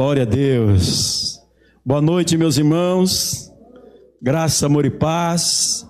Glória 0.00 0.22
a 0.22 0.24
Deus. 0.24 1.42
Boa 1.84 2.00
noite, 2.00 2.34
meus 2.34 2.56
irmãos. 2.56 3.52
Graça, 4.20 4.64
amor 4.64 4.86
e 4.86 4.90
paz. 4.90 5.86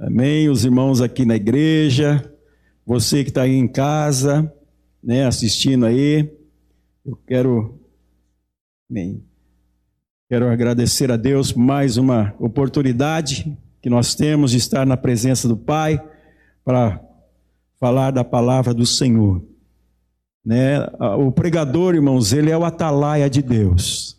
Amém. 0.00 0.48
Os 0.48 0.64
irmãos 0.64 1.00
aqui 1.00 1.24
na 1.24 1.36
igreja, 1.36 2.28
você 2.84 3.22
que 3.22 3.30
está 3.30 3.42
aí 3.42 3.54
em 3.54 3.68
casa, 3.68 4.52
né, 5.00 5.26
assistindo 5.26 5.86
aí. 5.86 6.28
Eu 7.04 7.14
quero, 7.24 7.80
amém. 8.90 9.22
Quero 10.28 10.48
agradecer 10.48 11.12
a 11.12 11.16
Deus 11.16 11.52
mais 11.52 11.96
uma 11.96 12.34
oportunidade 12.40 13.56
que 13.80 13.88
nós 13.88 14.16
temos 14.16 14.50
de 14.50 14.56
estar 14.56 14.84
na 14.84 14.96
presença 14.96 15.46
do 15.46 15.56
Pai 15.56 16.04
para 16.64 17.00
falar 17.78 18.10
da 18.10 18.24
palavra 18.24 18.74
do 18.74 18.84
Senhor. 18.84 19.40
Né? 20.46 20.78
O 21.18 21.32
pregador, 21.32 21.96
irmãos, 21.96 22.32
ele 22.32 22.52
é 22.52 22.56
o 22.56 22.64
atalaia 22.64 23.28
de 23.28 23.42
Deus. 23.42 24.16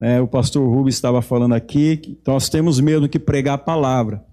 É, 0.00 0.20
o 0.22 0.26
pastor 0.26 0.66
Rubens 0.66 0.94
estava 0.94 1.20
falando 1.20 1.54
aqui 1.54 1.98
que 1.98 2.18
nós 2.26 2.48
temos 2.48 2.80
mesmo 2.80 3.06
que 3.06 3.18
pregar 3.18 3.56
a 3.56 3.58
palavra. 3.58 4.24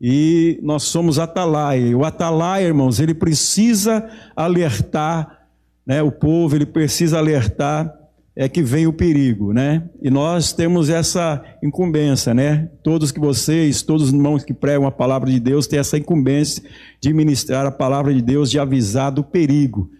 E 0.00 0.58
nós 0.60 0.82
somos 0.82 1.20
atalaia. 1.20 1.96
O 1.96 2.04
atalaia, 2.04 2.66
irmãos, 2.66 2.98
ele 2.98 3.14
precisa 3.14 4.08
alertar 4.34 5.46
né, 5.86 6.02
o 6.02 6.10
povo, 6.10 6.56
ele 6.56 6.66
precisa 6.66 7.18
alertar 7.18 7.94
é 8.40 8.48
que 8.48 8.62
vem 8.62 8.86
o 8.86 8.92
perigo, 8.92 9.52
né? 9.52 9.82
E 10.00 10.08
nós 10.08 10.52
temos 10.52 10.88
essa 10.88 11.44
incumbência, 11.60 12.32
né? 12.32 12.70
Todos 12.84 13.10
que 13.10 13.18
vocês, 13.18 13.82
todos 13.82 14.04
os 14.04 14.12
irmãos 14.12 14.44
que 14.44 14.54
pregam 14.54 14.86
a 14.86 14.92
palavra 14.92 15.28
de 15.28 15.40
Deus, 15.40 15.66
têm 15.66 15.80
essa 15.80 15.98
incumbência 15.98 16.62
de 17.00 17.12
ministrar 17.12 17.66
a 17.66 17.70
palavra 17.72 18.14
de 18.14 18.22
Deus, 18.22 18.48
de 18.48 18.60
avisar 18.60 19.10
do 19.10 19.24
perigo. 19.24 19.90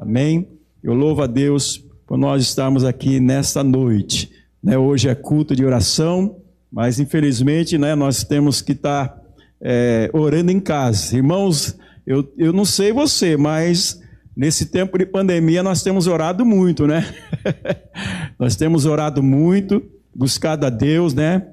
Amém? 0.00 0.46
Eu 0.80 0.94
louvo 0.94 1.22
a 1.22 1.26
Deus 1.26 1.84
por 2.06 2.16
nós 2.16 2.42
estarmos 2.42 2.84
aqui 2.84 3.18
nesta 3.18 3.64
noite. 3.64 4.30
Né? 4.62 4.78
Hoje 4.78 5.08
é 5.08 5.14
culto 5.14 5.56
de 5.56 5.64
oração, 5.64 6.36
mas 6.70 7.00
infelizmente 7.00 7.76
né, 7.76 7.96
nós 7.96 8.22
temos 8.22 8.62
que 8.62 8.72
estar 8.72 9.20
é, 9.60 10.08
orando 10.12 10.52
em 10.52 10.60
casa. 10.60 11.16
Irmãos, 11.16 11.76
eu, 12.06 12.32
eu 12.38 12.52
não 12.52 12.64
sei 12.64 12.92
você, 12.92 13.36
mas 13.36 14.00
nesse 14.36 14.66
tempo 14.66 14.96
de 14.96 15.04
pandemia 15.04 15.64
nós 15.64 15.82
temos 15.82 16.06
orado 16.06 16.46
muito, 16.46 16.86
né? 16.86 17.04
nós 18.38 18.54
temos 18.54 18.86
orado 18.86 19.20
muito, 19.20 19.82
buscado 20.14 20.64
a 20.64 20.70
Deus, 20.70 21.12
né? 21.12 21.44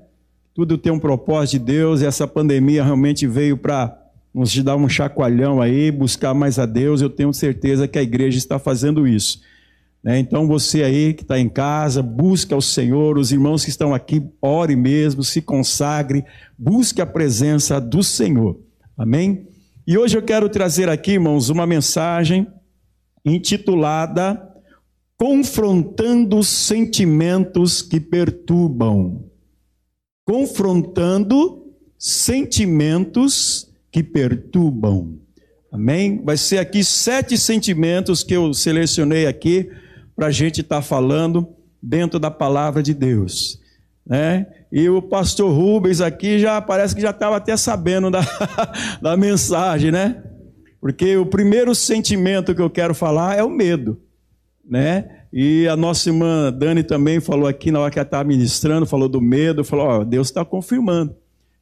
Tudo 0.54 0.78
tem 0.78 0.92
um 0.92 1.00
propósito 1.00 1.60
de 1.60 1.66
Deus, 1.66 2.02
e 2.02 2.06
essa 2.06 2.28
pandemia 2.28 2.84
realmente 2.84 3.26
veio 3.26 3.58
para 3.58 4.05
nos 4.36 4.54
dar 4.62 4.76
um 4.76 4.90
chacoalhão 4.90 5.62
aí, 5.62 5.90
buscar 5.90 6.34
mais 6.34 6.60
a 6.60 6.66
Deus. 6.66 7.02
Eu 7.02 7.10
tenho 7.10 7.32
certeza 7.34 7.88
que 7.88 7.98
a 7.98 8.04
igreja 8.04 8.38
está 8.38 8.60
fazendo 8.60 9.08
isso. 9.08 9.40
Né? 10.04 10.20
Então 10.20 10.46
você 10.46 10.84
aí 10.84 11.14
que 11.14 11.22
está 11.22 11.40
em 11.40 11.48
casa, 11.48 12.04
busca 12.04 12.54
o 12.54 12.62
Senhor, 12.62 13.18
os 13.18 13.32
irmãos 13.32 13.64
que 13.64 13.70
estão 13.70 13.94
aqui, 13.94 14.22
ore 14.42 14.76
mesmo, 14.76 15.24
se 15.24 15.42
consagre, 15.42 16.26
busque 16.58 17.02
a 17.02 17.06
presença 17.06 17.80
do 17.80 18.04
Senhor. 18.04 18.60
Amém? 18.98 19.48
E 19.88 19.98
hoje 19.98 20.18
eu 20.18 20.22
quero 20.22 20.50
trazer 20.50 20.90
aqui, 20.90 21.14
irmãos, 21.14 21.50
uma 21.50 21.66
mensagem 21.66 22.46
intitulada 23.24 24.52
Confrontando 25.18 26.44
sentimentos 26.44 27.82
que 27.82 28.02
perturbam. 28.02 29.24
Confrontando 30.28 31.74
sentimentos 31.98 33.65
que 33.96 34.04
perturbam. 34.04 35.18
Amém? 35.72 36.22
Vai 36.22 36.36
ser 36.36 36.58
aqui 36.58 36.84
sete 36.84 37.38
sentimentos 37.38 38.26
que 38.26 38.34
eu 38.34 38.54
selecionei 38.54 39.26
aqui 39.26 39.70
para 40.14 40.28
a 40.28 40.32
gente 40.32 40.60
estar 40.60 40.78
tá 40.78 40.82
falando 40.82 41.48
dentro 41.82 42.20
da 42.20 42.30
palavra 42.30 42.84
de 42.84 42.94
Deus. 42.94 43.58
Né? 44.06 44.48
E 44.70 44.90
o 44.90 45.02
pastor 45.02 45.50
Rubens 45.50 46.02
aqui 46.02 46.40
já 46.40 46.62
parece 46.62 46.94
que 46.94 47.02
já 47.02 47.12
estava 47.12 47.38
até 47.38 47.56
sabendo 47.56 48.12
da, 48.12 48.20
da 49.02 49.16
mensagem, 49.16 49.94
né? 49.94 50.22
Porque 50.82 51.16
o 51.16 51.26
primeiro 51.26 51.74
sentimento 51.74 52.54
que 52.54 52.62
eu 52.62 52.70
quero 52.70 52.94
falar 52.94 53.38
é 53.38 53.44
o 53.46 53.50
medo, 53.50 53.98
né? 54.70 55.22
E 55.32 55.70
a 55.70 55.78
nossa 55.78 56.10
irmã 56.10 56.52
Dani 56.52 56.84
também 56.84 57.22
falou 57.22 57.48
aqui 57.48 57.72
na 57.72 57.80
hora 57.80 57.92
que 57.92 57.98
ela 57.98 58.06
estava 58.06 58.26
ministrando, 58.26 58.86
falou 58.86 59.08
do 59.08 59.22
medo, 59.22 59.64
falou: 59.64 59.86
ó, 59.86 60.04
Deus 60.04 60.28
está 60.28 60.44
confirmando. 60.44 61.16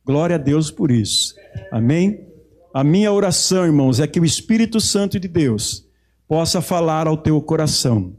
Glória 0.04 0.36
a 0.36 0.40
Deus 0.40 0.72
por 0.72 0.90
isso. 0.90 1.36
Amém? 1.72 2.33
A 2.74 2.84
minha 2.84 3.12
oração, 3.12 3.66
irmãos, 3.66 4.00
é 4.00 4.08
que 4.08 4.20
o 4.20 4.26
Espírito 4.26 4.82
Santo 4.82 5.20
de 5.20 5.28
Deus 5.28 5.86
possa 6.28 6.60
falar 6.60 7.06
ao 7.06 7.16
teu 7.16 7.40
coração. 7.40 8.14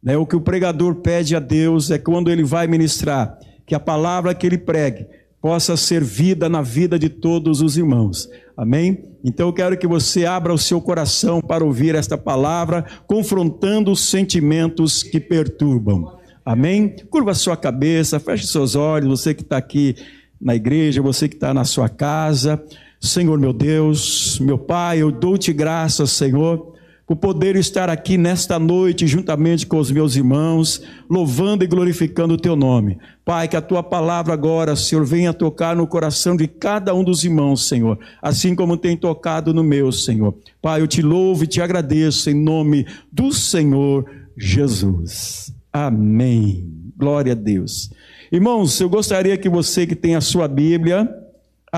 Né? 0.00 0.16
O 0.16 0.24
que 0.24 0.36
o 0.36 0.40
pregador 0.40 0.94
pede 0.96 1.34
a 1.34 1.40
Deus 1.40 1.90
é 1.90 1.98
quando 1.98 2.30
ele 2.30 2.44
vai 2.44 2.68
ministrar, 2.68 3.36
que 3.66 3.74
a 3.74 3.80
palavra 3.80 4.32
que 4.32 4.46
ele 4.46 4.58
pregue 4.58 5.08
possa 5.42 5.76
ser 5.76 6.04
vida 6.04 6.48
na 6.48 6.62
vida 6.62 6.96
de 7.00 7.08
todos 7.08 7.60
os 7.60 7.76
irmãos. 7.76 8.28
Amém? 8.56 9.02
Então 9.24 9.48
eu 9.48 9.52
quero 9.52 9.76
que 9.76 9.88
você 9.88 10.24
abra 10.24 10.54
o 10.54 10.58
seu 10.58 10.80
coração 10.80 11.40
para 11.40 11.64
ouvir 11.64 11.96
esta 11.96 12.16
palavra, 12.16 12.84
confrontando 13.08 13.90
os 13.90 14.08
sentimentos 14.08 15.02
que 15.02 15.18
perturbam. 15.18 16.16
Amém? 16.44 16.94
Curva 17.10 17.32
a 17.32 17.34
sua 17.34 17.56
cabeça, 17.56 18.20
feche 18.20 18.46
seus 18.46 18.76
olhos, 18.76 19.20
você 19.20 19.34
que 19.34 19.42
está 19.42 19.56
aqui 19.56 19.96
na 20.40 20.54
igreja, 20.54 21.02
você 21.02 21.28
que 21.28 21.34
está 21.34 21.52
na 21.52 21.64
sua 21.64 21.88
casa. 21.88 22.62
Senhor 23.00 23.38
meu 23.38 23.52
Deus, 23.52 24.38
meu 24.40 24.58
Pai, 24.58 24.98
eu 24.98 25.12
dou-te 25.12 25.52
graças, 25.52 26.10
Senhor, 26.10 26.74
por 27.06 27.16
poder 27.16 27.54
estar 27.54 27.88
aqui 27.88 28.18
nesta 28.18 28.58
noite 28.58 29.06
juntamente 29.06 29.64
com 29.64 29.78
os 29.78 29.92
meus 29.92 30.16
irmãos, 30.16 30.82
louvando 31.08 31.62
e 31.62 31.66
glorificando 31.66 32.34
o 32.34 32.38
teu 32.38 32.56
nome. 32.56 32.98
Pai, 33.24 33.46
que 33.46 33.56
a 33.56 33.60
tua 33.60 33.82
palavra 33.82 34.34
agora, 34.34 34.74
Senhor, 34.74 35.04
venha 35.04 35.32
tocar 35.32 35.76
no 35.76 35.86
coração 35.86 36.36
de 36.36 36.48
cada 36.48 36.92
um 36.94 37.04
dos 37.04 37.22
irmãos, 37.22 37.68
Senhor, 37.68 37.98
assim 38.20 38.56
como 38.56 38.76
tem 38.76 38.96
tocado 38.96 39.54
no 39.54 39.62
meu, 39.62 39.92
Senhor. 39.92 40.34
Pai, 40.60 40.80
eu 40.80 40.88
te 40.88 41.00
louvo 41.00 41.44
e 41.44 41.46
te 41.46 41.60
agradeço 41.60 42.28
em 42.28 42.34
nome 42.34 42.84
do 43.12 43.32
Senhor 43.32 44.04
Jesus. 44.36 45.54
Amém. 45.72 46.68
Glória 46.96 47.32
a 47.32 47.36
Deus. 47.36 47.90
Irmãos, 48.32 48.80
eu 48.80 48.88
gostaria 48.88 49.36
que 49.36 49.48
você 49.48 49.86
que 49.86 49.94
tem 49.94 50.16
a 50.16 50.20
sua 50.20 50.48
Bíblia 50.48 51.08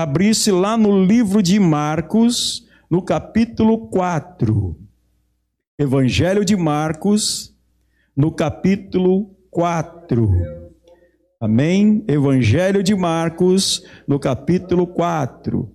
abrisse 0.01 0.49
lá 0.49 0.77
no 0.77 1.03
livro 1.03 1.43
de 1.43 1.59
Marcos, 1.59 2.65
no 2.89 3.01
capítulo 3.01 3.89
4. 3.89 4.77
Evangelho 5.77 6.45
de 6.45 6.55
Marcos, 6.55 7.53
no 8.15 8.31
capítulo 8.31 9.29
4. 9.51 10.31
Amém? 11.41 12.03
Evangelho 12.07 12.81
de 12.81 12.95
Marcos, 12.95 13.83
no 14.07 14.17
capítulo 14.17 14.87
4. 14.87 15.69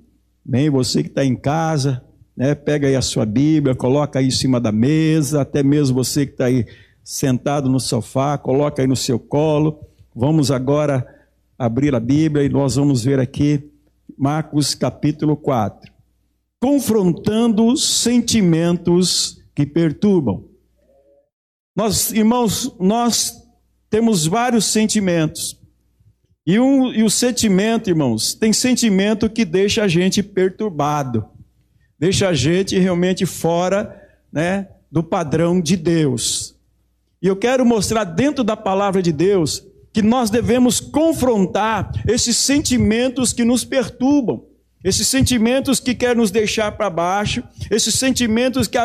Amém? 0.46 0.70
Você 0.70 1.02
que 1.02 1.10
está 1.10 1.22
em 1.24 1.36
casa, 1.36 2.02
né, 2.34 2.54
pega 2.54 2.88
aí 2.88 2.96
a 2.96 3.02
sua 3.02 3.26
Bíblia, 3.26 3.74
coloca 3.74 4.18
aí 4.18 4.28
em 4.28 4.30
cima 4.30 4.58
da 4.58 4.72
mesa, 4.72 5.42
até 5.42 5.62
mesmo 5.62 5.96
você 5.96 6.24
que 6.24 6.32
está 6.32 6.46
aí 6.46 6.66
sentado 7.02 7.68
no 7.68 7.78
sofá, 7.78 8.38
coloca 8.38 8.80
aí 8.80 8.88
no 8.88 8.96
seu 8.96 9.18
colo. 9.18 9.80
Vamos 10.14 10.50
agora 10.50 11.06
abrir 11.58 11.94
a 11.94 12.00
Bíblia 12.00 12.42
e 12.42 12.48
nós 12.48 12.76
vamos 12.76 13.04
ver 13.04 13.20
aqui 13.20 13.70
Marcos 14.16 14.74
capítulo 14.74 15.36
4. 15.36 15.92
Confrontando 16.60 17.76
sentimentos 17.76 19.40
que 19.54 19.66
perturbam. 19.66 20.44
Nós, 21.76 22.12
irmãos, 22.12 22.74
nós 22.78 23.42
temos 23.90 24.26
vários 24.26 24.64
sentimentos. 24.64 25.60
E, 26.46 26.58
um, 26.58 26.92
e 26.92 27.02
o 27.02 27.10
sentimento, 27.10 27.88
irmãos, 27.88 28.34
tem 28.34 28.52
sentimento 28.52 29.30
que 29.30 29.44
deixa 29.44 29.82
a 29.82 29.88
gente 29.88 30.22
perturbado, 30.22 31.24
deixa 31.98 32.28
a 32.28 32.34
gente 32.34 32.78
realmente 32.78 33.24
fora 33.24 34.00
né, 34.32 34.68
do 34.90 35.02
padrão 35.02 35.60
de 35.60 35.76
Deus. 35.76 36.54
E 37.22 37.26
eu 37.26 37.34
quero 37.34 37.64
mostrar 37.64 38.04
dentro 38.04 38.44
da 38.44 38.56
palavra 38.56 39.00
de 39.00 39.10
Deus 39.10 39.66
que 39.94 40.02
nós 40.02 40.28
devemos 40.28 40.80
confrontar 40.80 41.92
esses 42.04 42.36
sentimentos 42.36 43.32
que 43.32 43.44
nos 43.44 43.64
perturbam, 43.64 44.42
esses 44.82 45.06
sentimentos 45.06 45.78
que 45.78 45.94
querem 45.94 46.16
nos 46.16 46.32
deixar 46.32 46.72
para 46.72 46.90
baixo, 46.90 47.44
esses 47.70 47.94
sentimentos 47.94 48.66
que, 48.66 48.76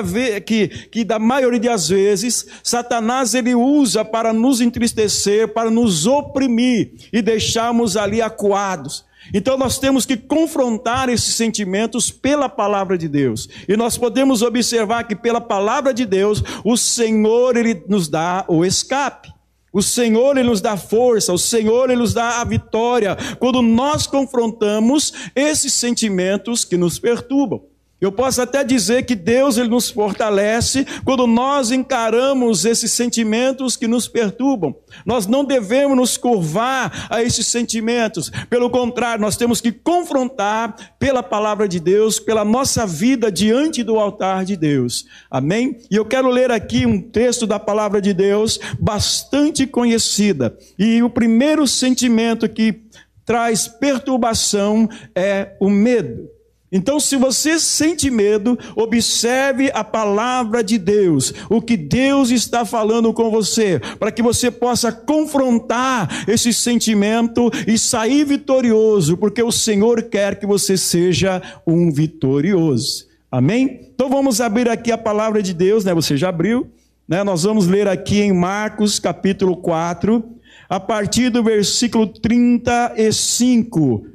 que, 0.42 0.68
que, 0.68 1.04
da 1.04 1.18
maioria 1.18 1.60
das 1.60 1.90
vezes, 1.90 2.46
Satanás 2.64 3.34
ele 3.34 3.56
usa 3.56 4.06
para 4.06 4.32
nos 4.32 4.62
entristecer, 4.62 5.48
para 5.52 5.72
nos 5.72 6.06
oprimir 6.06 6.94
e 7.12 7.24
deixarmos 7.24 7.98
ali 7.98 8.22
acuados. 8.22 9.04
Então 9.34 9.58
nós 9.58 9.80
temos 9.80 10.06
que 10.06 10.16
confrontar 10.16 11.10
esses 11.10 11.34
sentimentos 11.34 12.12
pela 12.12 12.48
palavra 12.48 12.98
de 12.98 13.08
Deus. 13.08 13.50
E 13.68 13.76
nós 13.76 13.98
podemos 13.98 14.44
observar 14.44 15.06
que 15.06 15.16
pela 15.16 15.42
palavra 15.42 15.92
de 15.92 16.06
Deus, 16.06 16.44
o 16.64 16.78
Senhor 16.78 17.58
ele 17.58 17.84
nos 17.88 18.08
dá 18.08 18.46
o 18.48 18.64
escape. 18.64 19.39
O 19.72 19.82
Senhor 19.82 20.38
ele 20.38 20.48
nos 20.48 20.62
dá 20.62 20.76
força, 20.76 21.32
o 21.32 21.38
Senhor 21.38 21.90
ele 21.90 22.00
nos 22.00 22.14
dá 22.14 22.42
a 22.42 22.44
vitória 22.44 23.16
quando 23.40 23.62
nós 23.62 24.08
confrontamos 24.08 25.14
esses 25.36 25.74
sentimentos 25.74 26.66
que 26.66 26.78
nos 26.78 26.98
perturbam. 26.98 27.69
Eu 28.02 28.14
posso 28.14 28.42
até 28.42 28.64
dizer 28.64 29.04
que 29.04 29.14
Deus 29.14 29.58
ele 29.58 29.68
nos 29.68 29.90
fortalece 29.90 30.86
quando 31.04 31.28
nós 31.28 31.70
encaramos 31.70 32.64
esses 32.64 32.94
sentimentos 32.94 33.76
que 33.76 33.88
nos 33.88 34.08
perturbam. 34.08 34.74
Nós 35.06 35.28
não 35.28 35.44
devemos 35.44 35.98
nos 35.98 36.16
curvar 36.16 37.08
a 37.10 37.22
esses 37.22 37.46
sentimentos. 37.48 38.32
Pelo 38.50 38.70
contrário, 38.70 39.22
nós 39.22 39.36
temos 39.36 39.60
que 39.60 39.72
confrontar 39.72 40.96
pela 40.98 41.22
palavra 41.22 41.68
de 41.68 41.80
Deus, 41.80 42.20
pela 42.20 42.46
nossa 42.46 42.88
vida 42.88 43.30
diante 43.30 43.84
do 43.84 44.00
altar 44.00 44.46
de 44.46 44.56
Deus. 44.56 45.06
Amém? 45.30 45.78
E 45.92 45.96
eu 45.98 46.06
quero 46.06 46.30
ler 46.30 46.52
aqui 46.52 46.86
um 46.86 47.02
texto 47.02 47.46
da 47.46 47.60
palavra 47.60 48.02
de 48.02 48.14
Deus 48.14 48.60
bastante 48.80 49.68
conhecida. 49.68 50.58
E 50.78 51.04
o 51.04 51.10
primeiro 51.10 51.68
sentimento 51.68 52.48
que 52.48 52.82
traz 53.26 53.68
perturbação 53.68 54.88
é 55.14 55.58
o 55.60 55.70
medo. 55.70 56.39
Então, 56.72 57.00
se 57.00 57.16
você 57.16 57.58
sente 57.58 58.12
medo, 58.12 58.58
observe 58.76 59.72
a 59.74 59.84
palavra 59.84 60.64
de 60.64 60.78
Deus, 60.78 61.34
o 61.50 61.62
que 61.62 61.76
Deus 61.76 62.30
está 62.30 62.64
falando 62.64 63.12
com 63.12 63.32
você, 63.32 63.82
para 63.98 64.12
que 64.12 64.22
você 64.22 64.52
possa 64.52 64.92
confrontar 64.92 66.26
esse 66.28 66.54
sentimento 66.54 67.50
e 67.68 67.78
sair 67.78 68.24
vitorioso, 68.24 69.18
porque 69.18 69.42
o 69.42 69.52
Senhor 69.52 70.04
quer 70.04 70.40
que 70.40 70.46
você 70.46 70.78
seja 70.78 71.42
um 71.66 71.92
vitorioso. 71.92 73.08
Amém? 73.32 73.90
Então 73.94 74.10
vamos 74.10 74.40
abrir 74.40 74.70
aqui 74.70 74.92
a 74.92 74.98
palavra 74.98 75.42
de 75.42 75.54
Deus, 75.54 75.86
né? 75.86 75.94
Você 75.94 76.18
já 76.18 76.30
abriu, 76.30 76.68
né? 77.08 77.24
Nós 77.24 77.44
vamos 77.44 77.68
ler 77.68 77.88
aqui 77.88 78.22
em 78.22 78.34
Marcos 78.34 79.00
capítulo 79.00 79.58
4, 79.58 80.24
a 80.68 80.80
partir 80.80 81.30
do 81.30 81.44
versículo 81.44 82.06
35 82.06 84.06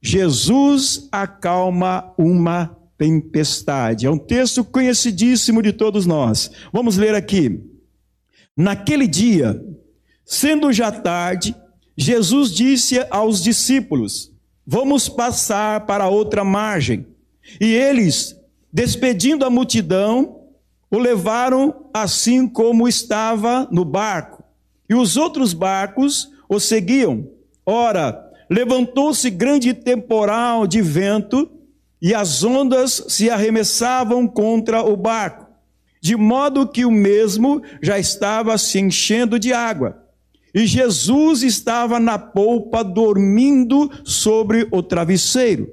Jesus 0.00 1.08
acalma 1.12 2.12
uma 2.16 2.76
tempestade. 2.96 4.06
É 4.06 4.10
um 4.10 4.18
texto 4.18 4.64
conhecidíssimo 4.64 5.62
de 5.62 5.72
todos 5.72 6.06
nós. 6.06 6.50
Vamos 6.72 6.96
ler 6.96 7.14
aqui. 7.14 7.60
Naquele 8.56 9.06
dia, 9.06 9.62
sendo 10.24 10.72
já 10.72 10.90
tarde, 10.92 11.54
Jesus 11.96 12.52
disse 12.52 13.04
aos 13.10 13.42
discípulos: 13.42 14.30
Vamos 14.66 15.08
passar 15.08 15.86
para 15.86 16.08
outra 16.08 16.44
margem. 16.44 17.06
E 17.60 17.74
eles, 17.74 18.36
despedindo 18.72 19.44
a 19.44 19.50
multidão, 19.50 20.40
o 20.90 20.98
levaram 20.98 21.86
assim 21.92 22.48
como 22.48 22.88
estava 22.88 23.68
no 23.70 23.84
barco. 23.84 24.42
E 24.88 24.94
os 24.94 25.16
outros 25.16 25.52
barcos 25.52 26.30
o 26.48 26.58
seguiam. 26.58 27.28
Ora, 27.64 28.29
levantou-se 28.50 29.30
grande 29.30 29.72
temporal 29.72 30.66
de 30.66 30.82
vento 30.82 31.48
e 32.02 32.12
as 32.12 32.42
ondas 32.42 33.04
se 33.08 33.30
arremessavam 33.30 34.26
contra 34.26 34.82
o 34.82 34.96
barco, 34.96 35.46
de 36.02 36.16
modo 36.16 36.66
que 36.66 36.84
o 36.84 36.90
mesmo 36.90 37.62
já 37.80 37.98
estava 37.98 38.58
se 38.58 38.80
enchendo 38.80 39.38
de 39.38 39.52
água. 39.52 40.02
E 40.52 40.66
Jesus 40.66 41.42
estava 41.42 42.00
na 42.00 42.18
polpa 42.18 42.82
dormindo 42.82 43.88
sobre 44.02 44.66
o 44.72 44.82
travesseiro. 44.82 45.68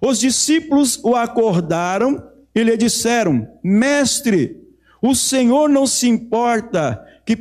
Os 0.00 0.20
discípulos 0.20 1.00
o 1.02 1.16
acordaram 1.16 2.22
e 2.54 2.62
lhe 2.62 2.76
disseram: 2.76 3.48
Mestre, 3.64 4.56
o 5.02 5.14
Senhor 5.14 5.68
não 5.68 5.86
se 5.86 6.06
importa 6.06 7.02
que, 7.26 7.36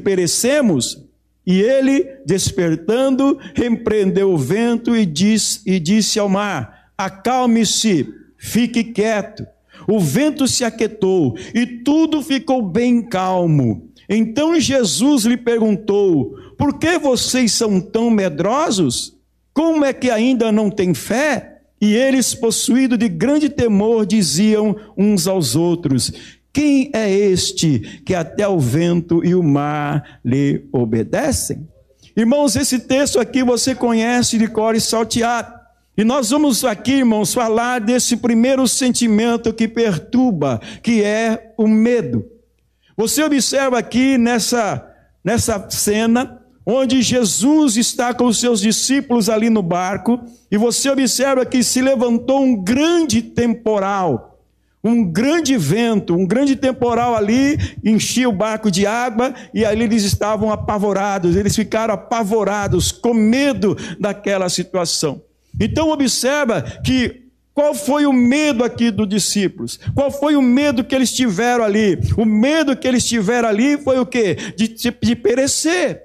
perecemos? 0.00 1.07
E 1.48 1.62
ele, 1.62 2.06
despertando, 2.26 3.38
repreendeu 3.54 4.34
o 4.34 4.36
vento 4.36 4.94
e, 4.94 5.06
diz, 5.06 5.62
e 5.64 5.80
disse 5.80 6.18
ao 6.18 6.28
mar: 6.28 6.90
Acalme-se, 6.98 8.06
fique 8.36 8.84
quieto. 8.84 9.46
O 9.86 9.98
vento 9.98 10.46
se 10.46 10.62
aquietou 10.62 11.38
e 11.54 11.64
tudo 11.66 12.20
ficou 12.20 12.60
bem 12.60 13.00
calmo. 13.00 13.88
Então 14.06 14.60
Jesus 14.60 15.24
lhe 15.24 15.38
perguntou: 15.38 16.36
Por 16.58 16.78
que 16.78 16.98
vocês 16.98 17.52
são 17.52 17.80
tão 17.80 18.10
medrosos? 18.10 19.16
Como 19.54 19.86
é 19.86 19.94
que 19.94 20.10
ainda 20.10 20.52
não 20.52 20.68
têm 20.68 20.92
fé? 20.92 21.60
E 21.80 21.94
eles, 21.94 22.34
possuídos 22.34 22.98
de 22.98 23.08
grande 23.08 23.48
temor, 23.48 24.04
diziam 24.04 24.76
uns 24.94 25.26
aos 25.26 25.56
outros: 25.56 26.12
quem 26.52 26.90
é 26.92 27.10
este 27.10 28.02
que 28.04 28.14
até 28.14 28.48
o 28.48 28.58
vento 28.58 29.24
e 29.24 29.34
o 29.34 29.42
mar 29.42 30.20
lhe 30.24 30.66
obedecem? 30.72 31.68
Irmãos, 32.16 32.56
esse 32.56 32.80
texto 32.80 33.20
aqui 33.20 33.44
você 33.44 33.74
conhece 33.74 34.38
de 34.38 34.48
cor 34.48 34.74
e 34.74 34.80
salteado. 34.80 35.58
E 35.96 36.04
nós 36.04 36.30
vamos 36.30 36.64
aqui, 36.64 36.94
irmãos, 36.94 37.34
falar 37.34 37.80
desse 37.80 38.16
primeiro 38.16 38.66
sentimento 38.66 39.52
que 39.52 39.68
perturba, 39.68 40.60
que 40.82 41.02
é 41.02 41.54
o 41.56 41.66
medo. 41.66 42.24
Você 42.96 43.22
observa 43.22 43.78
aqui 43.78 44.18
nessa, 44.18 44.84
nessa 45.24 45.68
cena, 45.70 46.40
onde 46.66 47.02
Jesus 47.02 47.76
está 47.76 48.12
com 48.12 48.26
os 48.26 48.40
seus 48.40 48.60
discípulos 48.60 49.28
ali 49.28 49.48
no 49.48 49.62
barco, 49.62 50.20
e 50.50 50.56
você 50.56 50.90
observa 50.90 51.46
que 51.46 51.62
se 51.62 51.80
levantou 51.80 52.42
um 52.42 52.56
grande 52.62 53.22
temporal 53.22 54.27
um 54.82 55.04
grande 55.04 55.56
vento, 55.56 56.14
um 56.14 56.26
grande 56.26 56.54
temporal 56.56 57.14
ali, 57.14 57.58
enchia 57.84 58.28
o 58.28 58.32
barco 58.32 58.70
de 58.70 58.86
água 58.86 59.34
e 59.52 59.64
ali 59.64 59.84
eles 59.84 60.04
estavam 60.04 60.52
apavorados, 60.52 61.36
eles 61.36 61.54
ficaram 61.56 61.94
apavorados, 61.94 62.92
com 62.92 63.12
medo 63.12 63.76
daquela 63.98 64.48
situação. 64.48 65.22
Então 65.60 65.90
observa 65.90 66.62
que 66.84 67.28
qual 67.52 67.74
foi 67.74 68.06
o 68.06 68.12
medo 68.12 68.62
aqui 68.62 68.88
dos 68.88 69.08
discípulos? 69.08 69.80
Qual 69.92 70.12
foi 70.12 70.36
o 70.36 70.42
medo 70.42 70.84
que 70.84 70.94
eles 70.94 71.12
tiveram 71.12 71.64
ali? 71.64 71.98
O 72.16 72.24
medo 72.24 72.76
que 72.76 72.86
eles 72.86 73.04
tiveram 73.04 73.48
ali 73.48 73.76
foi 73.78 73.98
o 73.98 74.06
quê? 74.06 74.36
De, 74.56 74.68
de 74.68 75.16
perecer. 75.16 76.04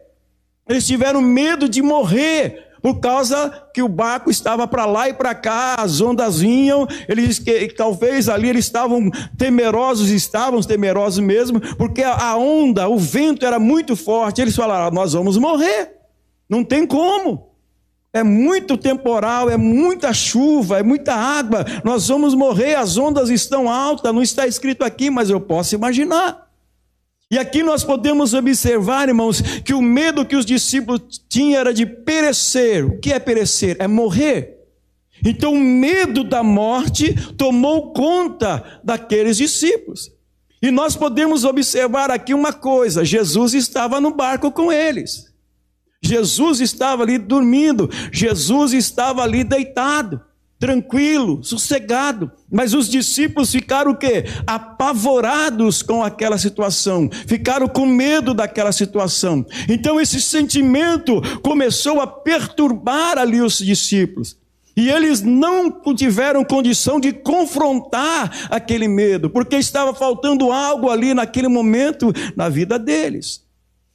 Eles 0.67 0.87
tiveram 0.87 1.21
medo 1.21 1.69
de 1.69 1.81
morrer 1.81 2.72
por 2.83 2.99
causa 2.99 3.69
que 3.73 3.81
o 3.81 3.87
barco 3.87 4.29
estava 4.29 4.67
para 4.67 4.85
lá 4.85 5.07
e 5.07 5.13
para 5.13 5.33
cá, 5.33 5.75
as 5.79 6.01
ondas 6.01 6.41
vinham, 6.41 6.85
eles 7.07 7.39
que 7.39 7.69
talvez 7.69 8.27
ali 8.27 8.49
eles 8.49 8.65
estavam 8.65 9.09
temerosos, 9.37 10.09
estavam 10.09 10.59
temerosos 10.61 11.23
mesmo, 11.23 11.61
porque 11.77 12.03
a 12.03 12.35
onda, 12.35 12.89
o 12.89 12.97
vento 12.97 13.45
era 13.45 13.57
muito 13.57 13.95
forte. 13.95 14.41
Eles 14.41 14.53
falaram: 14.53 14.93
"Nós 14.93 15.13
vamos 15.13 15.37
morrer. 15.37 15.93
Não 16.49 16.61
tem 16.61 16.85
como. 16.85 17.53
É 18.11 18.21
muito 18.21 18.77
temporal, 18.77 19.49
é 19.49 19.55
muita 19.55 20.11
chuva, 20.13 20.77
é 20.77 20.83
muita 20.83 21.15
água. 21.15 21.65
Nós 21.85 22.09
vamos 22.09 22.35
morrer, 22.35 22.75
as 22.75 22.97
ondas 22.97 23.29
estão 23.29 23.71
altas, 23.71 24.13
não 24.13 24.21
está 24.21 24.45
escrito 24.45 24.83
aqui, 24.83 25.09
mas 25.09 25.29
eu 25.29 25.39
posso 25.39 25.73
imaginar. 25.73 26.42
E 27.33 27.39
aqui 27.39 27.63
nós 27.63 27.83
podemos 27.83 28.35
observar, 28.35 29.09
irmãos, 29.09 29.41
que 29.41 29.73
o 29.73 29.81
medo 29.81 30.23
que 30.23 30.35
os 30.35 30.45
discípulos 30.45 31.19
tinham 31.27 31.59
era 31.59 31.73
de 31.73 31.83
perecer. 31.83 32.85
O 32.85 32.99
que 32.99 33.11
é 33.11 33.17
perecer? 33.17 33.75
É 33.79 33.87
morrer. 33.87 34.59
Então 35.25 35.51
o 35.51 35.59
medo 35.59 36.23
da 36.23 36.43
morte 36.43 37.11
tomou 37.33 37.91
conta 37.91 38.79
daqueles 38.83 39.35
discípulos. 39.35 40.11
E 40.61 40.69
nós 40.69 40.95
podemos 40.95 41.43
observar 41.43 42.11
aqui 42.11 42.35
uma 42.35 42.53
coisa: 42.53 43.03
Jesus 43.03 43.55
estava 43.55 43.99
no 43.99 44.11
barco 44.13 44.51
com 44.51 44.71
eles. 44.71 45.33
Jesus 46.03 46.61
estava 46.61 47.01
ali 47.01 47.17
dormindo, 47.17 47.89
Jesus 48.11 48.73
estava 48.73 49.23
ali 49.23 49.43
deitado 49.43 50.21
tranquilo, 50.63 51.43
sossegado. 51.43 52.31
Mas 52.49 52.73
os 52.73 52.87
discípulos 52.87 53.51
ficaram 53.51 53.91
o 53.91 53.97
quê? 53.97 54.23
Apavorados 54.47 55.81
com 55.81 56.01
aquela 56.01 56.37
situação, 56.37 57.09
ficaram 57.27 57.67
com 57.67 57.85
medo 57.85 58.33
daquela 58.33 58.71
situação. 58.71 59.45
Então 59.67 59.99
esse 59.99 60.21
sentimento 60.21 61.21
começou 61.41 61.99
a 61.99 62.07
perturbar 62.07 63.17
ali 63.17 63.41
os 63.41 63.57
discípulos. 63.57 64.37
E 64.73 64.89
eles 64.89 65.21
não 65.21 65.69
tiveram 65.93 66.45
condição 66.45 66.97
de 66.97 67.11
confrontar 67.11 68.47
aquele 68.49 68.87
medo, 68.87 69.29
porque 69.29 69.57
estava 69.57 69.93
faltando 69.93 70.49
algo 70.49 70.89
ali 70.89 71.13
naquele 71.13 71.49
momento 71.49 72.13
na 72.37 72.47
vida 72.47 72.79
deles. 72.79 73.43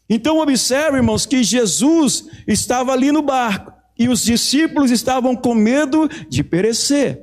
Então 0.07 0.39
observe, 0.39 0.99
irmãos, 0.99 1.25
que 1.25 1.43
Jesus 1.43 2.27
estava 2.47 2.93
ali 2.93 3.11
no 3.11 3.23
barco 3.23 3.78
e 3.99 4.09
os 4.09 4.23
discípulos 4.23 4.91
estavam 4.91 5.35
com 5.35 5.55
medo 5.55 6.09
de 6.29 6.45
perecer. 6.45 7.21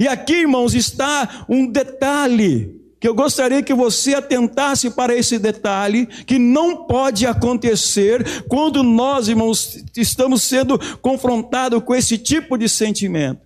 E 0.00 0.08
aqui, 0.08 0.34
irmãos, 0.40 0.74
está 0.74 1.46
um 1.48 1.66
detalhe 1.66 2.74
que 2.98 3.06
eu 3.06 3.14
gostaria 3.14 3.62
que 3.62 3.74
você 3.74 4.14
atentasse 4.14 4.90
para 4.90 5.14
esse 5.14 5.38
detalhe 5.38 6.06
que 6.06 6.38
não 6.38 6.86
pode 6.86 7.26
acontecer 7.26 8.44
quando 8.48 8.82
nós, 8.82 9.28
irmãos, 9.28 9.84
estamos 9.96 10.42
sendo 10.42 10.78
confrontados 10.98 11.82
com 11.84 11.94
esse 11.94 12.18
tipo 12.18 12.58
de 12.58 12.68
sentimento. 12.68 13.40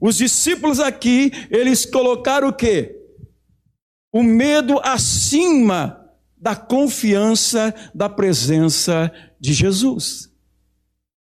Os 0.00 0.16
discípulos 0.16 0.80
aqui, 0.80 1.32
eles 1.50 1.86
colocaram 1.86 2.48
o 2.48 2.52
quê? 2.52 2.96
O 4.12 4.22
medo 4.22 4.78
acima 4.82 5.98
da 6.36 6.54
confiança 6.54 7.74
da 7.94 8.08
presença 8.08 9.12
de 9.40 9.52
Jesus. 9.52 10.31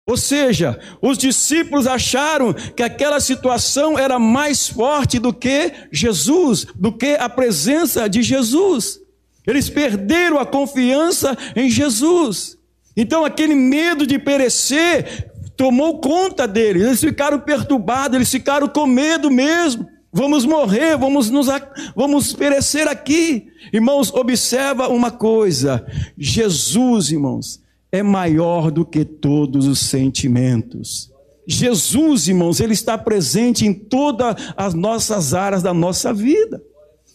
Ou 0.09 0.17
seja, 0.17 0.81
os 1.03 1.19
discípulos 1.19 1.87
acharam 1.87 2.55
que 2.55 2.83
aquela 2.83 3.21
situação 3.21 3.99
era 3.99 4.19
mais 4.19 4.67
forte 4.67 5.19
do 5.19 5.35
que 5.35 5.71
Jesus, 5.93 6.67
do 6.75 6.91
que 6.91 7.15
a 7.17 7.29
presença 7.29 8.09
de 8.09 8.23
Jesus. 8.23 8.99
Eles 9.47 9.69
perderam 9.69 10.39
a 10.39 10.47
confiança 10.47 11.37
em 11.55 11.69
Jesus. 11.69 12.57
Então, 12.97 13.23
aquele 13.23 13.55
medo 13.55 14.07
de 14.07 14.19
perecer 14.19 15.31
tomou 15.55 16.01
conta 16.01 16.49
deles. 16.49 16.85
Eles 16.85 17.01
ficaram 17.01 17.39
perturbados, 17.39 18.17
eles 18.17 18.31
ficaram 18.31 18.67
com 18.67 18.87
medo 18.87 19.31
mesmo. 19.31 19.87
Vamos 20.11 20.47
morrer, 20.47 20.97
vamos 20.97 21.29
nos 21.29 21.49
vamos 21.95 22.33
perecer 22.33 22.89
aqui. 22.89 23.49
Irmãos, 23.75 24.11
observa 24.11 24.89
uma 24.89 25.11
coisa. 25.11 25.87
Jesus, 26.17 27.11
irmãos, 27.11 27.61
é 27.91 28.03
maior 28.03 28.71
do 28.71 28.85
que 28.85 29.05
todos 29.05 29.67
os 29.67 29.81
sentimentos. 29.81 31.11
Jesus, 31.47 32.29
irmãos, 32.29 32.61
ele 32.61 32.75
está 32.75 32.99
presente 32.99 33.65
em 33.65 33.73
todas 33.73 34.37
as 34.55 34.75
nossas 34.75 35.33
áreas 35.33 35.63
da 35.63 35.73
nossa 35.73 36.13
vida. 36.13 36.63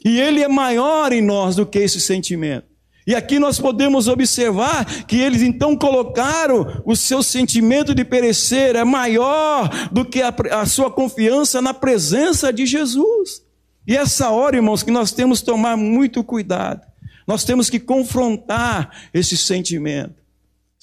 E 0.04 0.20
ele 0.20 0.42
é 0.42 0.48
maior 0.48 1.14
em 1.14 1.22
nós 1.22 1.56
do 1.56 1.66
que 1.66 1.78
esse 1.78 2.02
sentimento. 2.02 2.66
E 3.06 3.14
aqui 3.14 3.38
nós 3.38 3.60
podemos 3.60 4.08
observar 4.08 5.06
que 5.06 5.18
eles 5.18 5.42
então 5.42 5.78
colocaram 5.78 6.82
o 6.86 6.96
seu 6.96 7.22
sentimento 7.22 7.94
de 7.94 8.04
perecer 8.04 8.76
é 8.76 8.84
maior 8.84 9.70
do 9.92 10.06
que 10.06 10.22
a, 10.22 10.34
a 10.52 10.66
sua 10.66 10.90
confiança 10.90 11.62
na 11.62 11.74
presença 11.74 12.52
de 12.52 12.66
Jesus. 12.66 13.44
E 13.86 13.96
essa 13.96 14.32
hora, 14.32 14.56
irmãos, 14.56 14.82
que 14.82 14.92
nós 14.92 15.12
temos 15.12 15.42
que 15.42 15.46
tomar 15.46 15.76
muito 15.78 16.24
cuidado. 16.24 16.82
Nós 17.28 17.44
temos 17.44 17.70
que 17.70 17.80
confrontar 17.80 18.90
esse 19.14 19.38
sentimento 19.38 20.23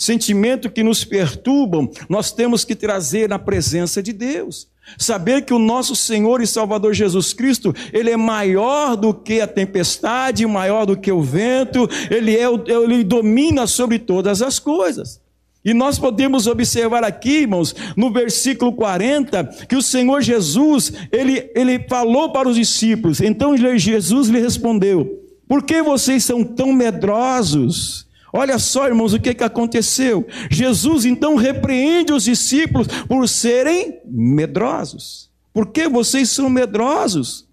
sentimento 0.00 0.70
que 0.70 0.82
nos 0.82 1.04
perturbam, 1.04 1.90
nós 2.08 2.32
temos 2.32 2.64
que 2.64 2.74
trazer 2.74 3.28
na 3.28 3.38
presença 3.38 4.02
de 4.02 4.14
Deus. 4.14 4.66
Saber 4.96 5.42
que 5.42 5.52
o 5.52 5.58
nosso 5.58 5.94
Senhor 5.94 6.40
e 6.40 6.46
Salvador 6.46 6.94
Jesus 6.94 7.34
Cristo, 7.34 7.74
Ele 7.92 8.10
é 8.10 8.16
maior 8.16 8.96
do 8.96 9.12
que 9.12 9.42
a 9.42 9.46
tempestade, 9.46 10.46
maior 10.46 10.86
do 10.86 10.96
que 10.96 11.12
o 11.12 11.22
vento, 11.22 11.86
Ele, 12.10 12.34
é, 12.34 12.46
ele 12.82 13.04
domina 13.04 13.66
sobre 13.66 13.98
todas 13.98 14.40
as 14.40 14.58
coisas. 14.58 15.20
E 15.62 15.74
nós 15.74 15.98
podemos 15.98 16.46
observar 16.46 17.04
aqui, 17.04 17.42
irmãos, 17.42 17.76
no 17.94 18.10
versículo 18.10 18.72
40, 18.72 19.44
que 19.68 19.76
o 19.76 19.82
Senhor 19.82 20.22
Jesus, 20.22 20.90
ele, 21.12 21.50
ele 21.54 21.78
falou 21.86 22.32
para 22.32 22.48
os 22.48 22.56
discípulos, 22.56 23.20
então 23.20 23.54
Jesus 23.76 24.28
lhe 24.28 24.40
respondeu: 24.40 25.20
Por 25.46 25.62
que 25.62 25.82
vocês 25.82 26.24
são 26.24 26.42
tão 26.42 26.72
medrosos? 26.72 28.08
Olha 28.32 28.58
só, 28.58 28.86
irmãos, 28.86 29.12
o 29.12 29.20
que, 29.20 29.34
que 29.34 29.44
aconteceu. 29.44 30.26
Jesus 30.50 31.04
então 31.04 31.36
repreende 31.36 32.12
os 32.12 32.24
discípulos 32.24 32.86
por 33.08 33.28
serem 33.28 34.00
medrosos. 34.04 35.30
Por 35.52 35.66
que 35.66 35.88
vocês 35.88 36.30
são 36.30 36.48
medrosos? 36.48 37.48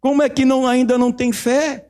Como 0.00 0.22
é 0.22 0.28
que 0.28 0.44
não, 0.44 0.66
ainda 0.66 0.98
não 0.98 1.12
tem 1.12 1.32
fé? 1.32 1.86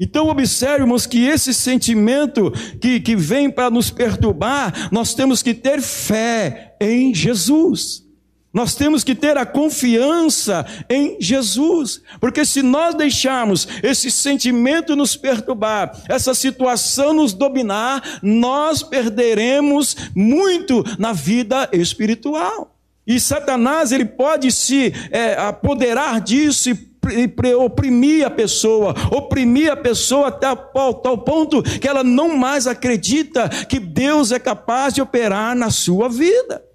Então, 0.00 0.28
observe, 0.28 0.84
irmãos, 0.84 1.06
que 1.06 1.26
esse 1.26 1.52
sentimento 1.52 2.52
que, 2.80 3.00
que 3.00 3.16
vem 3.16 3.50
para 3.50 3.68
nos 3.68 3.90
perturbar, 3.90 4.88
nós 4.92 5.12
temos 5.12 5.42
que 5.42 5.52
ter 5.52 5.82
fé 5.82 6.76
em 6.80 7.12
Jesus. 7.12 8.07
Nós 8.52 8.74
temos 8.74 9.04
que 9.04 9.14
ter 9.14 9.36
a 9.36 9.44
confiança 9.44 10.64
em 10.88 11.18
Jesus, 11.20 12.00
porque 12.18 12.46
se 12.46 12.62
nós 12.62 12.94
deixarmos 12.94 13.68
esse 13.82 14.10
sentimento 14.10 14.96
nos 14.96 15.16
perturbar, 15.16 15.92
essa 16.08 16.34
situação 16.34 17.12
nos 17.12 17.34
dominar, 17.34 18.20
nós 18.22 18.82
perderemos 18.82 19.96
muito 20.14 20.82
na 20.98 21.12
vida 21.12 21.68
espiritual. 21.72 22.74
E 23.06 23.20
Satanás 23.20 23.92
ele 23.92 24.06
pode 24.06 24.50
se 24.50 24.94
é, 25.10 25.34
apoderar 25.34 26.20
disso 26.20 26.70
e 26.70 27.54
oprimir 27.54 28.26
a 28.26 28.30
pessoa, 28.30 28.94
oprimir 29.10 29.70
a 29.70 29.76
pessoa 29.76 30.28
até 30.28 30.54
tal 30.54 31.18
ponto 31.18 31.62
que 31.62 31.88
ela 31.88 32.04
não 32.04 32.36
mais 32.36 32.66
acredita 32.66 33.48
que 33.48 33.78
Deus 33.78 34.32
é 34.32 34.38
capaz 34.38 34.94
de 34.94 35.00
operar 35.00 35.54
na 35.54 35.70
sua 35.70 36.08
vida. 36.08 36.67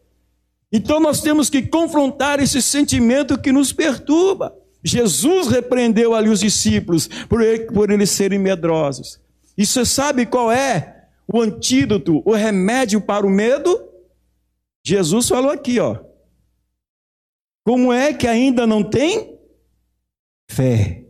Então 0.73 0.99
nós 0.99 1.21
temos 1.21 1.51
que 1.51 1.61
confrontar 1.61 2.39
esse 2.39 2.59
sentimento 2.59 3.39
que 3.39 3.51
nos 3.51 3.71
perturba. 3.71 4.57
Jesus 4.83 5.47
repreendeu 5.47 6.15
ali 6.15 6.29
os 6.29 6.39
discípulos 6.39 7.07
por, 7.29 7.41
ele, 7.41 7.65
por 7.65 7.91
eles 7.91 8.09
serem 8.09 8.39
medrosos. 8.39 9.21
E 9.55 9.67
você 9.67 9.85
sabe 9.85 10.25
qual 10.25 10.51
é 10.51 11.09
o 11.31 11.39
antídoto, 11.39 12.23
o 12.25 12.33
remédio 12.33 12.99
para 12.99 13.25
o 13.25 13.29
medo? 13.29 13.87
Jesus 14.83 15.29
falou 15.29 15.51
aqui, 15.51 15.79
ó. 15.79 15.99
Como 17.63 17.93
é 17.93 18.11
que 18.11 18.27
ainda 18.27 18.65
não 18.65 18.83
tem 18.83 19.39
fé? 20.49 21.02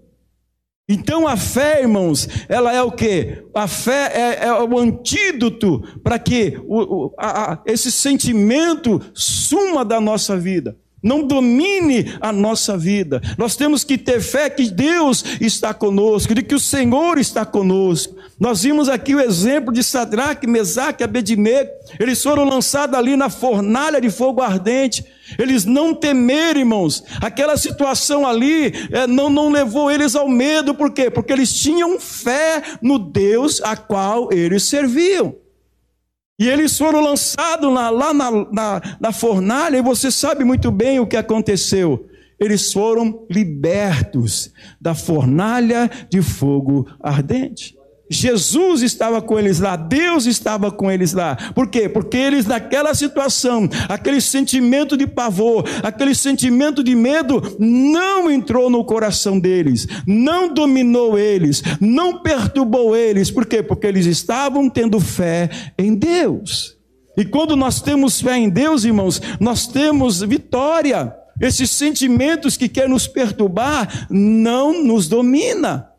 Então 0.87 1.25
a 1.25 1.37
fé, 1.37 1.81
irmãos, 1.81 2.27
ela 2.49 2.73
é 2.73 2.81
o 2.81 2.91
que? 2.91 3.41
A 3.55 3.67
fé 3.67 4.11
é, 4.13 4.45
é, 4.47 4.53
o 4.53 4.77
antídoto 4.77 5.81
para 6.03 6.19
que 6.19 6.59
o, 6.67 7.05
o, 7.05 7.15
a, 7.17 7.53
a, 7.53 7.61
esse 7.65 7.89
sentimento 7.89 8.99
suma 9.13 9.85
da 9.85 10.01
nossa 10.01 10.35
vida, 10.35 10.77
não 11.01 11.25
domine 11.25 12.13
a 12.19 12.33
nossa 12.33 12.77
vida. 12.77 13.21
Nós 13.37 13.55
temos 13.55 13.85
que 13.85 13.97
ter 13.97 14.19
fé 14.19 14.49
que 14.49 14.69
Deus 14.69 15.23
está 15.39 15.73
conosco, 15.73 16.35
de 16.35 16.43
que 16.43 16.55
o 16.55 16.59
Senhor 16.59 17.17
está 17.17 17.45
conosco. 17.45 18.15
Nós 18.37 18.63
vimos 18.63 18.89
aqui 18.89 19.15
o 19.15 19.21
exemplo 19.21 19.73
de 19.73 19.83
Sadraque, 19.83 20.47
Mesaque 20.47 21.01
e 21.01 21.05
Abednego. 21.05 21.69
Eles 21.97 22.21
foram 22.21 22.43
lançados 22.43 22.97
ali 22.97 23.15
na 23.15 23.29
fornalha 23.29 24.01
de 24.01 24.09
fogo 24.09 24.41
ardente. 24.41 25.05
Eles 25.37 25.65
não 25.65 25.93
temeram, 25.93 26.59
irmãos. 26.59 27.03
Aquela 27.21 27.57
situação 27.57 28.27
ali 28.27 28.73
é, 28.91 29.07
não, 29.07 29.29
não 29.29 29.49
levou 29.49 29.89
eles 29.89 30.15
ao 30.15 30.27
medo, 30.27 30.75
por 30.75 30.91
quê? 30.91 31.09
Porque 31.09 31.31
eles 31.31 31.53
tinham 31.53 31.99
fé 31.99 32.61
no 32.81 32.99
Deus 32.99 33.61
a 33.61 33.75
qual 33.75 34.31
eles 34.31 34.63
serviam. 34.63 35.35
E 36.39 36.49
eles 36.49 36.77
foram 36.77 36.99
lançados 36.99 37.71
lá, 37.71 37.89
lá 37.89 38.13
na, 38.13 38.31
na, 38.31 38.81
na 38.99 39.11
fornalha, 39.11 39.77
e 39.77 39.81
você 39.81 40.11
sabe 40.11 40.43
muito 40.43 40.71
bem 40.71 40.99
o 40.99 41.07
que 41.07 41.15
aconteceu. 41.15 42.07
Eles 42.39 42.73
foram 42.73 43.25
libertos 43.29 44.51
da 44.81 44.93
fornalha 44.93 45.89
de 46.09 46.21
fogo 46.21 46.87
ardente. 46.99 47.77
Jesus 48.13 48.81
estava 48.81 49.21
com 49.21 49.37
eles 49.37 49.59
lá, 49.59 49.75
Deus 49.75 50.25
estava 50.25 50.71
com 50.71 50.89
eles 50.89 51.13
lá. 51.13 51.35
Por 51.53 51.67
quê? 51.67 51.89
Porque 51.89 52.17
eles, 52.17 52.45
naquela 52.45 52.93
situação, 52.93 53.67
aquele 53.89 54.21
sentimento 54.21 54.95
de 54.95 55.07
pavor, 55.07 55.65
aquele 55.81 56.15
sentimento 56.15 56.83
de 56.83 56.95
medo, 56.95 57.57
não 57.59 58.29
entrou 58.29 58.69
no 58.69 58.85
coração 58.85 59.39
deles, 59.39 59.87
não 60.07 60.53
dominou 60.53 61.17
eles, 61.17 61.63
não 61.81 62.21
perturbou 62.21 62.95
eles. 62.95 63.31
Por 63.31 63.45
quê? 63.45 63.61
Porque 63.61 63.87
eles 63.87 64.05
estavam 64.05 64.69
tendo 64.69 64.99
fé 64.99 65.49
em 65.77 65.95
Deus. 65.95 66.77
E 67.17 67.25
quando 67.25 67.55
nós 67.55 67.81
temos 67.81 68.21
fé 68.21 68.37
em 68.37 68.49
Deus, 68.49 68.83
irmãos, 68.83 69.21
nós 69.39 69.67
temos 69.67 70.21
vitória. 70.21 71.15
Esses 71.39 71.71
sentimentos 71.71 72.57
que 72.57 72.69
querem 72.69 72.89
nos 72.89 73.07
perturbar 73.07 74.07
não 74.09 74.83
nos 74.83 75.07
domina. 75.07 75.92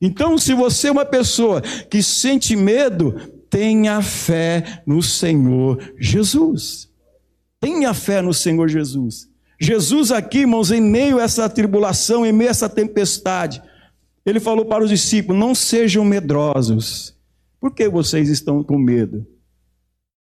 Então, 0.00 0.38
se 0.38 0.54
você 0.54 0.88
é 0.88 0.92
uma 0.92 1.04
pessoa 1.04 1.60
que 1.60 2.02
sente 2.02 2.54
medo, 2.54 3.14
tenha 3.50 4.00
fé 4.00 4.82
no 4.86 5.02
Senhor 5.02 5.94
Jesus. 5.98 6.88
Tenha 7.60 7.92
fé 7.92 8.22
no 8.22 8.32
Senhor 8.32 8.68
Jesus. 8.68 9.28
Jesus 9.60 10.12
aqui, 10.12 10.38
irmãos, 10.40 10.70
em 10.70 10.80
meio 10.80 11.18
a 11.18 11.22
essa 11.22 11.48
tribulação, 11.48 12.24
em 12.24 12.32
meio 12.32 12.48
a 12.48 12.52
essa 12.52 12.68
tempestade, 12.68 13.60
ele 14.24 14.38
falou 14.38 14.64
para 14.64 14.84
os 14.84 14.90
discípulos: 14.90 15.40
não 15.40 15.54
sejam 15.54 16.04
medrosos. 16.04 17.16
Por 17.60 17.74
que 17.74 17.88
vocês 17.88 18.28
estão 18.28 18.62
com 18.62 18.78
medo? 18.78 19.26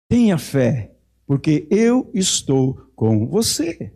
Tenha 0.09 0.37
fé, 0.37 0.91
porque 1.27 1.67
eu 1.69 2.09
estou 2.13 2.89
com 2.95 3.27
você. 3.27 3.93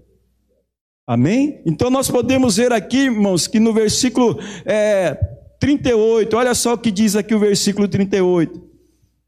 Amém? 1.07 1.61
Então 1.65 1.89
nós 1.89 2.09
podemos 2.09 2.57
ver 2.57 2.71
aqui, 2.71 3.05
irmãos, 3.05 3.47
que 3.47 3.59
no 3.59 3.73
versículo 3.73 4.39
é, 4.63 5.17
38, 5.62 6.36
olha 6.36 6.56
só 6.56 6.74
o 6.74 6.77
que 6.77 6.89
diz 6.89 7.15
aqui 7.15 7.36
o 7.36 7.39
versículo 7.39 7.88
38. 7.88 8.72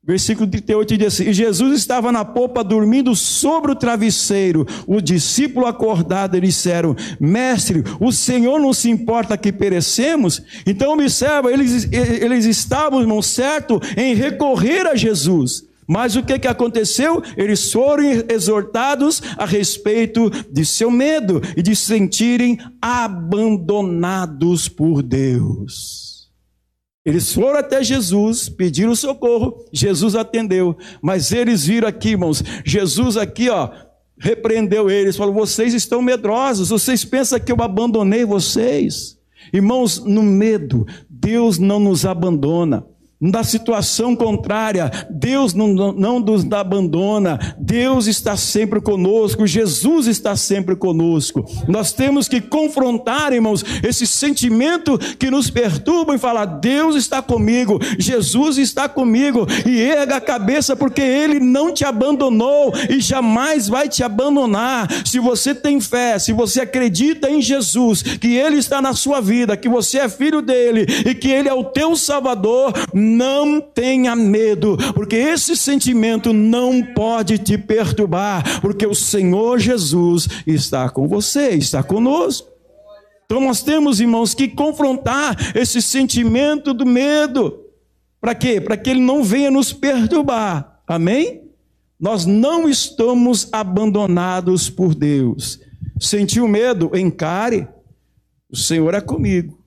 Versículo 0.06 0.50
38 0.50 0.98
diz 0.98 1.08
assim: 1.08 1.30
E 1.30 1.34
Jesus 1.34 1.78
estava 1.78 2.12
na 2.12 2.26
popa 2.26 2.64
dormindo 2.64 3.16
sobre 3.16 3.72
o 3.72 3.76
travesseiro. 3.76 4.66
O 4.88 5.00
discípulo 5.00 5.68
acordado, 5.68 6.42
disseram: 6.42 6.96
Mestre, 7.20 7.84
o 8.00 8.12
Senhor 8.12 8.60
não 8.60 8.74
se 8.74 8.90
importa 8.90 9.38
que 9.38 9.54
perecemos? 9.54 10.42
Então, 10.66 10.94
observa, 10.94 11.54
eles, 11.54 11.88
eles 11.92 12.46
estavam, 12.46 13.00
irmão, 13.00 13.22
certo 13.22 13.80
em 13.96 14.16
recorrer 14.16 14.88
a 14.88 14.96
Jesus. 14.96 15.64
Mas 15.88 16.16
o 16.16 16.24
que, 16.24 16.40
que 16.40 16.48
aconteceu? 16.48 17.22
Eles 17.38 17.72
foram 17.72 18.04
exortados 18.28 19.22
a 19.38 19.46
respeito 19.46 20.32
de 20.52 20.66
seu 20.66 20.90
medo 20.90 21.42
e 21.56 21.62
de 21.62 21.76
se 21.76 21.86
sentirem 21.86 22.58
abandonados 22.82 24.68
por 24.68 25.04
Deus. 25.04 26.13
Eles 27.06 27.34
foram 27.34 27.60
até 27.60 27.84
Jesus, 27.84 28.48
pediram 28.48 28.96
socorro, 28.96 29.66
Jesus 29.74 30.16
atendeu. 30.16 30.78
Mas 31.02 31.32
eles 31.32 31.66
viram 31.66 31.88
aqui, 31.88 32.10
irmãos, 32.12 32.42
Jesus 32.66 33.18
aqui, 33.18 33.50
ó, 33.50 33.70
repreendeu 34.18 34.90
eles, 34.90 35.18
falou: 35.18 35.34
vocês 35.34 35.74
estão 35.74 36.02
medrosos, 36.02 36.70
vocês 36.70 37.04
pensam 37.04 37.40
que 37.40 37.52
eu 37.52 37.62
abandonei 37.62 38.24
vocês. 38.24 39.18
Irmãos, 39.52 40.04
no 40.04 40.24
medo, 40.24 40.86
Deus 41.10 41.60
não 41.60 41.80
nos 41.80 42.06
abandona 42.06 42.86
na 43.22 43.42
situação 43.42 44.16
contrária, 44.18 44.92
Deus 45.10 45.54
não, 45.54 45.68
não 45.94 46.20
nos 46.20 46.46
abandona, 46.52 47.56
Deus 47.58 48.06
está 48.06 48.36
sempre 48.36 48.82
conosco, 48.82 49.48
Jesus 49.48 50.08
está 50.08 50.36
sempre 50.36 50.76
conosco. 50.76 51.46
Nós 51.68 51.94
temos 51.94 52.28
que 52.28 52.42
confrontar, 52.42 53.32
irmãos, 53.32 53.64
esse 53.82 54.06
sentimento 54.06 54.98
que 55.18 55.32
nos 55.32 55.50
perturba 55.50 56.16
e 56.16 56.20
falar: 56.20 56.46
Deus 56.46 56.98
está 56.98 57.22
comigo, 57.22 57.80
Jesus 57.98 58.58
está 58.58 58.90
comigo, 58.90 59.48
e 59.66 59.80
erga 59.80 60.18
a 60.18 60.22
cabeça, 60.22 60.76
porque 60.76 61.02
Ele 61.02 61.40
não 61.40 61.74
te 61.74 61.86
abandonou 61.86 62.74
e 62.90 63.00
jamais 63.00 63.70
vai 63.70 63.88
te 63.88 64.04
abandonar. 64.04 64.90
Se 65.06 65.20
você 65.20 65.56
tem 65.56 65.80
fé, 65.80 66.20
se 66.20 66.34
você 66.34 66.62
acredita 66.62 67.30
em 67.30 67.42
Jesus, 67.42 68.02
que 68.02 68.36
Ele 68.36 68.58
está 68.58 68.82
na 68.82 68.94
sua 68.94 69.22
vida, 69.22 69.56
que 69.56 69.70
você 69.70 70.00
é 70.00 70.10
filho 70.10 70.42
dele 70.42 70.86
e 71.06 71.16
que 71.16 71.30
Ele 71.30 71.48
é 71.48 71.54
o 71.54 71.64
teu 71.64 71.96
Salvador, 71.96 72.74
não 73.14 73.62
tenha 73.62 74.16
medo, 74.16 74.78
porque 74.94 75.16
esse 75.16 75.56
sentimento 75.56 76.34
não 76.34 76.84
pode 76.94 77.38
te 77.38 77.58
perturbar, 77.58 78.62
porque 78.62 78.86
o 78.86 78.96
Senhor 78.96 79.60
Jesus 79.60 80.28
está 80.46 80.90
com 80.90 81.08
você, 81.08 81.50
está 81.50 81.84
conosco. 81.84 82.50
Então 83.26 83.40
nós 83.42 83.64
temos, 83.64 84.00
irmãos, 84.00 84.34
que 84.34 84.48
confrontar 84.48 85.56
esse 85.56 85.82
sentimento 85.82 86.74
do 86.74 86.86
medo. 86.86 87.60
Para 88.20 88.36
quê? 88.36 88.62
Para 88.62 88.78
que 88.78 88.90
ele 88.90 89.02
não 89.02 89.24
venha 89.24 89.50
nos 89.50 89.74
perturbar. 89.74 90.82
Amém? 90.88 91.42
Nós 92.00 92.26
não 92.26 92.68
estamos 92.68 93.48
abandonados 93.52 94.70
por 94.70 94.94
Deus. 94.94 95.60
Sentiu 96.00 96.48
medo? 96.48 96.92
Encare. 96.94 97.68
O 98.52 98.58
Senhor 98.58 98.94
é 98.94 99.02
comigo. 99.02 99.63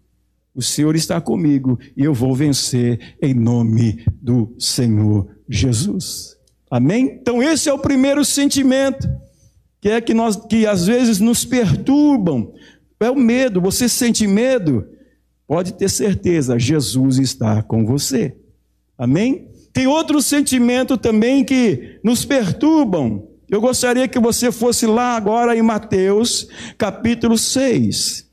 O 0.57 0.63
Senhor 0.63 0.97
está 0.97 1.21
comigo 1.21 1.79
e 1.95 2.03
eu 2.03 2.15
vou 2.15 2.35
vencer 2.35 3.15
em 3.21 3.35
nome 3.35 4.03
do 4.23 4.55
Senhor 4.59 5.29
Jesus. 5.47 6.35
Amém? 6.71 7.19
Então 7.21 7.43
esse 7.43 7.69
é 7.69 7.73
o 7.73 7.79
primeiro 7.79 8.25
sentimento 8.25 9.07
que 9.81 9.91
é 9.91 10.01
que 10.01 10.15
nós 10.15 10.35
que 10.35 10.67
às 10.67 10.87
vezes 10.87 11.21
nos 11.21 11.45
perturbam. 11.45 12.53
É 12.99 13.11
o 13.11 13.15
medo. 13.15 13.61
Você 13.61 13.89
sente 13.89 14.27
medo? 14.27 14.85
Pode 15.47 15.75
ter 15.75 15.89
certeza, 15.89 16.59
Jesus 16.59 17.19
está 17.19 17.63
com 17.63 17.85
você. 17.85 18.35
Amém? 18.99 19.49
Tem 19.73 19.87
outro 19.87 20.21
sentimento 20.23 20.97
também 20.97 21.45
que 21.45 22.01
nos 22.03 22.25
perturbam. 22.25 23.29
Eu 23.49 23.61
gostaria 23.61 24.09
que 24.09 24.19
você 24.19 24.51
fosse 24.51 24.87
lá 24.87 25.17
agora 25.17 25.55
em 25.55 25.63
Mateus, 25.63 26.49
capítulo 26.77 27.39
6. 27.39 28.26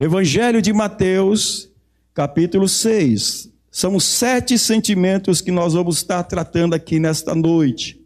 Evangelho 0.00 0.62
de 0.62 0.72
Mateus, 0.72 1.68
capítulo 2.14 2.68
6. 2.68 3.52
São 3.68 3.98
sete 3.98 4.56
sentimentos 4.56 5.40
que 5.40 5.50
nós 5.50 5.74
vamos 5.74 5.96
estar 5.96 6.22
tratando 6.22 6.74
aqui 6.74 7.00
nesta 7.00 7.34
noite. 7.34 8.00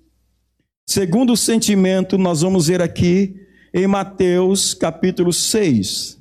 Segundo 0.88 1.36
sentimento, 1.36 2.16
nós 2.16 2.40
vamos 2.40 2.68
ver 2.68 2.80
aqui 2.80 3.36
em 3.74 3.86
Mateus, 3.86 4.72
capítulo 4.72 5.34
6. 5.34 6.18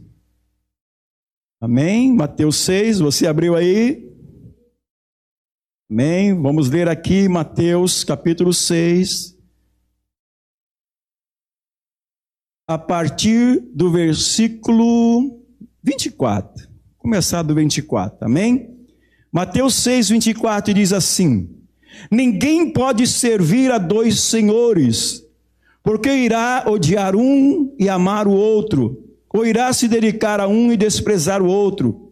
Amém? 1.61 2.13
Mateus 2.13 2.57
6, 2.57 2.99
você 2.99 3.25
abriu 3.25 3.55
aí? 3.55 4.11
Amém? 5.89 6.33
Vamos 6.33 6.69
ler 6.69 6.89
aqui 6.89 7.29
Mateus, 7.29 8.03
capítulo 8.03 8.53
6. 8.53 9.37
A 12.67 12.77
partir 12.77 13.61
do 13.73 13.89
versículo 13.89 15.40
24. 15.83 16.69
Começar 16.97 17.41
do 17.41 17.55
24, 17.55 18.25
amém? 18.25 18.69
Mateus 19.31 19.75
6, 19.75 20.09
24 20.09 20.73
diz 20.73 20.93
assim: 20.93 21.50
Ninguém 22.11 22.71
pode 22.71 23.07
servir 23.07 23.71
a 23.71 23.79
dois 23.79 24.19
senhores, 24.19 25.23
porque 25.81 26.09
irá 26.13 26.65
odiar 26.67 27.15
um 27.15 27.74
e 27.79 27.89
amar 27.89 28.27
o 28.27 28.31
outro, 28.31 29.03
ou 29.33 29.46
irá 29.46 29.74
se 29.74 29.87
dedicar 29.87 30.39
a 30.39 30.48
um 30.48 30.72
e 30.72 30.77
desprezar 30.77 31.41
o 31.41 31.48
outro. 31.48 32.11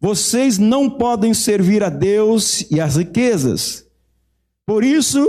Vocês 0.00 0.58
não 0.58 0.88
podem 0.88 1.34
servir 1.34 1.84
a 1.84 1.90
Deus 1.90 2.66
e 2.70 2.80
às 2.80 2.96
riquezas. 2.96 3.86
Por 4.66 4.82
isso, 4.82 5.28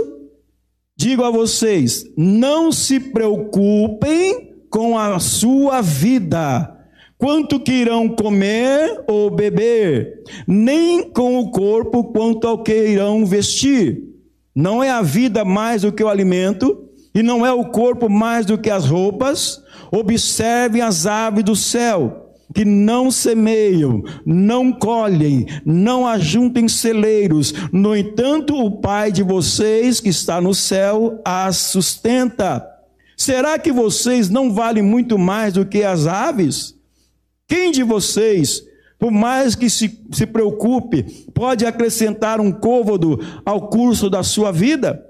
digo 0.96 1.22
a 1.22 1.30
vocês: 1.30 2.06
não 2.16 2.72
se 2.72 2.98
preocupem 2.98 4.54
com 4.70 4.98
a 4.98 5.20
sua 5.20 5.82
vida 5.82 6.73
quanto 7.24 7.58
que 7.58 7.72
irão 7.72 8.06
comer 8.06 9.02
ou 9.06 9.30
beber, 9.30 10.22
nem 10.46 11.10
com 11.10 11.38
o 11.38 11.50
corpo 11.50 12.04
quanto 12.04 12.46
ao 12.46 12.62
que 12.62 12.88
irão 12.88 13.24
vestir. 13.24 14.02
Não 14.54 14.84
é 14.84 14.90
a 14.90 15.00
vida 15.00 15.42
mais 15.42 15.80
do 15.80 15.90
que 15.90 16.04
o 16.04 16.08
alimento, 16.10 16.86
e 17.14 17.22
não 17.22 17.46
é 17.46 17.50
o 17.50 17.64
corpo 17.70 18.10
mais 18.10 18.44
do 18.44 18.58
que 18.58 18.68
as 18.68 18.84
roupas. 18.84 19.62
Observem 19.90 20.82
as 20.82 21.06
aves 21.06 21.42
do 21.42 21.56
céu, 21.56 22.34
que 22.54 22.62
não 22.62 23.10
semeiam, 23.10 24.02
não 24.26 24.70
colhem, 24.70 25.46
não 25.64 26.06
ajuntem 26.06 26.68
celeiros. 26.68 27.54
No 27.72 27.96
entanto, 27.96 28.54
o 28.54 28.82
Pai 28.82 29.10
de 29.10 29.22
vocês 29.22 29.98
que 29.98 30.10
está 30.10 30.42
no 30.42 30.52
céu 30.52 31.18
as 31.24 31.56
sustenta. 31.56 32.62
Será 33.16 33.58
que 33.58 33.72
vocês 33.72 34.28
não 34.28 34.52
valem 34.52 34.82
muito 34.82 35.18
mais 35.18 35.54
do 35.54 35.64
que 35.64 35.82
as 35.82 36.06
aves? 36.06 36.74
Quem 37.46 37.70
de 37.70 37.82
vocês, 37.82 38.62
por 38.98 39.10
mais 39.10 39.54
que 39.54 39.68
se, 39.68 40.00
se 40.12 40.26
preocupe, 40.26 41.02
pode 41.34 41.66
acrescentar 41.66 42.40
um 42.40 42.50
côvado 42.52 43.20
ao 43.44 43.68
curso 43.68 44.08
da 44.08 44.22
sua 44.22 44.50
vida? 44.50 45.04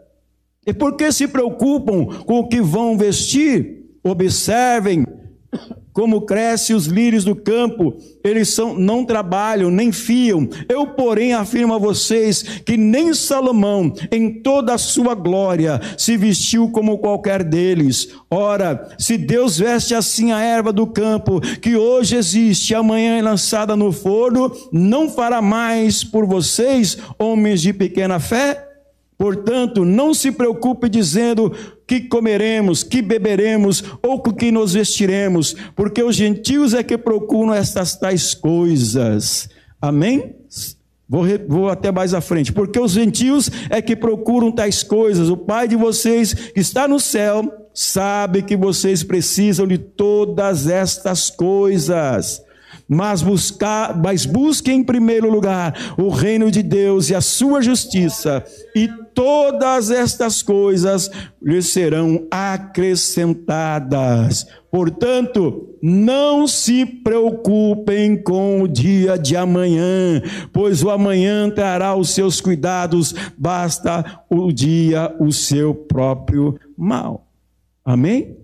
E 0.66 0.72
por 0.72 0.96
que 0.96 1.12
se 1.12 1.28
preocupam 1.28 2.06
com 2.24 2.40
o 2.40 2.48
que 2.48 2.60
vão 2.60 2.96
vestir? 2.96 3.84
Observem 4.02 5.04
como 5.94 6.22
crescem 6.22 6.74
os 6.74 6.86
lírios 6.86 7.24
do 7.24 7.36
campo, 7.36 7.96
eles 8.24 8.48
são, 8.48 8.74
não 8.74 9.04
trabalham, 9.04 9.70
nem 9.70 9.92
fiam. 9.92 10.48
Eu, 10.68 10.88
porém, 10.88 11.32
afirmo 11.32 11.72
a 11.72 11.78
vocês 11.78 12.42
que 12.42 12.76
nem 12.76 13.14
Salomão, 13.14 13.94
em 14.10 14.42
toda 14.42 14.74
a 14.74 14.78
sua 14.78 15.14
glória, 15.14 15.80
se 15.96 16.16
vestiu 16.16 16.68
como 16.70 16.98
qualquer 16.98 17.44
deles. 17.44 18.08
Ora, 18.28 18.88
se 18.98 19.16
Deus 19.16 19.56
veste 19.56 19.94
assim 19.94 20.32
a 20.32 20.40
erva 20.40 20.72
do 20.72 20.86
campo, 20.86 21.40
que 21.40 21.76
hoje 21.76 22.16
existe 22.16 22.74
amanhã 22.74 23.16
é 23.16 23.22
lançada 23.22 23.76
no 23.76 23.92
forno, 23.92 24.50
não 24.72 25.08
fará 25.08 25.40
mais 25.40 26.02
por 26.02 26.26
vocês, 26.26 26.98
homens 27.16 27.62
de 27.62 27.72
pequena 27.72 28.18
fé? 28.18 28.73
Portanto, 29.16 29.84
não 29.84 30.12
se 30.12 30.32
preocupe 30.32 30.88
dizendo 30.88 31.52
que 31.86 32.00
comeremos, 32.00 32.82
que 32.82 33.00
beberemos 33.00 33.84
ou 34.02 34.20
com 34.20 34.32
que 34.32 34.50
nos 34.50 34.74
vestiremos, 34.74 35.54
porque 35.76 36.02
os 36.02 36.16
gentios 36.16 36.74
é 36.74 36.82
que 36.82 36.98
procuram 36.98 37.54
estas 37.54 37.96
tais 37.96 38.34
coisas. 38.34 39.48
Amém? 39.80 40.34
Vou, 41.08 41.24
vou, 41.46 41.68
até 41.68 41.92
mais 41.92 42.14
à 42.14 42.20
frente. 42.20 42.52
Porque 42.52 42.80
os 42.80 42.92
gentios 42.92 43.50
é 43.70 43.80
que 43.80 43.94
procuram 43.94 44.50
tais 44.50 44.82
coisas. 44.82 45.28
O 45.28 45.36
Pai 45.36 45.68
de 45.68 45.76
vocês, 45.76 46.32
que 46.32 46.60
está 46.60 46.88
no 46.88 46.98
céu, 46.98 47.68
sabe 47.72 48.42
que 48.42 48.56
vocês 48.56 49.02
precisam 49.02 49.66
de 49.66 49.78
todas 49.78 50.66
estas 50.66 51.30
coisas 51.30 52.42
mas, 52.88 53.22
buscar, 53.22 53.96
mas 53.96 54.26
busque 54.26 54.70
em 54.70 54.84
primeiro 54.84 55.30
lugar 55.30 55.94
o 55.96 56.08
reino 56.08 56.50
de 56.50 56.62
Deus 56.62 57.08
e 57.10 57.14
a 57.14 57.20
sua 57.20 57.62
justiça, 57.62 58.44
e 58.74 58.88
todas 59.14 59.90
estas 59.90 60.42
coisas 60.42 61.10
lhe 61.42 61.62
serão 61.62 62.26
acrescentadas. 62.30 64.46
Portanto, 64.70 65.70
não 65.80 66.46
se 66.48 66.84
preocupem 66.84 68.20
com 68.20 68.60
o 68.62 68.68
dia 68.68 69.16
de 69.16 69.36
amanhã, 69.36 70.20
pois 70.52 70.82
o 70.82 70.90
amanhã 70.90 71.48
trará 71.48 71.94
os 71.94 72.10
seus 72.10 72.40
cuidados, 72.40 73.14
basta 73.38 74.22
o 74.28 74.50
dia 74.50 75.14
o 75.20 75.30
seu 75.30 75.72
próprio 75.74 76.58
mal. 76.76 77.28
Amém? 77.84 78.36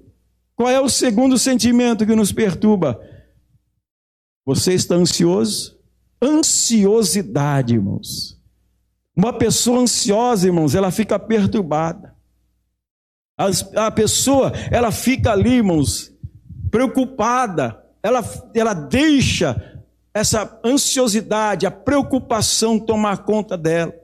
Qual 0.55 0.69
é 0.69 0.79
o 0.79 0.89
segundo 0.89 1.37
sentimento 1.39 2.07
que 2.07 2.15
nos 2.15 2.31
perturba? 2.31 3.10
Você 4.51 4.75
está 4.75 4.97
ansioso? 4.97 5.79
Ansiosidade, 6.21 7.75
irmãos. 7.75 8.37
Uma 9.15 9.33
pessoa 9.33 9.79
ansiosa, 9.79 10.49
irmãos, 10.49 10.75
ela 10.75 10.91
fica 10.91 11.21
perturbada. 11.21 12.17
A, 13.77 13.91
pessoa, 13.93 14.53
ela 14.73 14.91
fica 14.91 15.31
ali, 15.31 15.59
irmãos, 15.59 16.13
preocupada. 16.69 17.81
Ela, 18.03 18.25
ela 18.53 18.75
deixa 18.75 19.81
essa 20.13 20.61
ansiosidade, 20.65 21.65
a 21.65 21.71
preocupação 21.71 22.77
tomar 22.77 23.19
conta 23.19 23.57
dela. 23.57 23.95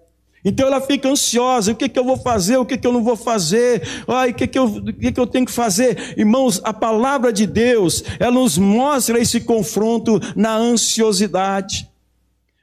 Então 0.49 0.69
ela 0.69 0.81
fica 0.81 1.09
ansiosa: 1.09 1.73
o 1.73 1.75
que, 1.75 1.89
que 1.89 1.99
eu 1.99 2.05
vou 2.05 2.17
fazer, 2.17 2.57
o 2.57 2.65
que, 2.65 2.79
que 2.79 2.87
eu 2.87 2.93
não 2.93 3.03
vou 3.03 3.17
fazer, 3.17 3.83
Ai, 4.07 4.31
o, 4.31 4.35
que, 4.35 4.47
que, 4.47 4.57
eu, 4.57 4.65
o 4.67 4.93
que, 4.93 5.11
que 5.11 5.21
eu 5.21 5.27
tenho 5.27 5.45
que 5.45 5.51
fazer. 5.51 6.15
Irmãos, 6.17 6.61
a 6.63 6.73
palavra 6.73 7.33
de 7.33 7.47
Deus, 7.47 8.05
ela 8.21 8.31
nos 8.31 8.57
mostra 8.57 9.19
esse 9.19 9.41
confronto 9.41 10.21
na 10.37 10.55
ansiosidade. 10.55 11.91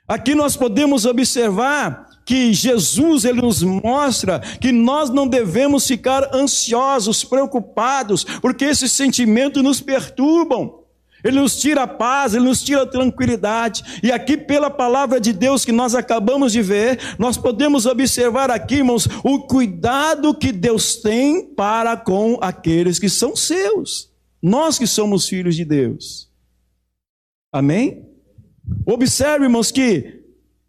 Aqui 0.08 0.34
nós 0.34 0.56
podemos 0.56 1.06
observar 1.06 2.08
que 2.26 2.54
Jesus 2.54 3.26
ele 3.26 3.42
nos 3.42 3.62
mostra 3.62 4.40
que 4.40 4.72
nós 4.72 5.10
não 5.10 5.28
devemos 5.28 5.86
ficar 5.86 6.34
ansiosos, 6.34 7.26
preocupados, 7.26 8.24
porque 8.42 8.64
esses 8.64 8.94
sentimentos 8.94 9.62
nos 9.62 9.82
perturbam. 9.82 10.83
Ele 11.24 11.40
nos 11.40 11.60
tira 11.60 11.84
a 11.84 11.88
paz, 11.88 12.34
ele 12.34 12.46
nos 12.46 12.62
tira 12.62 12.84
a 12.84 12.88
tranquilidade. 12.88 14.02
E 14.04 14.12
aqui, 14.12 14.36
pela 14.36 14.70
palavra 14.70 15.20
de 15.20 15.32
Deus 15.32 15.64
que 15.64 15.72
nós 15.72 15.96
acabamos 15.96 16.52
de 16.52 16.62
ver, 16.62 17.00
nós 17.18 17.38
podemos 17.38 17.86
observar 17.86 18.52
aqui, 18.52 18.76
irmãos, 18.76 19.08
o 19.24 19.40
cuidado 19.42 20.36
que 20.36 20.52
Deus 20.52 20.98
tem 20.98 21.46
para 21.46 21.96
com 21.96 22.38
aqueles 22.42 23.00
que 23.00 23.10
são 23.10 23.36
seus. 23.36 24.12
Nós 24.42 24.78
que 24.78 24.86
somos 24.86 25.28
filhos 25.28 25.56
de 25.56 25.64
Deus. 25.64 26.30
Amém? 27.52 28.06
Observe, 28.86 29.46
irmãos, 29.46 29.72
que 29.72 30.22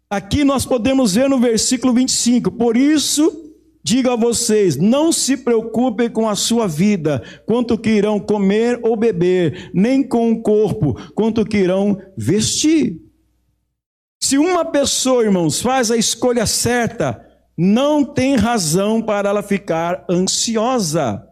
aqui 0.09 0.43
nós 0.45 0.65
podemos 0.65 1.15
ver 1.15 1.29
no 1.29 1.39
versículo 1.39 1.93
25: 1.93 2.51
Por 2.51 2.77
isso 2.77 3.44
Digo 3.85 4.09
a 4.09 4.15
vocês: 4.15 4.77
não 4.77 5.11
se 5.11 5.37
preocupem 5.37 6.09
com 6.09 6.27
a 6.27 6.33
sua 6.33 6.67
vida, 6.67 7.21
quanto 7.45 7.77
que 7.77 7.91
irão 7.91 8.19
comer 8.19 8.79
ou 8.81 8.97
beber, 8.97 9.69
nem 9.75 10.01
com 10.01 10.31
o 10.31 10.41
corpo, 10.41 10.95
quanto 11.13 11.45
que 11.45 11.57
irão 11.57 12.01
vestir. 12.17 12.99
Se 14.19 14.39
uma 14.39 14.65
pessoa, 14.65 15.23
irmãos, 15.23 15.61
faz 15.61 15.91
a 15.91 15.97
escolha 15.97 16.47
certa, 16.47 17.23
não 17.55 18.03
tem 18.03 18.35
razão 18.35 19.03
para 19.03 19.29
ela 19.29 19.43
ficar 19.43 20.03
ansiosa. 20.09 21.23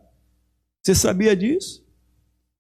Você 0.84 0.94
sabia 0.94 1.36
disso? 1.36 1.84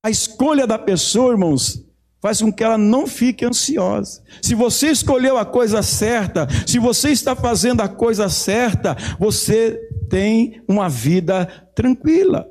A 0.03 0.09
escolha 0.09 0.65
da 0.65 0.79
pessoa, 0.79 1.33
irmãos, 1.33 1.85
faz 2.23 2.41
com 2.41 2.53
que 2.53 2.63
ela 2.63 2.77
não 2.77 3.05
fique 3.05 3.43
ansiosa. 3.43 4.21
Se 4.41 4.55
você 4.55 4.87
escolheu 4.87 5.37
a 5.37 5.43
coisa 5.43 5.83
certa, 5.83 6.47
se 6.65 6.79
você 6.79 7.09
está 7.09 7.35
fazendo 7.35 7.81
a 7.81 7.89
coisa 7.89 8.29
certa, 8.29 8.95
você 9.19 9.77
tem 10.09 10.61
uma 10.65 10.87
vida 10.87 11.45
tranquila. 11.75 12.47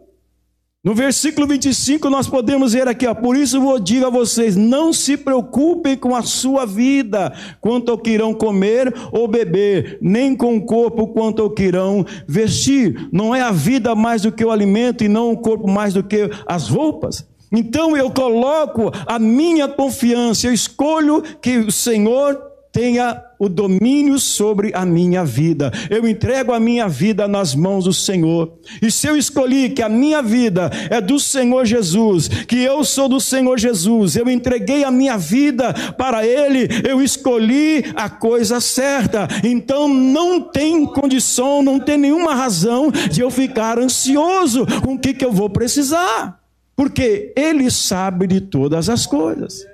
No 0.85 0.95
versículo 0.95 1.47
25 1.47 2.11
nós 2.11 2.29
podemos 2.29 2.75
ver 2.75 2.87
aqui, 2.87 3.07
ó, 3.07 3.15
por 3.15 3.35
isso 3.35 3.63
vou 3.63 3.79
digo 3.79 4.05
a 4.05 4.11
vocês, 4.11 4.57
não 4.57 4.93
se 4.93 5.17
preocupem 5.17 5.97
com 5.97 6.15
a 6.15 6.23
sua 6.23 6.67
vida, 6.67 7.33
quanto 7.59 7.93
ao 7.93 7.97
que 7.97 8.11
irão 8.11 8.35
comer 8.35 8.93
ou 9.11 9.27
beber, 9.27 9.97
nem 10.03 10.37
com 10.37 10.55
o 10.55 10.67
corpo 10.67 11.07
quanto 11.07 11.41
ao 11.41 11.49
que 11.49 11.63
irão 11.63 12.05
vestir. 12.29 13.09
Não 13.11 13.35
é 13.35 13.41
a 13.41 13.53
vida 13.53 13.95
mais 13.95 14.21
do 14.21 14.33
que 14.33 14.45
o 14.45 14.51
alimento 14.51 15.03
e 15.03 15.09
não 15.09 15.33
o 15.33 15.39
corpo 15.39 15.67
mais 15.67 15.95
do 15.95 16.05
que 16.05 16.29
as 16.47 16.69
roupas. 16.69 17.32
Então 17.53 17.97
eu 17.97 18.11
coloco 18.11 18.91
a 19.07 19.19
minha 19.19 19.69
confiança, 19.69 20.47
eu 20.47 20.53
escolho 20.53 21.23
que 21.41 21.59
o 21.59 21.71
Senhor 21.71 22.53
tenha 22.73 23.23
o 23.39 23.49
domínio 23.49 24.19
sobre 24.19 24.73
a 24.75 24.85
minha 24.87 25.25
vida. 25.25 25.71
Eu 25.91 26.09
entrego 26.09 26.53
a 26.53 26.61
minha 26.61 26.89
vida 26.89 27.29
nas 27.29 27.55
mãos 27.55 27.85
do 27.85 27.93
Senhor. 27.93 28.55
E 28.81 28.91
se 28.91 29.07
eu 29.07 29.17
escolhi 29.17 29.71
que 29.71 29.83
a 29.83 29.89
minha 29.89 30.23
vida 30.23 30.71
é 30.89 31.01
do 31.01 31.19
Senhor 31.19 31.67
Jesus, 31.67 32.29
que 32.29 32.57
eu 32.57 32.83
sou 32.83 33.09
do 33.09 33.21
Senhor 33.21 33.59
Jesus, 33.59 34.17
eu 34.17 34.29
entreguei 34.31 34.85
a 34.85 34.91
minha 34.91 35.19
vida 35.19 35.75
para 35.99 36.27
Ele, 36.27 36.69
eu 36.89 37.03
escolhi 37.03 37.85
a 37.95 38.09
coisa 38.09 38.61
certa. 38.61 39.29
Então 39.45 39.87
não 39.87 40.41
tem 40.41 40.87
condição, 40.87 41.63
não 41.63 41.79
tem 41.79 41.99
nenhuma 41.99 42.35
razão 42.35 42.91
de 42.91 43.21
eu 43.21 43.31
ficar 43.31 43.79
ansioso 43.79 44.67
com 44.83 44.95
o 44.95 44.99
que, 44.99 45.13
que 45.13 45.25
eu 45.25 45.33
vou 45.33 45.51
precisar 45.51 46.42
porque 46.77 47.33
Ele 47.37 47.71
sabe 47.71 48.27
de 48.27 48.41
todas 48.41 48.89
as 48.89 49.07
coisas. 49.07 49.65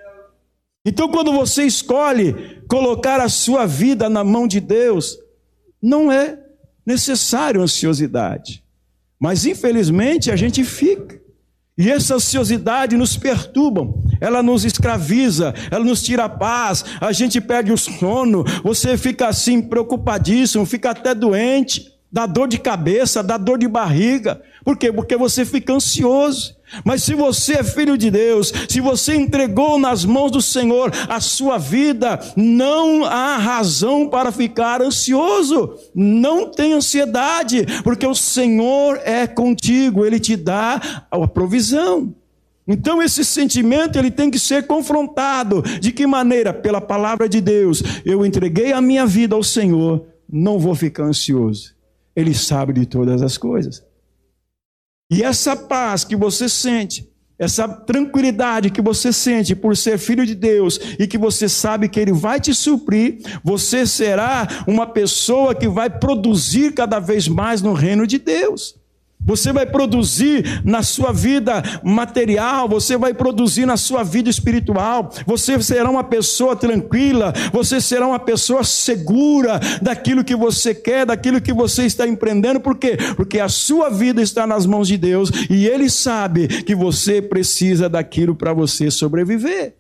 Então, 0.85 1.09
quando 1.11 1.33
você 1.33 1.65
escolhe 1.65 2.63
colocar 2.69 3.21
a 3.21 3.29
sua 3.29 3.67
vida 3.67 4.09
na 4.09 4.25
mão 4.25 4.47
de 4.47 4.61
Deus, 4.61 5.19
não 5.83 6.11
é 6.11 6.39
necessário 6.85 7.61
ansiosidade, 7.61 8.65
mas 9.21 9.45
infelizmente 9.45 10.31
a 10.31 10.37
gente 10.37 10.65
fica. 10.65 11.19
E 11.77 11.89
essa 11.89 12.17
ansiosidade 12.17 12.97
nos 12.97 13.17
perturba, 13.17 13.95
ela 14.21 14.43
nos 14.43 14.65
escraviza, 14.65 15.55
ela 15.71 15.85
nos 15.85 16.03
tira 16.03 16.25
a 16.25 16.29
paz, 16.29 16.85
a 17.01 17.13
gente 17.13 17.41
perde 17.41 17.73
o 17.73 17.79
sono, 17.79 18.43
você 18.65 18.99
fica 18.99 19.29
assim 19.29 19.63
preocupadíssimo, 19.63 20.67
fica 20.67 20.91
até 20.91 21.15
doente, 21.15 21.87
dá 22.11 22.27
dor 22.27 22.49
de 22.49 22.59
cabeça, 22.59 23.23
dá 23.23 23.37
dor 23.37 23.59
de 23.59 23.69
barriga. 23.69 24.43
Por 24.69 24.77
quê? 24.77 24.93
Porque 24.93 25.17
você 25.17 25.47
fica 25.47 25.73
ansioso. 25.73 26.55
Mas 26.85 27.03
se 27.03 27.15
você 27.15 27.55
é 27.55 27.65
filho 27.65 27.97
de 27.97 28.11
Deus, 28.11 28.53
se 28.69 28.83
você 28.83 29.15
entregou 29.15 29.79
nas 29.79 30.05
mãos 30.05 30.31
do 30.31 30.43
Senhor 30.43 30.93
a 31.09 31.21
sua 31.21 31.57
vida, 31.57 32.21
não 32.37 33.03
há 33.07 33.39
razão 33.39 34.11
para 34.11 34.31
ficar 34.31 34.83
ansioso. 34.83 35.75
Não 35.95 36.51
tem 36.51 36.75
ansiedade, 36.75 37.65
porque 37.83 38.07
o 38.07 38.15
Senhor 38.15 39.01
é 39.07 39.27
contigo, 39.27 40.05
ele 40.05 40.21
te 40.21 40.37
dá 40.37 41.07
a 41.11 41.27
provisão. 41.27 42.15
Então 42.67 43.03
esse 43.03 43.25
sentimento 43.25 43.99
ele 43.99 44.11
tem 44.11 44.31
que 44.31 44.39
ser 44.39 44.67
confrontado. 44.67 45.63
De 45.81 45.93
que 45.93 46.07
maneira? 46.07 46.53
Pela 46.53 46.83
palavra 46.83 47.27
de 47.27 47.41
Deus. 47.41 47.83
Eu 48.05 48.27
entreguei 48.27 48.75
a 48.75 48.83
minha 48.83 49.07
vida 49.07 49.35
ao 49.35 49.43
Senhor, 49.43 50.05
não 50.31 50.59
vou 50.59 50.75
ficar 50.75 51.05
ansioso. 51.05 51.75
Ele 52.15 52.35
sabe 52.35 52.75
de 52.75 52.85
todas 52.85 53.23
as 53.23 53.39
coisas. 53.39 53.88
E 55.11 55.23
essa 55.23 55.57
paz 55.57 56.05
que 56.05 56.15
você 56.15 56.49
sente, 56.49 57.09
essa 57.39 57.67
tranquilidade 57.67 58.71
que 58.71 58.83
você 58.83 59.13
sente 59.13 59.55
por 59.55 59.77
ser 59.77 59.99
filho 59.99 60.27
de 60.27 60.35
Deus 60.35 60.79
e 60.99 61.07
que 61.07 61.17
você 61.17 61.49
sabe 61.49 61.89
que 61.89 61.99
Ele 61.99 62.13
vai 62.13 62.41
te 62.41 62.53
suprir, 62.53 63.21
você 63.43 63.87
será 63.87 64.47
uma 64.67 64.87
pessoa 64.87 65.55
que 65.55 65.69
vai 65.69 65.89
produzir 65.89 66.75
cada 66.75 66.99
vez 66.99 67.27
mais 67.27 67.63
no 67.63 67.73
reino 67.73 68.07
de 68.07 68.19
Deus. 68.19 68.78
Você 69.21 69.53
vai 69.53 69.67
produzir 69.67 70.63
na 70.65 70.83
sua 70.83 71.13
vida 71.13 71.63
material, 71.83 72.69
você 72.69 72.97
vai 72.97 73.13
produzir 73.13 73.67
na 73.67 73.77
sua 73.77 74.03
vida 74.03 74.31
espiritual, 74.31 75.11
você 75.27 75.61
será 75.63 75.91
uma 75.91 76.05
pessoa 76.05 76.57
tranquila, 76.57 77.33
você 77.53 77.81
será 77.81 78.07
uma 78.07 78.19
pessoa 78.19 78.65
segura 78.65 79.61
daquilo 79.83 80.25
que 80.25 80.35
você 80.35 80.75
quer, 80.75 81.05
daquilo 81.05 81.41
que 81.43 81.53
você 81.53 81.85
está 81.85 82.07
empreendendo, 82.07 82.61
por 82.61 82.79
quê? 82.79 82.97
Porque 83.17 83.39
a 83.39 83.49
sua 83.49 83.91
vida 83.91 84.23
está 84.23 84.47
nas 84.47 84.65
mãos 84.65 84.89
de 84.89 84.97
Deus 84.97 85.31
e 85.51 85.67
Ele 85.67 85.91
sabe 85.91 86.49
que 86.63 86.75
você 86.75 87.21
precisa 87.21 87.89
daquilo 87.89 88.35
para 88.35 88.53
você 88.53 88.91
sobreviver. 88.91 89.75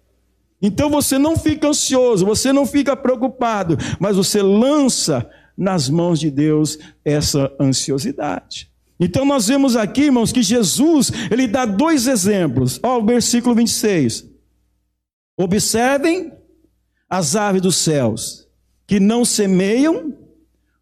Então 0.61 0.90
você 0.90 1.16
não 1.18 1.37
fica 1.37 1.68
ansioso, 1.68 2.27
você 2.27 2.53
não 2.53 2.66
fica 2.66 2.96
preocupado, 2.96 3.79
mas 3.98 4.16
você 4.16 4.42
lança 4.42 5.29
nas 5.57 5.88
mãos 5.88 6.20
de 6.20 6.31
Deus 6.31 6.79
essa 7.05 7.51
ansiosidade. 7.59 8.67
Então 9.00 9.24
nós 9.24 9.46
vemos 9.46 9.76
aqui, 9.76 10.04
irmãos, 10.04 10.32
que 10.32 10.42
Jesus, 10.42 11.12
ele 11.30 11.46
dá 11.46 11.64
dois 11.64 12.06
exemplos. 12.06 12.80
Ó, 12.82 12.98
o 12.98 13.04
versículo 13.04 13.54
26. 13.54 14.26
Observem 15.37 16.32
as 17.08 17.37
aves 17.37 17.62
dos 17.62 17.76
céus, 17.76 18.48
que 18.87 18.98
não 18.98 19.24
semeiam, 19.24 20.12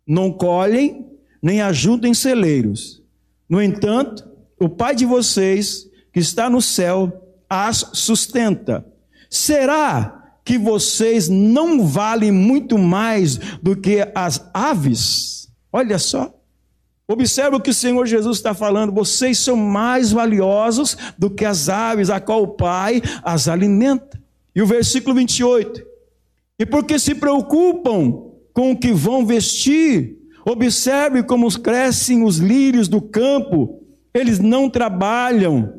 não 0.06 0.32
colhem, 0.32 1.06
nem 1.42 1.60
ajudam 1.60 2.10
em 2.10 2.14
celeiros. 2.14 3.02
No 3.48 3.62
entanto, 3.62 4.26
o 4.58 4.68
Pai 4.68 4.94
de 4.94 5.04
vocês, 5.04 5.86
que 6.12 6.18
está 6.18 6.48
no 6.48 6.62
céu, 6.62 7.12
as 7.48 7.90
sustenta. 7.92 8.84
Será 9.28 10.38
que 10.44 10.56
vocês 10.56 11.28
não 11.28 11.86
valem 11.86 12.32
muito 12.32 12.78
mais 12.78 13.36
do 13.62 13.76
que 13.76 14.08
as 14.14 14.48
aves? 14.54 15.48
Olha 15.72 15.98
só. 15.98 16.35
Observe 17.08 17.56
o 17.56 17.60
que 17.60 17.70
o 17.70 17.74
Senhor 17.74 18.04
Jesus 18.06 18.38
está 18.38 18.52
falando. 18.52 18.92
Vocês 18.92 19.38
são 19.38 19.56
mais 19.56 20.10
valiosos 20.10 20.96
do 21.16 21.30
que 21.30 21.44
as 21.44 21.68
aves, 21.68 22.10
a 22.10 22.18
qual 22.18 22.42
o 22.42 22.48
Pai 22.48 23.00
as 23.22 23.46
alimenta. 23.46 24.20
E 24.54 24.60
o 24.60 24.66
versículo 24.66 25.14
28. 25.14 25.82
E 26.58 26.66
porque 26.66 26.98
se 26.98 27.14
preocupam 27.14 28.24
com 28.52 28.72
o 28.72 28.76
que 28.76 28.92
vão 28.92 29.24
vestir, 29.24 30.18
observe 30.44 31.22
como 31.22 31.46
crescem 31.60 32.24
os 32.24 32.38
lírios 32.38 32.88
do 32.88 33.00
campo. 33.00 33.82
Eles 34.12 34.40
não 34.40 34.68
trabalham, 34.68 35.74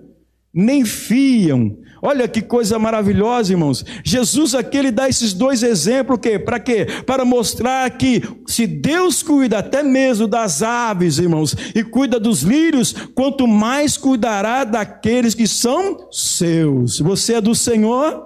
nem 0.54 0.86
fiam. 0.86 1.78
Olha 2.02 2.28
que 2.28 2.42
coisa 2.42 2.78
maravilhosa, 2.78 3.54
irmãos. 3.54 3.84
Jesus 4.04 4.54
aqui 4.54 4.78
ele 4.78 4.92
dá 4.92 5.10
esses 5.10 5.34
dois 5.34 5.64
exemplos 5.64 6.20
que 6.20 6.38
para 6.38 6.60
quê? 6.60 6.88
Para 7.06 7.26
mostrar 7.26 7.90
que 7.92 8.22
se 8.46 8.68
Deus 8.68 9.24
cuida 9.24 9.60
até 9.60 9.82
mesmo 9.82 10.28
das 10.28 10.62
aves, 10.62 11.18
irmãos, 11.18 11.56
e 11.74 11.84
cuida 11.84 12.20
dos 12.20 12.42
lírios, 12.42 12.94
quanto 13.16 13.48
mais 13.48 13.98
cuidará 13.98 14.64
daqueles 14.64 15.34
que 15.34 15.48
são 15.48 16.08
seus. 16.12 17.00
Você 17.00 17.36
é 17.36 17.42
do 17.42 17.56
Senhor? 17.56 18.26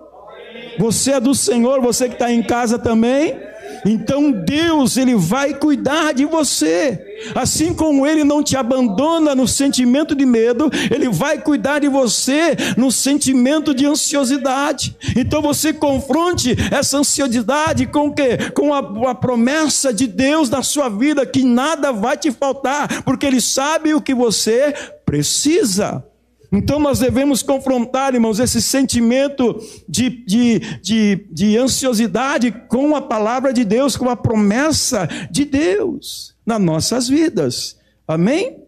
Você 0.80 1.12
é 1.12 1.20
do 1.20 1.36
Senhor, 1.36 1.82
você 1.82 2.08
que 2.08 2.16
está 2.16 2.32
em 2.32 2.42
casa 2.42 2.78
também. 2.80 3.51
Então 3.86 4.32
Deus, 4.32 4.98
Ele 4.98 5.16
vai 5.16 5.54
cuidar 5.54 6.14
de 6.14 6.26
você. 6.26 7.00
Assim 7.36 7.74
como 7.74 8.06
Ele 8.06 8.24
não 8.24 8.44
te 8.44 8.56
abandona 8.56 9.36
no 9.36 9.48
sentimento 9.48 10.16
de 10.16 10.26
medo, 10.26 10.70
Ele 10.90 11.10
vai 11.10 11.40
cuidar 11.40 11.80
de 11.80 11.88
você 11.88 12.56
no 12.78 12.92
sentimento 12.92 13.74
de 13.74 13.86
ansiosidade. 13.86 14.96
Então 15.16 15.42
você 15.42 15.74
confronte 15.74 16.56
essa 16.72 16.98
ansiedade 16.98 17.86
com 17.88 18.08
o 18.08 18.14
quê? 18.14 18.38
Com 18.54 18.74
a, 18.74 19.12
a 19.12 19.16
promessa 19.16 19.94
de 19.94 20.08
Deus 20.08 20.50
na 20.50 20.64
sua 20.64 20.90
vida, 20.90 21.26
que 21.26 21.44
nada 21.44 21.92
vai 21.92 22.18
te 22.18 22.32
faltar, 22.32 23.04
porque 23.04 23.26
Ele 23.26 23.42
sabe 23.42 23.94
o 23.94 24.02
que 24.02 24.14
você 24.14 24.74
precisa. 25.06 26.04
Então 26.52 26.80
nós 26.80 27.00
devemos 27.00 27.42
confrontar, 27.42 28.14
irmãos, 28.14 28.38
esse 28.38 28.62
sentimento 28.62 29.58
de, 29.88 30.10
de, 30.10 30.60
de, 30.82 31.28
de, 31.32 31.58
ansiosidade 31.58 32.52
com 32.68 32.94
a 32.94 33.02
palavra 33.02 33.54
de 33.54 33.64
Deus, 33.64 33.96
com 33.96 34.10
a 34.10 34.18
promessa 34.18 35.08
de 35.32 35.46
Deus 35.46 36.36
nas 36.46 36.60
nossas 36.60 37.08
vidas. 37.08 37.80
Amém? 38.06 38.62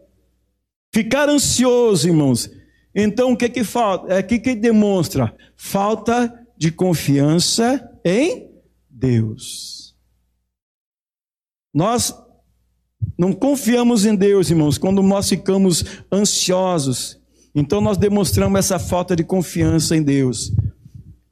Ficar 0.93 1.27
ansioso, 1.27 2.07
irmãos. 2.07 2.49
Então 2.95 3.33
o 3.33 3.37
que 3.37 3.49
que 3.49 3.65
falta? 3.65 4.13
É 4.13 4.23
que 4.23 4.39
que 4.39 4.55
demonstra? 4.55 5.35
Falta 5.57 6.33
de 6.57 6.71
confiança 6.71 7.85
em 8.05 8.49
Deus. 8.89 9.93
Nós 11.73 12.15
não 13.17 13.33
confiamos 13.33 14.05
em 14.05 14.15
Deus, 14.15 14.49
irmãos, 14.49 14.77
quando 14.77 15.03
nós 15.03 15.27
ficamos 15.27 15.83
ansiosos 16.11 17.21
então 17.55 17.79
nós 17.79 17.97
demonstramos 17.97 18.57
essa 18.59 18.79
falta 18.79 19.15
de 19.15 19.23
confiança 19.23 19.95
em 19.95 20.01
Deus. 20.01 20.51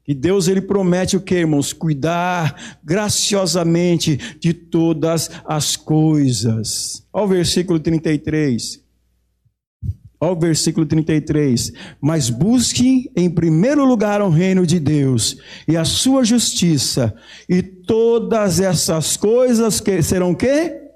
E 0.08 0.14
Deus 0.14 0.48
ele 0.48 0.62
promete 0.62 1.16
o 1.16 1.22
que, 1.22 1.36
irmãos? 1.36 1.72
Cuidar 1.74 2.78
graciosamente 2.84 4.20
de 4.40 4.54
todas 4.54 5.30
as 5.46 5.76
coisas. 5.76 7.06
Olha 7.14 7.26
o 7.26 7.28
versículo 7.28 7.80
33. 7.80 8.82
Olha 10.20 10.34
o 10.34 10.40
versículo 10.40 10.86
33. 10.86 11.72
Mas 12.02 12.30
busque 12.30 13.12
em 13.16 13.30
primeiro 13.30 13.86
lugar 13.86 14.22
o 14.22 14.30
reino 14.30 14.68
de 14.68 14.80
Deus 14.80 15.38
e 15.68 15.78
a 15.78 15.86
sua 15.86 16.24
justiça, 16.24 17.16
e 17.48 17.64
todas 17.64 18.60
essas 18.60 19.16
coisas 19.18 19.80
que 19.80 20.02
serão 20.02 20.36
que? 20.36 20.91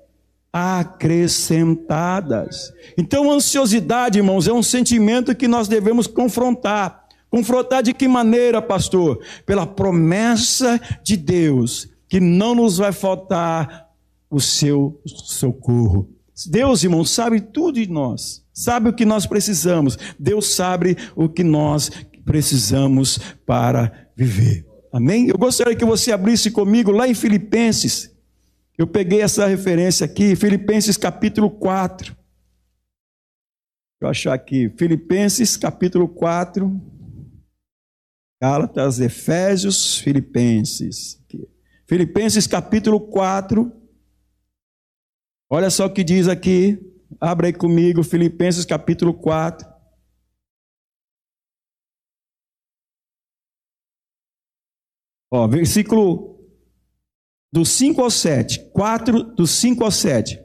Acrescentadas. 0.57 2.71
Então, 2.97 3.29
ansiosidade, 3.29 4.19
irmãos, 4.19 4.47
é 4.47 4.53
um 4.53 4.63
sentimento 4.63 5.35
que 5.35 5.49
nós 5.49 5.67
devemos 5.67 6.07
confrontar. 6.07 7.03
Confrontar 7.29 7.83
de 7.83 7.93
que 7.93 8.07
maneira, 8.07 8.61
pastor? 8.61 9.19
Pela 9.45 9.67
promessa 9.67 10.79
de 11.03 11.17
Deus, 11.17 11.89
que 12.07 12.21
não 12.21 12.55
nos 12.55 12.77
vai 12.77 12.93
faltar 12.93 13.89
o 14.31 14.39
seu 14.39 14.97
socorro. 15.05 16.07
Deus, 16.47 16.85
irmãos, 16.85 17.09
sabe 17.09 17.41
tudo 17.41 17.73
de 17.73 17.91
nós, 17.91 18.41
sabe 18.53 18.87
o 18.87 18.93
que 18.93 19.03
nós 19.03 19.25
precisamos. 19.25 19.97
Deus 20.17 20.55
sabe 20.55 20.95
o 21.17 21.27
que 21.27 21.43
nós 21.43 21.91
precisamos 22.23 23.19
para 23.45 24.07
viver. 24.15 24.65
Amém? 24.93 25.27
Eu 25.27 25.37
gostaria 25.37 25.75
que 25.75 25.83
você 25.83 26.13
abrisse 26.13 26.49
comigo 26.49 26.91
lá 26.91 27.09
em 27.09 27.13
Filipenses, 27.13 28.14
eu 28.77 28.85
peguei 28.87 29.21
essa 29.21 29.47
referência 29.47 30.05
aqui, 30.05 30.35
Filipenses 30.35 30.97
capítulo 30.97 31.49
4. 31.49 32.13
Deixa 32.13 32.19
eu 34.01 34.09
achar 34.09 34.33
aqui, 34.33 34.69
Filipenses 34.77 35.55
capítulo 35.55 36.09
4. 36.09 36.69
Gálatas, 38.41 38.99
Efésios, 38.99 39.97
Filipenses. 39.97 41.23
Filipenses 41.87 42.45
capítulo 42.45 42.99
4. 42.99 43.71
Olha 45.49 45.69
só 45.69 45.85
o 45.85 45.93
que 45.93 46.03
diz 46.03 46.27
aqui. 46.27 46.77
Abra 47.19 47.47
aí 47.47 47.53
comigo, 47.53 48.03
Filipenses 48.03 48.65
capítulo 48.65 49.13
4. 49.13 49.67
Ó, 55.31 55.47
versículo 55.47 56.34
do 57.55 57.63
5 57.63 58.01
ao 58.01 58.11
7, 58.11 58.69
4 58.73 59.23
do 59.33 59.47
5 59.47 59.85
ao 59.85 59.89
7. 59.89 60.37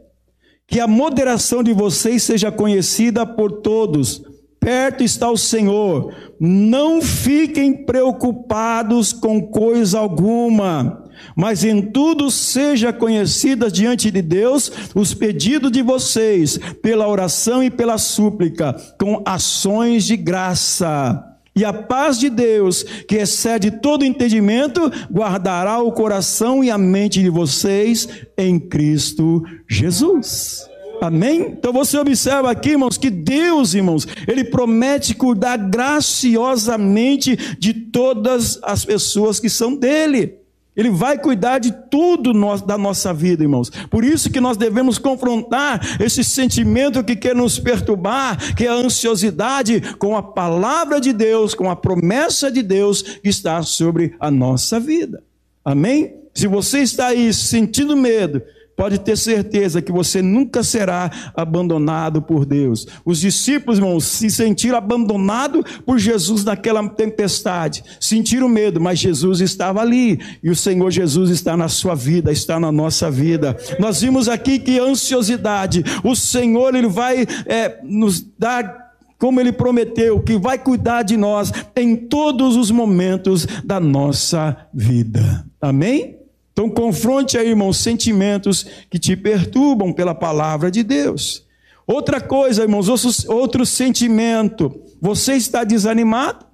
Que 0.64 0.78
a 0.78 0.86
moderação 0.86 1.60
de 1.60 1.72
vocês 1.72 2.22
seja 2.22 2.52
conhecida 2.52 3.26
por 3.26 3.62
todos. 3.62 4.22
Perto 4.60 5.02
está 5.02 5.28
o 5.28 5.36
Senhor. 5.36 6.14
Não 6.38 7.02
fiquem 7.02 7.84
preocupados 7.84 9.12
com 9.12 9.42
coisa 9.42 9.98
alguma, 9.98 11.04
mas 11.34 11.64
em 11.64 11.82
tudo 11.82 12.30
seja 12.30 12.92
conhecida 12.92 13.68
diante 13.68 14.08
de 14.08 14.22
Deus 14.22 14.70
os 14.94 15.12
pedidos 15.12 15.72
de 15.72 15.82
vocês, 15.82 16.60
pela 16.80 17.08
oração 17.08 17.60
e 17.60 17.70
pela 17.72 17.98
súplica, 17.98 18.72
com 19.00 19.20
ações 19.26 20.04
de 20.04 20.16
graça. 20.16 21.29
E 21.54 21.64
a 21.64 21.72
paz 21.72 22.18
de 22.18 22.30
Deus, 22.30 22.82
que 22.82 23.16
excede 23.16 23.70
todo 23.70 24.04
entendimento, 24.04 24.90
guardará 25.12 25.82
o 25.82 25.92
coração 25.92 26.62
e 26.62 26.70
a 26.70 26.78
mente 26.78 27.20
de 27.20 27.28
vocês 27.28 28.08
em 28.38 28.58
Cristo 28.58 29.42
Jesus. 29.68 30.68
Amém? 31.00 31.54
Então 31.58 31.72
você 31.72 31.98
observa 31.98 32.50
aqui, 32.50 32.70
irmãos, 32.70 32.98
que 32.98 33.08
Deus, 33.10 33.74
irmãos, 33.74 34.06
Ele 34.28 34.44
promete 34.44 35.14
cuidar 35.14 35.56
graciosamente 35.56 37.36
de 37.58 37.72
todas 37.72 38.58
as 38.62 38.84
pessoas 38.84 39.40
que 39.40 39.48
são 39.48 39.74
dele. 39.74 40.39
Ele 40.80 40.88
vai 40.88 41.18
cuidar 41.18 41.58
de 41.58 41.70
tudo 41.90 42.32
da 42.64 42.78
nossa 42.78 43.12
vida, 43.12 43.42
irmãos. 43.42 43.68
Por 43.90 44.02
isso 44.02 44.30
que 44.30 44.40
nós 44.40 44.56
devemos 44.56 44.96
confrontar 44.96 45.78
esse 46.00 46.24
sentimento 46.24 47.04
que 47.04 47.14
quer 47.14 47.34
nos 47.36 47.58
perturbar, 47.58 48.54
que 48.54 48.64
é 48.64 48.68
a 48.70 48.72
ansiosidade, 48.72 49.82
com 49.98 50.16
a 50.16 50.22
palavra 50.22 50.98
de 50.98 51.12
Deus, 51.12 51.52
com 51.52 51.68
a 51.68 51.76
promessa 51.76 52.50
de 52.50 52.62
Deus 52.62 53.02
que 53.02 53.28
está 53.28 53.62
sobre 53.62 54.14
a 54.18 54.30
nossa 54.30 54.80
vida. 54.80 55.22
Amém? 55.62 56.14
Se 56.32 56.46
você 56.46 56.78
está 56.78 57.08
aí 57.08 57.30
sentindo 57.34 57.94
medo, 57.94 58.40
pode 58.80 58.98
ter 58.98 59.14
certeza 59.14 59.82
que 59.82 59.92
você 59.92 60.22
nunca 60.22 60.62
será 60.62 61.10
abandonado 61.36 62.22
por 62.22 62.46
Deus. 62.46 62.86
Os 63.04 63.20
discípulos, 63.20 63.78
irmãos, 63.78 64.06
se 64.06 64.30
sentiram 64.30 64.78
abandonados 64.78 65.62
por 65.84 65.98
Jesus 65.98 66.44
naquela 66.44 66.88
tempestade, 66.88 67.84
sentiram 68.00 68.48
medo, 68.48 68.80
mas 68.80 68.98
Jesus 68.98 69.42
estava 69.42 69.82
ali 69.82 70.18
e 70.42 70.48
o 70.48 70.56
Senhor 70.56 70.90
Jesus 70.90 71.28
está 71.28 71.58
na 71.58 71.68
sua 71.68 71.94
vida, 71.94 72.32
está 72.32 72.58
na 72.58 72.72
nossa 72.72 73.10
vida. 73.10 73.54
Nós 73.78 74.00
vimos 74.00 74.30
aqui 74.30 74.58
que 74.58 74.78
ansiosidade, 74.78 75.84
o 76.02 76.16
Senhor 76.16 76.74
ele 76.74 76.88
vai 76.88 77.26
é, 77.44 77.80
nos 77.84 78.24
dar 78.38 78.92
como 79.18 79.40
ele 79.42 79.52
prometeu, 79.52 80.20
que 80.20 80.38
vai 80.38 80.58
cuidar 80.58 81.02
de 81.02 81.18
nós 81.18 81.52
em 81.76 81.94
todos 81.94 82.56
os 82.56 82.70
momentos 82.70 83.46
da 83.62 83.78
nossa 83.78 84.56
vida. 84.72 85.44
Amém? 85.60 86.19
Então 86.60 86.68
confronte 86.68 87.38
aí, 87.38 87.48
irmãos, 87.48 87.78
sentimentos 87.78 88.64
que 88.90 88.98
te 88.98 89.16
perturbam 89.16 89.94
pela 89.94 90.14
palavra 90.14 90.70
de 90.70 90.82
Deus. 90.82 91.46
Outra 91.86 92.20
coisa, 92.20 92.64
irmãos, 92.64 92.86
outro 93.26 93.64
sentimento. 93.64 94.84
Você 95.00 95.36
está 95.36 95.64
desanimado? 95.64 96.44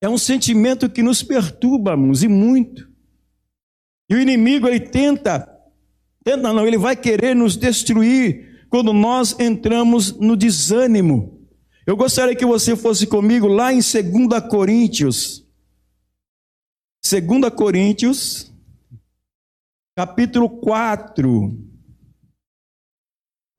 É 0.00 0.08
um 0.08 0.16
sentimento 0.16 0.88
que 0.88 1.02
nos 1.02 1.20
perturba, 1.20 1.90
irmãos, 1.90 2.22
e 2.22 2.28
muito. 2.28 2.88
E 4.08 4.14
o 4.14 4.20
inimigo, 4.20 4.68
ele 4.68 4.78
tenta, 4.78 5.48
tenta 6.22 6.52
não, 6.52 6.64
ele 6.64 6.78
vai 6.78 6.94
querer 6.94 7.34
nos 7.34 7.56
destruir 7.56 8.68
quando 8.70 8.92
nós 8.92 9.34
entramos 9.40 10.16
no 10.16 10.36
desânimo. 10.36 11.44
Eu 11.84 11.96
gostaria 11.96 12.36
que 12.36 12.46
você 12.46 12.76
fosse 12.76 13.04
comigo 13.04 13.48
lá 13.48 13.72
em 13.72 13.80
2 13.80 14.48
Coríntios. 14.48 15.44
2 17.02 17.52
Coríntios, 17.56 18.49
capítulo 20.00 20.48
4. 20.48 21.30
Vou 21.30 21.58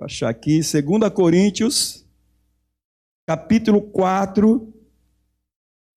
achar 0.01 0.30
aqui, 0.30 0.60
2 0.60 0.73
Coríntios, 1.13 2.04
capítulo 3.27 3.80
4, 3.80 4.73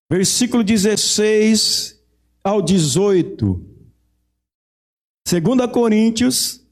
versículo 0.07 0.63
16 0.63 1.99
ao 2.43 2.61
18. 2.61 3.59
2 5.27 5.43
Coríntios 5.73 6.63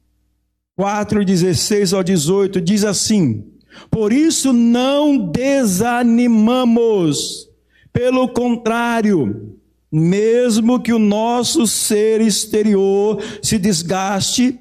4, 0.78 1.26
16 1.26 1.96
ao 1.96 2.04
18 2.04 2.62
diz 2.62 2.84
assim: 2.84 3.58
Por 3.90 4.14
isso 4.14 4.54
não 4.54 5.32
desanimamos, 5.32 7.50
pelo 7.92 8.32
contrário, 8.32 9.60
mesmo 9.94 10.80
que 10.80 10.92
o 10.92 10.98
nosso 10.98 11.68
ser 11.68 12.20
exterior 12.20 13.22
se 13.44 13.60
desgaste, 13.60 14.60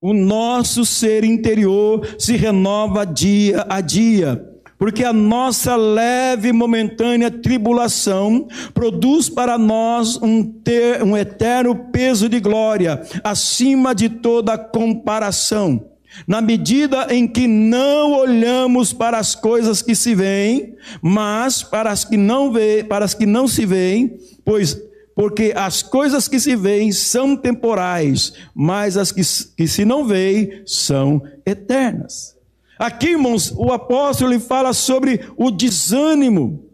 o 0.00 0.14
nosso 0.14 0.86
ser 0.86 1.22
interior 1.22 2.16
se 2.18 2.34
renova 2.34 3.04
dia 3.04 3.66
a 3.68 3.82
dia, 3.82 4.42
porque 4.78 5.04
a 5.04 5.12
nossa 5.12 5.76
leve 5.76 6.48
e 6.48 6.52
momentânea 6.52 7.30
tribulação 7.30 8.48
produz 8.72 9.28
para 9.28 9.58
nós 9.58 10.16
um, 10.22 10.42
ter, 10.42 11.02
um 11.02 11.14
eterno 11.14 11.74
peso 11.92 12.26
de 12.26 12.40
glória, 12.40 13.02
acima 13.22 13.94
de 13.94 14.08
toda 14.08 14.56
comparação. 14.56 15.91
Na 16.26 16.40
medida 16.40 17.06
em 17.10 17.26
que 17.26 17.46
não 17.46 18.12
olhamos 18.12 18.92
para 18.92 19.18
as 19.18 19.34
coisas 19.34 19.82
que 19.82 19.94
se 19.94 20.14
veem, 20.14 20.74
mas 21.00 21.62
para 21.62 21.90
as 21.90 22.04
que 22.04 22.16
não 22.16 22.52
vê, 22.52 22.84
para 22.84 23.04
as 23.04 23.14
que 23.14 23.26
não 23.26 23.48
se 23.48 23.64
veem, 23.64 24.18
pois 24.44 24.78
porque 25.14 25.52
as 25.54 25.82
coisas 25.82 26.26
que 26.26 26.40
se 26.40 26.56
veem 26.56 26.90
são 26.90 27.36
temporais, 27.36 28.32
mas 28.54 28.96
as 28.96 29.12
que, 29.12 29.20
que 29.56 29.68
se 29.68 29.84
não 29.84 30.06
veem 30.06 30.62
são 30.64 31.22
eternas. 31.44 32.34
Aqui, 32.78 33.10
irmãos, 33.10 33.52
o 33.56 33.70
apóstolo 33.72 34.38
fala 34.40 34.72
sobre 34.72 35.20
o 35.36 35.50
desânimo. 35.50 36.68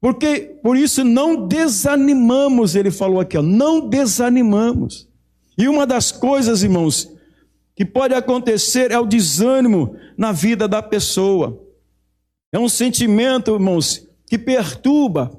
Porque 0.00 0.58
por 0.62 0.76
isso 0.76 1.02
não 1.04 1.46
desanimamos, 1.46 2.74
ele 2.74 2.90
falou 2.90 3.20
aqui, 3.20 3.36
ó, 3.36 3.42
não 3.42 3.88
desanimamos. 3.88 5.08
E 5.58 5.68
uma 5.68 5.86
das 5.86 6.12
coisas, 6.12 6.62
irmãos, 6.62 7.10
que 7.76 7.84
pode 7.84 8.14
acontecer 8.14 8.90
é 8.90 8.98
o 8.98 9.04
desânimo 9.04 9.94
na 10.16 10.32
vida 10.32 10.66
da 10.66 10.82
pessoa. 10.82 11.62
É 12.50 12.58
um 12.58 12.70
sentimento, 12.70 13.52
irmãos, 13.52 14.08
que 14.26 14.38
perturba. 14.38 15.38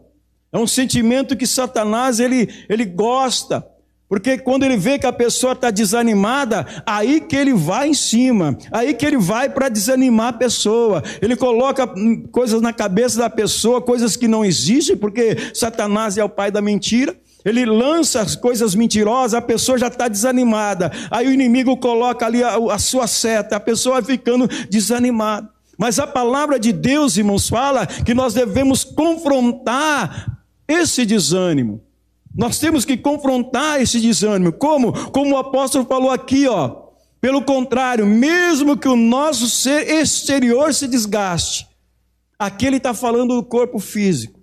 É 0.54 0.58
um 0.58 0.68
sentimento 0.68 1.36
que 1.36 1.48
Satanás 1.48 2.20
ele, 2.20 2.48
ele 2.70 2.86
gosta. 2.86 3.68
Porque 4.08 4.38
quando 4.38 4.64
ele 4.64 4.78
vê 4.78 5.00
que 5.00 5.08
a 5.08 5.12
pessoa 5.12 5.54
está 5.54 5.72
desanimada, 5.72 6.66
aí 6.86 7.20
que 7.20 7.36
ele 7.36 7.54
vai 7.54 7.90
em 7.90 7.94
cima, 7.94 8.58
aí 8.72 8.94
que 8.94 9.06
ele 9.06 9.18
vai 9.18 9.50
para 9.50 9.68
desanimar 9.68 10.28
a 10.28 10.34
pessoa. 10.34 11.04
Ele 11.22 11.36
coloca 11.36 11.90
coisas 12.32 12.62
na 12.62 12.72
cabeça 12.72 13.18
da 13.18 13.30
pessoa, 13.32 13.82
coisas 13.82 14.16
que 14.16 14.28
não 14.28 14.46
existem, 14.46 14.96
porque 14.96 15.36
Satanás 15.56 16.18
é 16.18 16.24
o 16.24 16.30
pai 16.30 16.52
da 16.52 16.62
mentira. 16.62 17.18
Ele 17.48 17.66
lança 17.66 18.20
as 18.20 18.36
coisas 18.36 18.76
mentirosas, 18.76 19.34
a 19.34 19.42
pessoa 19.42 19.78
já 19.78 19.88
está 19.88 20.10
desanimada. 20.10 20.92
Aí 21.10 21.30
o 21.30 21.32
inimigo 21.32 21.78
coloca 21.78 22.26
ali 22.26 22.44
a, 22.44 22.58
a 22.58 22.78
sua 22.78 23.08
seta, 23.08 23.56
a 23.56 23.60
pessoa 23.60 24.02
vai 24.02 24.18
ficando 24.18 24.50
desanimada. 24.70 25.50
Mas 25.78 25.98
a 25.98 26.06
palavra 26.06 26.60
de 26.60 26.74
Deus, 26.74 27.16
irmãos, 27.16 27.48
fala 27.48 27.88
que 27.88 28.14
nós 28.14 28.34
devemos 28.34 28.84
confrontar 28.84 30.42
esse 30.68 31.06
desânimo. 31.06 31.82
Nós 32.36 32.60
temos 32.60 32.84
que 32.84 32.98
confrontar 32.98 33.82
esse 33.82 34.02
desânimo. 34.02 34.52
Como? 34.52 34.92
Como 35.12 35.34
o 35.34 35.38
apóstolo 35.38 35.86
falou 35.86 36.12
aqui, 36.12 36.50
ó. 36.50 36.88
Pelo 37.22 37.42
contrário, 37.42 38.06
mesmo 38.06 38.76
que 38.76 38.90
o 38.90 38.98
nosso 38.98 39.50
ser 39.50 39.88
exterior 39.90 40.74
se 40.74 40.86
desgaste, 40.86 41.66
aqui 42.38 42.66
ele 42.66 42.76
está 42.76 42.94
falando 42.94 43.36
do 43.36 43.44
corpo 43.44 43.80
físico. 43.80 44.37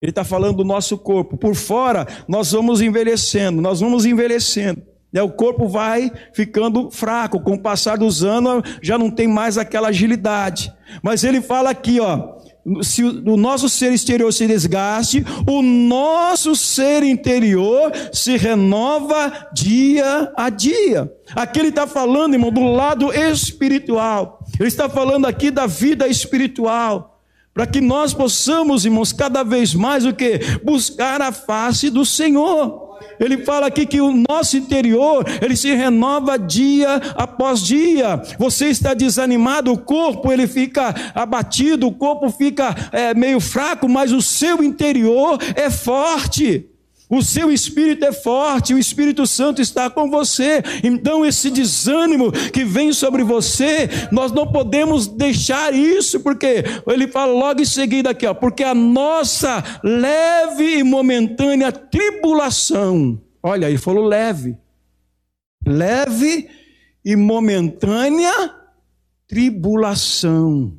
Ele 0.00 0.10
está 0.10 0.24
falando 0.24 0.58
do 0.58 0.64
nosso 0.64 0.98
corpo. 0.98 1.36
Por 1.36 1.54
fora, 1.54 2.06
nós 2.28 2.52
vamos 2.52 2.80
envelhecendo, 2.80 3.62
nós 3.62 3.80
vamos 3.80 4.04
envelhecendo. 4.04 4.82
Né? 5.12 5.22
O 5.22 5.30
corpo 5.30 5.68
vai 5.68 6.12
ficando 6.34 6.90
fraco. 6.90 7.40
Com 7.40 7.54
o 7.54 7.62
passar 7.62 7.96
dos 7.96 8.22
anos, 8.22 8.62
já 8.82 8.98
não 8.98 9.10
tem 9.10 9.26
mais 9.26 9.56
aquela 9.56 9.88
agilidade. 9.88 10.72
Mas 11.02 11.24
ele 11.24 11.40
fala 11.40 11.70
aqui, 11.70 12.00
ó 12.00 12.36
se 12.82 13.04
o 13.04 13.36
nosso 13.36 13.68
ser 13.68 13.92
exterior 13.92 14.32
se 14.32 14.46
desgaste, 14.46 15.24
o 15.48 15.62
nosso 15.62 16.56
ser 16.56 17.04
interior 17.04 17.92
se 18.12 18.36
renova 18.36 19.48
dia 19.54 20.32
a 20.36 20.50
dia. 20.50 21.10
Aqui 21.34 21.60
ele 21.60 21.68
está 21.68 21.86
falando, 21.86 22.34
irmão, 22.34 22.50
do 22.50 22.64
lado 22.64 23.12
espiritual. 23.12 24.40
Ele 24.58 24.68
está 24.68 24.88
falando 24.88 25.26
aqui 25.26 25.50
da 25.50 25.66
vida 25.66 26.08
espiritual. 26.08 27.15
Para 27.56 27.66
que 27.66 27.80
nós 27.80 28.12
possamos, 28.12 28.84
irmãos, 28.84 29.14
cada 29.14 29.42
vez 29.42 29.74
mais 29.74 30.04
o 30.04 30.12
que? 30.12 30.40
Buscar 30.62 31.22
a 31.22 31.32
face 31.32 31.88
do 31.88 32.04
Senhor. 32.04 32.98
Ele 33.18 33.46
fala 33.46 33.68
aqui 33.68 33.86
que 33.86 33.98
o 33.98 34.12
nosso 34.28 34.58
interior, 34.58 35.24
ele 35.40 35.56
se 35.56 35.74
renova 35.74 36.38
dia 36.38 36.96
após 37.14 37.62
dia. 37.62 38.20
Você 38.38 38.66
está 38.66 38.92
desanimado, 38.92 39.72
o 39.72 39.78
corpo 39.78 40.30
ele 40.30 40.46
fica 40.46 40.94
abatido, 41.14 41.86
o 41.86 41.94
corpo 41.94 42.28
fica 42.28 42.76
é, 42.92 43.14
meio 43.14 43.40
fraco, 43.40 43.88
mas 43.88 44.12
o 44.12 44.20
seu 44.20 44.62
interior 44.62 45.38
é 45.54 45.70
forte. 45.70 46.66
O 47.08 47.22
seu 47.22 47.52
espírito 47.52 48.04
é 48.04 48.12
forte, 48.12 48.74
o 48.74 48.78
Espírito 48.78 49.26
Santo 49.26 49.62
está 49.62 49.88
com 49.88 50.10
você. 50.10 50.60
Então, 50.82 51.24
esse 51.24 51.50
desânimo 51.50 52.32
que 52.32 52.64
vem 52.64 52.92
sobre 52.92 53.22
você, 53.22 53.88
nós 54.10 54.32
não 54.32 54.50
podemos 54.50 55.06
deixar 55.06 55.72
isso, 55.72 56.18
porque 56.20 56.64
ele 56.86 57.06
fala 57.06 57.32
logo 57.32 57.60
em 57.60 57.64
seguida 57.64 58.10
aqui, 58.10 58.26
ó, 58.26 58.34
porque 58.34 58.64
a 58.64 58.74
nossa 58.74 59.62
leve 59.84 60.78
e 60.78 60.82
momentânea 60.82 61.70
tribulação, 61.70 63.22
olha, 63.40 63.68
ele 63.68 63.78
falou 63.78 64.04
leve, 64.04 64.56
leve 65.64 66.48
e 67.04 67.14
momentânea 67.14 68.52
tribulação. 69.28 70.76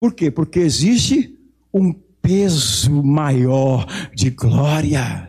Por 0.00 0.14
quê? 0.14 0.30
Porque 0.30 0.60
existe 0.60 1.38
um 1.72 1.92
peso 2.24 2.90
maior 2.90 3.86
de 4.14 4.30
glória. 4.30 5.28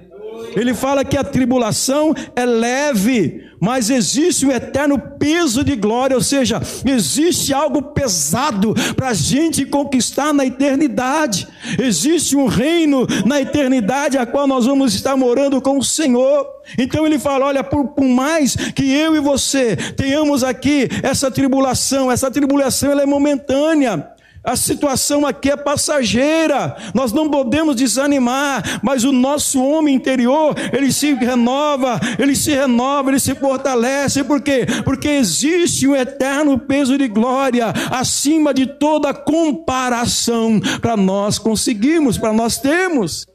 Ele 0.55 0.73
fala 0.73 1.03
que 1.03 1.17
a 1.17 1.23
tribulação 1.23 2.13
é 2.33 2.45
leve, 2.45 3.43
mas 3.59 3.89
existe 3.89 4.45
um 4.45 4.51
eterno 4.51 4.97
peso 4.97 5.61
de 5.65 5.75
glória, 5.75 6.15
ou 6.15 6.23
seja, 6.23 6.61
existe 6.85 7.53
algo 7.53 7.81
pesado 7.81 8.73
para 8.95 9.09
a 9.09 9.13
gente 9.13 9.65
conquistar 9.65 10.33
na 10.33 10.45
eternidade. 10.45 11.45
Existe 11.77 12.37
um 12.37 12.45
reino 12.45 13.05
na 13.25 13.41
eternidade 13.41 14.17
a 14.17 14.25
qual 14.25 14.47
nós 14.47 14.65
vamos 14.65 14.93
estar 14.93 15.17
morando 15.17 15.61
com 15.61 15.77
o 15.77 15.83
Senhor. 15.83 16.47
Então 16.77 17.05
ele 17.05 17.19
fala: 17.19 17.47
olha, 17.47 17.63
por, 17.63 17.89
por 17.89 18.05
mais 18.05 18.55
que 18.55 18.89
eu 18.89 19.15
e 19.17 19.19
você 19.19 19.75
tenhamos 19.75 20.41
aqui 20.41 20.87
essa 21.03 21.29
tribulação, 21.29 22.09
essa 22.09 22.31
tribulação 22.31 22.91
ela 22.91 23.03
é 23.03 23.05
momentânea. 23.05 24.14
A 24.45 24.55
situação 24.55 25.25
aqui 25.25 25.49
é 25.49 25.57
passageira, 25.57 26.77
nós 26.93 27.11
não 27.11 27.31
podemos 27.31 27.75
desanimar, 27.75 28.79
mas 28.83 29.03
o 29.03 29.11
nosso 29.11 29.59
homem 29.59 29.95
interior, 29.95 30.55
ele 30.71 30.93
se 30.93 31.15
renova, 31.15 31.99
ele 32.19 32.35
se 32.35 32.51
renova, 32.51 33.09
ele 33.09 33.19
se 33.19 33.33
fortalece, 33.33 34.23
por 34.23 34.39
quê? 34.39 34.67
Porque 34.83 35.07
existe 35.07 35.87
um 35.87 35.95
eterno 35.95 36.59
peso 36.59 36.95
de 36.95 37.07
glória 37.07 37.73
acima 37.89 38.53
de 38.53 38.67
toda 38.67 39.15
comparação 39.15 40.59
para 40.79 40.95
nós 40.95 41.39
conseguirmos, 41.39 42.19
para 42.19 42.31
nós 42.31 42.59
termos. 42.59 43.25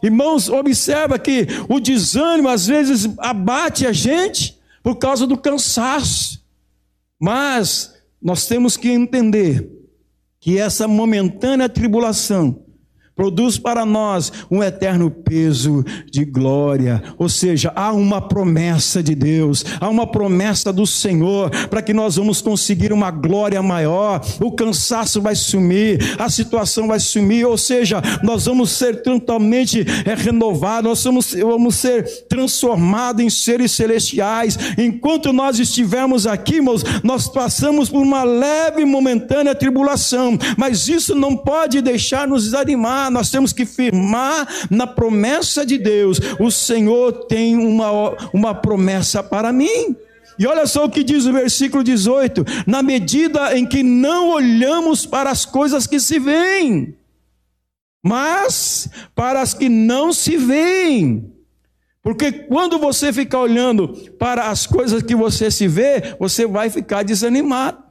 Irmãos, 0.00 0.48
observa 0.48 1.18
que 1.18 1.48
o 1.68 1.80
desânimo 1.80 2.48
às 2.48 2.68
vezes 2.68 3.08
abate 3.18 3.88
a 3.88 3.92
gente 3.92 4.56
por 4.84 4.96
causa 4.96 5.26
do 5.26 5.36
cansaço, 5.36 6.40
mas 7.20 7.92
nós 8.22 8.46
temos 8.46 8.76
que 8.76 8.88
entender 8.88 9.79
que 10.40 10.58
essa 10.58 10.88
momentânea 10.88 11.68
tribulação 11.68 12.64
produz 13.20 13.58
para 13.58 13.84
nós 13.84 14.32
um 14.50 14.62
eterno 14.62 15.10
peso 15.10 15.84
de 16.10 16.24
glória. 16.24 17.02
Ou 17.18 17.28
seja, 17.28 17.70
há 17.76 17.92
uma 17.92 18.18
promessa 18.18 19.02
de 19.02 19.14
Deus, 19.14 19.62
há 19.78 19.90
uma 19.90 20.06
promessa 20.06 20.72
do 20.72 20.86
Senhor 20.86 21.50
para 21.68 21.82
que 21.82 21.92
nós 21.92 22.16
vamos 22.16 22.40
conseguir 22.40 22.94
uma 22.94 23.10
glória 23.10 23.62
maior. 23.62 24.22
O 24.40 24.52
cansaço 24.52 25.20
vai 25.20 25.34
sumir, 25.34 26.16
a 26.18 26.30
situação 26.30 26.88
vai 26.88 26.98
sumir, 26.98 27.44
ou 27.44 27.58
seja, 27.58 28.00
nós 28.22 28.46
vamos 28.46 28.70
ser 28.70 29.02
totalmente 29.02 29.84
é, 30.06 30.14
renovados, 30.14 30.88
nós 30.88 31.04
vamos, 31.04 31.34
vamos 31.34 31.74
ser 31.74 32.26
transformados 32.26 33.22
em 33.22 33.28
seres 33.28 33.72
celestiais. 33.72 34.56
Enquanto 34.78 35.30
nós 35.30 35.58
estivermos 35.58 36.26
aqui, 36.26 36.54
irmãos, 36.54 36.82
nós 37.04 37.28
passamos 37.28 37.90
por 37.90 38.00
uma 38.00 38.24
leve 38.24 38.80
e 38.80 38.86
momentânea 38.86 39.54
tribulação, 39.54 40.38
mas 40.56 40.88
isso 40.88 41.14
não 41.14 41.36
pode 41.36 41.82
deixar 41.82 42.26
nos 42.26 42.44
desanimar 42.44 43.09
nós 43.10 43.30
temos 43.30 43.52
que 43.52 43.66
firmar 43.66 44.48
na 44.70 44.86
promessa 44.86 45.64
de 45.66 45.76
Deus. 45.78 46.20
O 46.38 46.50
Senhor 46.50 47.26
tem 47.26 47.56
uma, 47.56 47.90
uma 48.32 48.54
promessa 48.54 49.22
para 49.22 49.52
mim. 49.52 49.96
E 50.38 50.46
olha 50.46 50.66
só 50.66 50.86
o 50.86 50.90
que 50.90 51.04
diz 51.04 51.26
o 51.26 51.32
versículo 51.32 51.84
18: 51.84 52.44
na 52.66 52.82
medida 52.82 53.56
em 53.56 53.66
que 53.66 53.82
não 53.82 54.30
olhamos 54.30 55.04
para 55.04 55.30
as 55.30 55.44
coisas 55.44 55.86
que 55.86 56.00
se 56.00 56.18
veem, 56.18 56.96
mas 58.02 58.88
para 59.14 59.42
as 59.42 59.52
que 59.52 59.68
não 59.68 60.12
se 60.12 60.36
veem. 60.38 61.30
Porque 62.02 62.32
quando 62.32 62.78
você 62.78 63.12
ficar 63.12 63.40
olhando 63.40 63.88
para 64.18 64.48
as 64.48 64.66
coisas 64.66 65.02
que 65.02 65.14
você 65.14 65.50
se 65.50 65.68
vê, 65.68 66.16
você 66.18 66.46
vai 66.46 66.70
ficar 66.70 67.02
desanimado. 67.02 67.90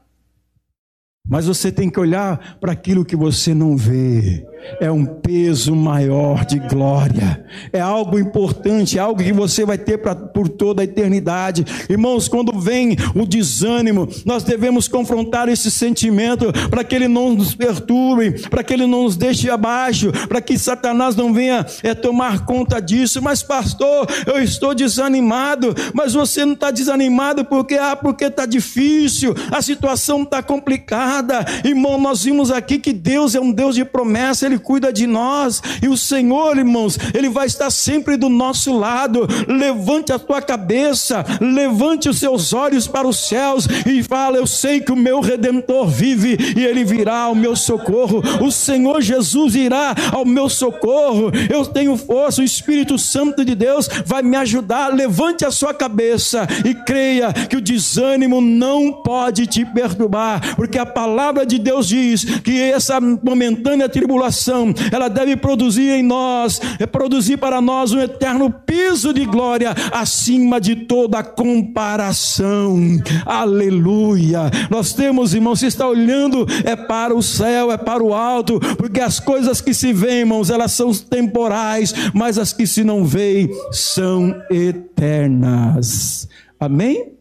Mas 1.28 1.46
você 1.46 1.72
tem 1.72 1.92
que 1.92 2.00
olhar 2.00 2.58
para 2.60 2.72
aquilo 2.72 3.06
que 3.06 3.16
você 3.16 3.54
não 3.54 3.78
vê. 3.78 4.44
É 4.80 4.92
um 4.92 5.06
peso 5.06 5.76
maior 5.76 6.46
de 6.46 6.60
glória, 6.60 7.44
é 7.72 7.80
algo 7.80 8.20
importante, 8.20 8.98
é 8.98 9.02
algo 9.02 9.24
que 9.24 9.34
você 9.34 9.66
vai 9.66 9.78
ter 9.78 9.98
pra, 9.98 10.16
por 10.16 10.48
toda 10.48 10.82
a 10.82 10.86
eternidade. 10.86 11.66
Irmãos, 11.90 12.28
quando 12.28 12.60
vem 12.60 12.96
o 13.16 13.26
desânimo, 13.26 14.08
nós 14.26 14.44
devemos 14.44 14.88
confrontar 14.88 15.50
esse 15.50 15.72
sentimento 15.72 16.52
para 16.70 16.84
que 16.84 16.96
ele 16.96 17.08
não 17.08 17.34
nos 17.36 17.56
perturbe, 17.56 18.48
para 18.50 18.64
que 18.64 18.74
ele 18.74 18.86
não 18.86 19.04
nos 19.04 19.16
deixe 19.16 19.50
abaixo, 19.50 20.12
para 20.28 20.42
que 20.42 20.58
Satanás 20.58 21.16
não 21.16 21.34
venha 21.34 21.66
é, 21.84 21.94
tomar 21.94 22.46
conta 22.46 22.80
disso. 22.80 23.22
Mas, 23.22 23.42
pastor, 23.44 24.08
eu 24.26 24.42
estou 24.42 24.74
desanimado, 24.74 25.74
mas 25.94 26.14
você 26.14 26.46
não 26.46 26.54
está 26.54 26.72
desanimado 26.72 27.46
porque 27.46 27.76
ah, 27.76 27.96
porque 27.96 28.26
está 28.26 28.46
difícil, 28.46 29.34
a 29.52 29.62
situação 29.62 30.24
está 30.24 30.42
complicada. 30.42 31.46
Irmão, 31.64 32.00
nós 32.00 32.24
vimos 32.24 32.52
aqui 32.52 32.80
que 32.80 32.94
Deus 32.94 33.36
é 33.36 33.40
um 33.40 33.52
Deus 33.52 33.76
de 33.76 33.86
promessa, 33.86 34.49
Ele 34.50 34.60
cuida 34.60 34.92
de 34.92 35.06
nós, 35.06 35.62
e 35.82 35.88
o 35.88 35.96
Senhor, 35.96 36.58
irmãos, 36.58 36.98
Ele 37.14 37.30
vai 37.30 37.46
estar 37.48 37.70
sempre 37.70 38.18
do 38.18 38.30
nosso 38.30 38.78
lado. 38.78 39.28
Levante 39.48 40.12
a 40.12 40.20
tua 40.20 40.42
cabeça, 40.42 41.26
levante 41.40 42.10
os 42.10 42.18
seus 42.18 42.52
olhos 42.54 42.88
para 42.88 43.08
os 43.08 43.28
céus 43.28 43.68
e 43.86 44.02
fala: 44.04 44.38
Eu 44.38 44.48
sei 44.48 44.80
que 44.80 44.92
o 44.92 44.96
meu 44.96 45.20
redentor 45.20 45.88
vive 45.88 46.38
e 46.56 46.66
ele 46.66 46.84
virá 46.84 47.22
ao 47.22 47.36
meu 47.36 47.56
socorro. 47.56 48.22
O 48.42 48.52
Senhor 48.52 49.02
Jesus 49.02 49.56
irá 49.56 49.96
ao 50.12 50.26
meu 50.26 50.50
socorro. 50.50 51.32
Eu 51.50 51.66
tenho 51.66 51.96
força, 51.98 52.42
o 52.42 52.46
Espírito 52.46 52.98
Santo 52.98 53.46
de 53.46 53.56
Deus 53.56 53.88
vai 54.06 54.22
me 54.22 54.36
ajudar. 54.38 54.94
Levante 54.94 55.46
a 55.46 55.52
sua 55.52 55.74
cabeça 55.74 56.48
e 56.66 56.74
creia 56.74 57.32
que 57.34 57.56
o 57.56 57.62
desânimo 57.62 58.42
não 58.42 58.92
pode 58.92 59.46
te 59.48 59.66
perturbar, 59.66 60.56
porque 60.56 60.78
a 60.78 60.86
palavra 60.86 61.46
de 61.46 61.60
Deus 61.60 61.88
diz 61.88 62.24
que 62.24 62.60
essa 62.62 63.00
momentânea 63.00 63.90
tribulação, 63.90 64.39
ela 64.92 65.10
deve 65.10 65.36
produzir 65.36 65.90
em 65.90 66.04
nós, 66.04 66.62
é 66.80 66.86
produzir 66.86 67.38
para 67.38 67.60
nós 67.60 67.92
um 67.92 68.00
eterno 68.00 68.50
piso 68.52 69.14
de 69.14 69.26
glória 69.26 69.74
acima 69.92 70.60
de 70.60 70.76
toda 70.76 71.24
comparação. 71.24 72.80
Aleluia. 73.26 74.50
Nós 74.70 74.94
temos, 74.94 75.34
irmão, 75.34 75.56
se 75.56 75.66
está 75.66 75.88
olhando 75.88 76.46
é 76.64 76.76
para 76.76 77.16
o 77.16 77.22
céu, 77.22 77.72
é 77.72 77.78
para 77.78 78.04
o 78.04 78.14
alto, 78.14 78.60
porque 78.78 79.00
as 79.00 79.20
coisas 79.20 79.62
que 79.62 79.74
se 79.74 79.94
veem, 79.94 80.20
irmãos, 80.20 80.50
elas 80.50 80.72
são 80.72 80.94
temporais, 80.94 81.94
mas 82.14 82.38
as 82.38 82.54
que 82.54 82.66
se 82.66 82.84
não 82.84 83.06
veem 83.06 83.50
são 83.72 84.36
eternas. 84.50 86.28
Amém? 86.60 87.14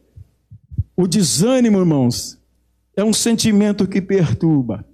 O 0.97 1.07
desânimo, 1.07 1.79
irmãos, 1.79 2.39
é 2.97 3.05
um 3.05 3.13
sentimento 3.13 3.87
que 3.87 4.01
perturba. 4.03 4.85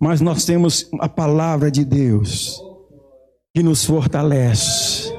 Mas 0.00 0.20
nós 0.20 0.44
temos 0.44 0.88
a 1.00 1.08
palavra 1.08 1.70
de 1.70 1.84
Deus 1.84 2.62
que 3.54 3.62
nos 3.62 3.84
fortalece 3.84 5.18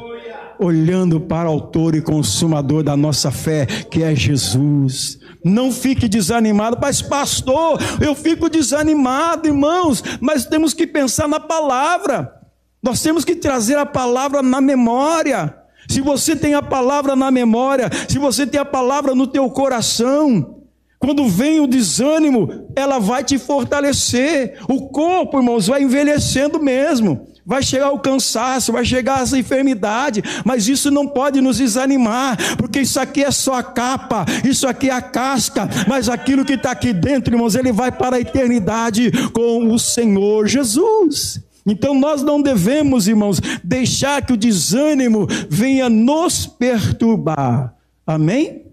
olhando 0.59 1.21
para 1.21 1.49
o 1.49 1.53
autor 1.53 1.95
e 1.95 2.01
consumador 2.01 2.83
da 2.83 2.97
nossa 2.97 3.31
fé, 3.31 3.65
que 3.65 4.03
é 4.03 4.13
Jesus. 4.13 5.17
Não 5.43 5.71
fique 5.71 6.09
desanimado, 6.09 6.77
mas 6.79 7.01
pastor, 7.01 7.79
eu 8.01 8.13
fico 8.13 8.49
desanimado, 8.49 9.47
irmãos, 9.47 10.03
mas 10.19 10.45
temos 10.45 10.73
que 10.73 10.85
pensar 10.85 11.29
na 11.29 11.39
palavra. 11.39 12.35
Nós 12.83 13.01
temos 13.01 13.23
que 13.23 13.35
trazer 13.35 13.77
a 13.77 13.85
palavra 13.85 14.41
na 14.41 14.59
memória. 14.59 15.55
Se 15.87 16.01
você 16.01 16.35
tem 16.35 16.53
a 16.53 16.61
palavra 16.61 17.15
na 17.15 17.31
memória, 17.31 17.89
se 18.07 18.19
você 18.19 18.45
tem 18.45 18.59
a 18.59 18.65
palavra 18.65 19.15
no 19.15 19.27
teu 19.27 19.49
coração, 19.49 20.58
quando 20.99 21.29
vem 21.29 21.61
o 21.61 21.67
desânimo, 21.67 22.67
ela 22.75 22.99
vai 22.99 23.23
te 23.23 23.39
fortalecer. 23.39 24.59
O 24.67 24.89
corpo, 24.89 25.39
irmãos, 25.39 25.67
vai 25.67 25.81
envelhecendo 25.81 26.61
mesmo. 26.61 27.25
Vai 27.45 27.63
chegar 27.63 27.89
o 27.91 27.99
cansaço, 27.99 28.73
vai 28.73 28.85
chegar 28.85 29.23
essa 29.23 29.37
enfermidade, 29.37 30.21
mas 30.45 30.67
isso 30.67 30.91
não 30.91 31.07
pode 31.07 31.41
nos 31.41 31.57
desanimar, 31.57 32.37
porque 32.57 32.81
isso 32.81 32.99
aqui 32.99 33.23
é 33.23 33.31
só 33.31 33.55
a 33.55 33.63
capa, 33.63 34.23
isso 34.47 34.67
aqui 34.67 34.87
é 34.87 34.93
a 34.93 35.01
casca, 35.01 35.67
mas 35.87 36.09
aquilo 36.09 36.45
que 36.45 36.53
está 36.53 36.69
aqui 36.69 36.93
dentro, 36.93 37.33
irmãos, 37.33 37.55
ele 37.55 37.71
vai 37.71 37.91
para 37.91 38.17
a 38.17 38.19
eternidade 38.19 39.11
com 39.31 39.73
o 39.73 39.79
Senhor 39.79 40.47
Jesus. 40.47 41.41
Então 41.65 41.95
nós 41.95 42.21
não 42.21 42.39
devemos, 42.39 43.07
irmãos, 43.07 43.39
deixar 43.63 44.23
que 44.23 44.33
o 44.33 44.37
desânimo 44.37 45.25
venha 45.49 45.89
nos 45.89 46.45
perturbar. 46.45 47.73
Amém? 48.05 48.65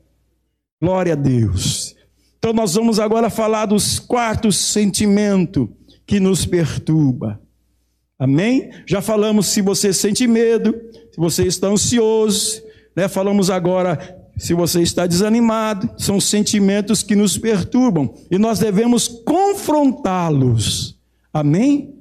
Glória 0.82 1.14
a 1.14 1.16
Deus. 1.16 1.95
Então 2.46 2.54
nós 2.54 2.74
vamos 2.74 3.00
agora 3.00 3.28
falar 3.28 3.66
dos 3.66 3.98
quartos 3.98 4.56
sentimento 4.56 5.68
que 6.06 6.20
nos 6.20 6.46
perturba. 6.46 7.40
Amém? 8.16 8.70
Já 8.86 9.02
falamos 9.02 9.46
se 9.46 9.60
você 9.60 9.92
sente 9.92 10.28
medo, 10.28 10.72
se 11.10 11.16
você 11.18 11.42
está 11.42 11.66
ansioso, 11.66 12.62
né? 12.94 13.08
Falamos 13.08 13.50
agora 13.50 13.98
se 14.38 14.54
você 14.54 14.80
está 14.80 15.08
desanimado, 15.08 15.90
são 15.98 16.20
sentimentos 16.20 17.02
que 17.02 17.16
nos 17.16 17.36
perturbam 17.36 18.14
e 18.30 18.38
nós 18.38 18.60
devemos 18.60 19.08
confrontá-los. 19.08 20.96
Amém? 21.32 21.96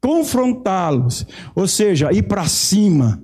Confrontá-los, 0.00 1.24
ou 1.54 1.68
seja, 1.68 2.12
ir 2.12 2.24
para 2.24 2.48
cima. 2.48 3.22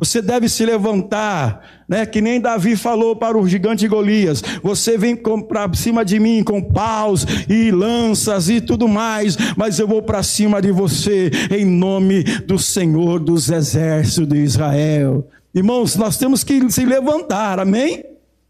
Você 0.00 0.22
deve 0.22 0.48
se 0.48 0.64
levantar, 0.64 1.82
né? 1.86 2.06
Que 2.06 2.22
nem 2.22 2.40
Davi 2.40 2.74
falou 2.74 3.14
para 3.14 3.36
o 3.36 3.46
gigante 3.46 3.86
Golias: 3.86 4.42
Você 4.62 4.96
vem 4.96 5.14
para 5.14 5.70
cima 5.74 6.06
de 6.06 6.18
mim 6.18 6.42
com 6.42 6.62
paus 6.62 7.26
e 7.46 7.70
lanças 7.70 8.48
e 8.48 8.62
tudo 8.62 8.88
mais, 8.88 9.36
mas 9.58 9.78
eu 9.78 9.86
vou 9.86 10.02
para 10.02 10.22
cima 10.22 10.62
de 10.62 10.72
você 10.72 11.30
em 11.50 11.66
nome 11.66 12.24
do 12.46 12.58
Senhor 12.58 13.20
dos 13.20 13.50
Exércitos 13.50 14.26
de 14.26 14.38
Israel. 14.38 15.28
Irmãos, 15.54 15.96
nós 15.96 16.16
temos 16.16 16.42
que 16.42 16.70
se 16.70 16.86
levantar, 16.86 17.60
amém? 17.60 18.02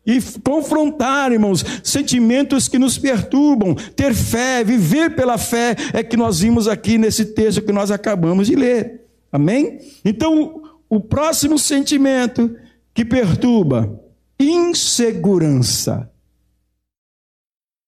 E 0.06 0.20
confrontar, 0.44 1.32
irmãos, 1.32 1.64
sentimentos 1.82 2.68
que 2.68 2.78
nos 2.78 2.96
perturbam, 2.96 3.74
ter 3.74 4.14
fé, 4.14 4.62
viver 4.62 5.16
pela 5.16 5.36
fé, 5.36 5.74
é 5.92 6.04
que 6.04 6.16
nós 6.16 6.40
vimos 6.40 6.68
aqui 6.68 6.96
nesse 6.96 7.24
texto 7.24 7.60
que 7.60 7.72
nós 7.72 7.90
acabamos 7.90 8.46
de 8.46 8.54
ler. 8.54 9.00
Amém? 9.32 9.78
Então, 10.04 10.62
o 10.90 10.98
próximo 11.00 11.56
sentimento 11.56 12.58
que 12.92 13.04
perturba, 13.04 14.02
insegurança. 14.38 16.12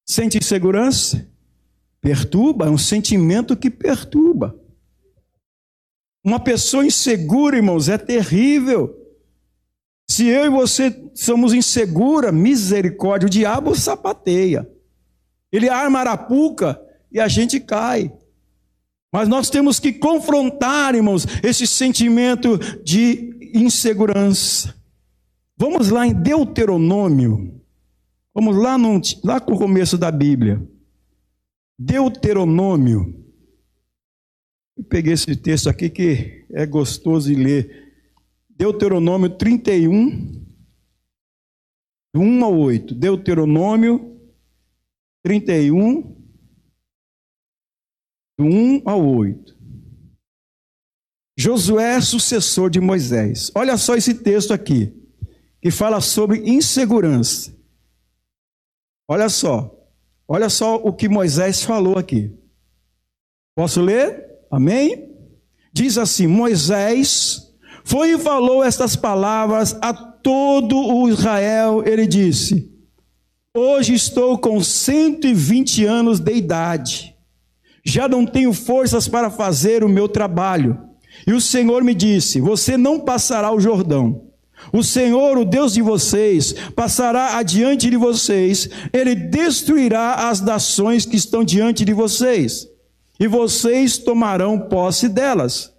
Sente 0.08 0.38
insegurança? 0.38 1.28
Perturba, 2.00 2.66
é 2.66 2.70
um 2.70 2.78
sentimento 2.78 3.56
que 3.56 3.68
perturba. 3.68 4.56
Uma 6.24 6.38
pessoa 6.38 6.86
insegura, 6.86 7.56
irmãos, 7.56 7.88
é 7.88 7.98
terrível. 7.98 8.96
Se 10.08 10.28
eu 10.28 10.44
e 10.44 10.48
você 10.48 11.10
somos 11.14 11.52
insegura, 11.52 12.30
misericórdia, 12.30 13.26
o 13.26 13.30
diabo 13.30 13.74
sapateia. 13.74 14.70
Ele 15.50 15.68
arma 15.68 15.98
arapuca 15.98 16.80
e 17.10 17.18
a 17.18 17.26
gente 17.26 17.58
cai. 17.58 18.12
Mas 19.12 19.28
nós 19.28 19.50
temos 19.50 19.78
que 19.78 19.92
confrontar, 19.92 20.94
irmãos, 20.94 21.26
esse 21.42 21.66
sentimento 21.66 22.56
de 22.82 23.52
insegurança. 23.54 24.74
Vamos 25.56 25.90
lá 25.90 26.06
em 26.06 26.14
Deuteronômio. 26.14 27.60
Vamos 28.34 28.56
lá, 28.56 28.78
no, 28.78 28.98
lá 29.22 29.38
com 29.38 29.52
o 29.52 29.58
começo 29.58 29.98
da 29.98 30.10
Bíblia. 30.10 30.66
Deuteronômio. 31.78 33.22
Eu 34.78 34.84
peguei 34.84 35.12
esse 35.12 35.36
texto 35.36 35.68
aqui 35.68 35.90
que 35.90 36.46
é 36.50 36.64
gostoso 36.64 37.28
de 37.28 37.34
ler. 37.34 37.92
Deuteronômio 38.48 39.28
31, 39.28 40.42
do 42.14 42.20
1 42.20 42.44
ao 42.44 42.58
8. 42.58 42.94
Deuteronômio 42.94 44.18
31, 45.22 46.21
do 48.38 48.44
1 48.44 48.82
ao 48.84 49.04
8. 49.04 49.56
Josué 51.36 51.96
é 51.96 52.00
sucessor 52.00 52.70
de 52.70 52.80
Moisés. 52.80 53.50
Olha 53.54 53.76
só 53.76 53.96
esse 53.96 54.14
texto 54.14 54.52
aqui, 54.52 54.92
que 55.60 55.70
fala 55.70 56.00
sobre 56.00 56.38
insegurança. 56.48 57.54
Olha 59.08 59.28
só, 59.28 59.74
olha 60.28 60.48
só 60.48 60.76
o 60.76 60.92
que 60.92 61.08
Moisés 61.08 61.62
falou 61.62 61.98
aqui. 61.98 62.32
Posso 63.54 63.80
ler? 63.80 64.24
Amém? 64.50 65.10
Diz 65.72 65.98
assim: 65.98 66.26
Moisés 66.26 67.52
foi 67.84 68.12
e 68.12 68.18
falou 68.18 68.62
estas 68.62 68.94
palavras 68.94 69.76
a 69.80 69.92
todo 69.92 70.76
o 70.76 71.08
Israel. 71.08 71.82
Ele 71.86 72.06
disse: 72.06 72.70
Hoje 73.56 73.94
estou 73.94 74.38
com 74.38 74.62
120 74.62 75.84
anos 75.84 76.20
de 76.20 76.34
idade 76.34 77.11
já 77.84 78.08
não 78.08 78.24
tenho 78.24 78.52
forças 78.52 79.08
para 79.08 79.30
fazer 79.30 79.82
o 79.82 79.88
meu 79.88 80.08
trabalho. 80.08 80.78
E 81.26 81.32
o 81.32 81.40
Senhor 81.40 81.82
me 81.82 81.94
disse: 81.94 82.40
Você 82.40 82.76
não 82.76 83.00
passará 83.00 83.52
o 83.52 83.60
Jordão. 83.60 84.22
O 84.72 84.82
Senhor, 84.82 85.36
o 85.36 85.44
Deus 85.44 85.74
de 85.74 85.82
vocês, 85.82 86.54
passará 86.76 87.36
adiante 87.36 87.90
de 87.90 87.96
vocês, 87.96 88.68
ele 88.92 89.14
destruirá 89.14 90.28
as 90.28 90.40
nações 90.40 91.04
que 91.04 91.16
estão 91.16 91.42
diante 91.42 91.84
de 91.84 91.92
vocês. 91.92 92.68
e 93.20 93.28
vocês 93.28 93.98
tomarão 93.98 94.58
posse 94.58 95.08
delas. 95.08 95.72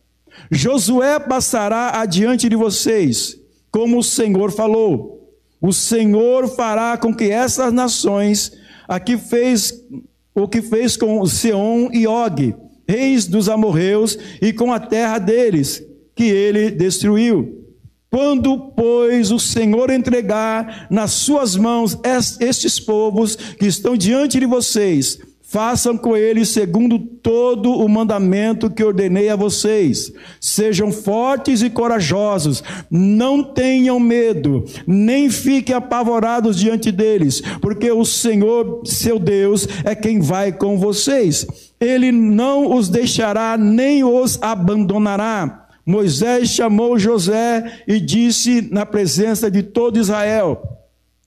Josué 0.49 1.19
passará 1.19 1.99
adiante 1.99 2.47
de 2.47 2.55
vocês, 2.55 3.37
como 3.69 3.97
o 3.97 4.03
Senhor 4.03 4.49
falou. 4.51 5.29
O 5.59 5.73
Senhor 5.73 6.47
fará 6.47 6.97
com 6.97 7.13
que 7.13 7.25
essas 7.25 7.73
nações, 7.73 8.51
a 8.87 8.97
que 8.99 9.17
fez 9.17 9.73
o 10.35 10.47
que 10.47 10.61
fez 10.61 10.97
com 10.97 11.25
Seom 11.25 11.89
e 11.91 12.07
Og, 12.07 12.55
reis 12.87 13.27
dos 13.27 13.47
amorreus, 13.49 14.17
e 14.41 14.51
com 14.51 14.71
a 14.71 14.79
terra 14.79 15.19
deles, 15.19 15.83
que 16.15 16.23
ele 16.23 16.71
destruiu. 16.71 17.59
Quando, 18.09 18.71
pois, 18.75 19.31
o 19.31 19.39
Senhor 19.39 19.89
entregar 19.89 20.87
nas 20.91 21.11
suas 21.11 21.55
mãos 21.55 21.97
estes 22.39 22.79
povos 22.79 23.35
que 23.35 23.65
estão 23.65 23.97
diante 23.97 24.39
de 24.39 24.45
vocês, 24.45 25.19
Façam 25.53 25.95
com 25.95 26.17
eles 26.17 26.49
segundo 26.49 26.97
todo 26.97 27.73
o 27.73 27.87
mandamento 27.87 28.71
que 28.71 28.83
ordenei 28.83 29.29
a 29.29 29.35
vocês. 29.35 30.11
Sejam 30.41 30.91
fortes 30.91 31.61
e 31.61 31.69
corajosos, 31.69 32.63
não 32.89 33.43
tenham 33.43 33.99
medo, 33.99 34.65
nem 34.87 35.29
fiquem 35.29 35.75
apavorados 35.75 36.57
diante 36.57 36.91
deles, 36.91 37.39
porque 37.61 37.91
o 37.91 38.03
Senhor, 38.03 38.81
seu 38.83 39.19
Deus, 39.19 39.67
é 39.83 39.93
quem 39.93 40.19
vai 40.19 40.51
com 40.51 40.79
vocês. 40.79 41.45
Ele 41.79 42.11
não 42.11 42.75
os 42.75 42.89
deixará 42.89 43.55
nem 43.55 44.03
os 44.03 44.41
abandonará. 44.41 45.67
Moisés 45.85 46.49
chamou 46.49 46.97
José 46.97 47.83
e 47.87 47.99
disse 47.99 48.69
na 48.71 48.87
presença 48.87 49.51
de 49.51 49.61
todo 49.61 49.99
Israel: 49.99 50.82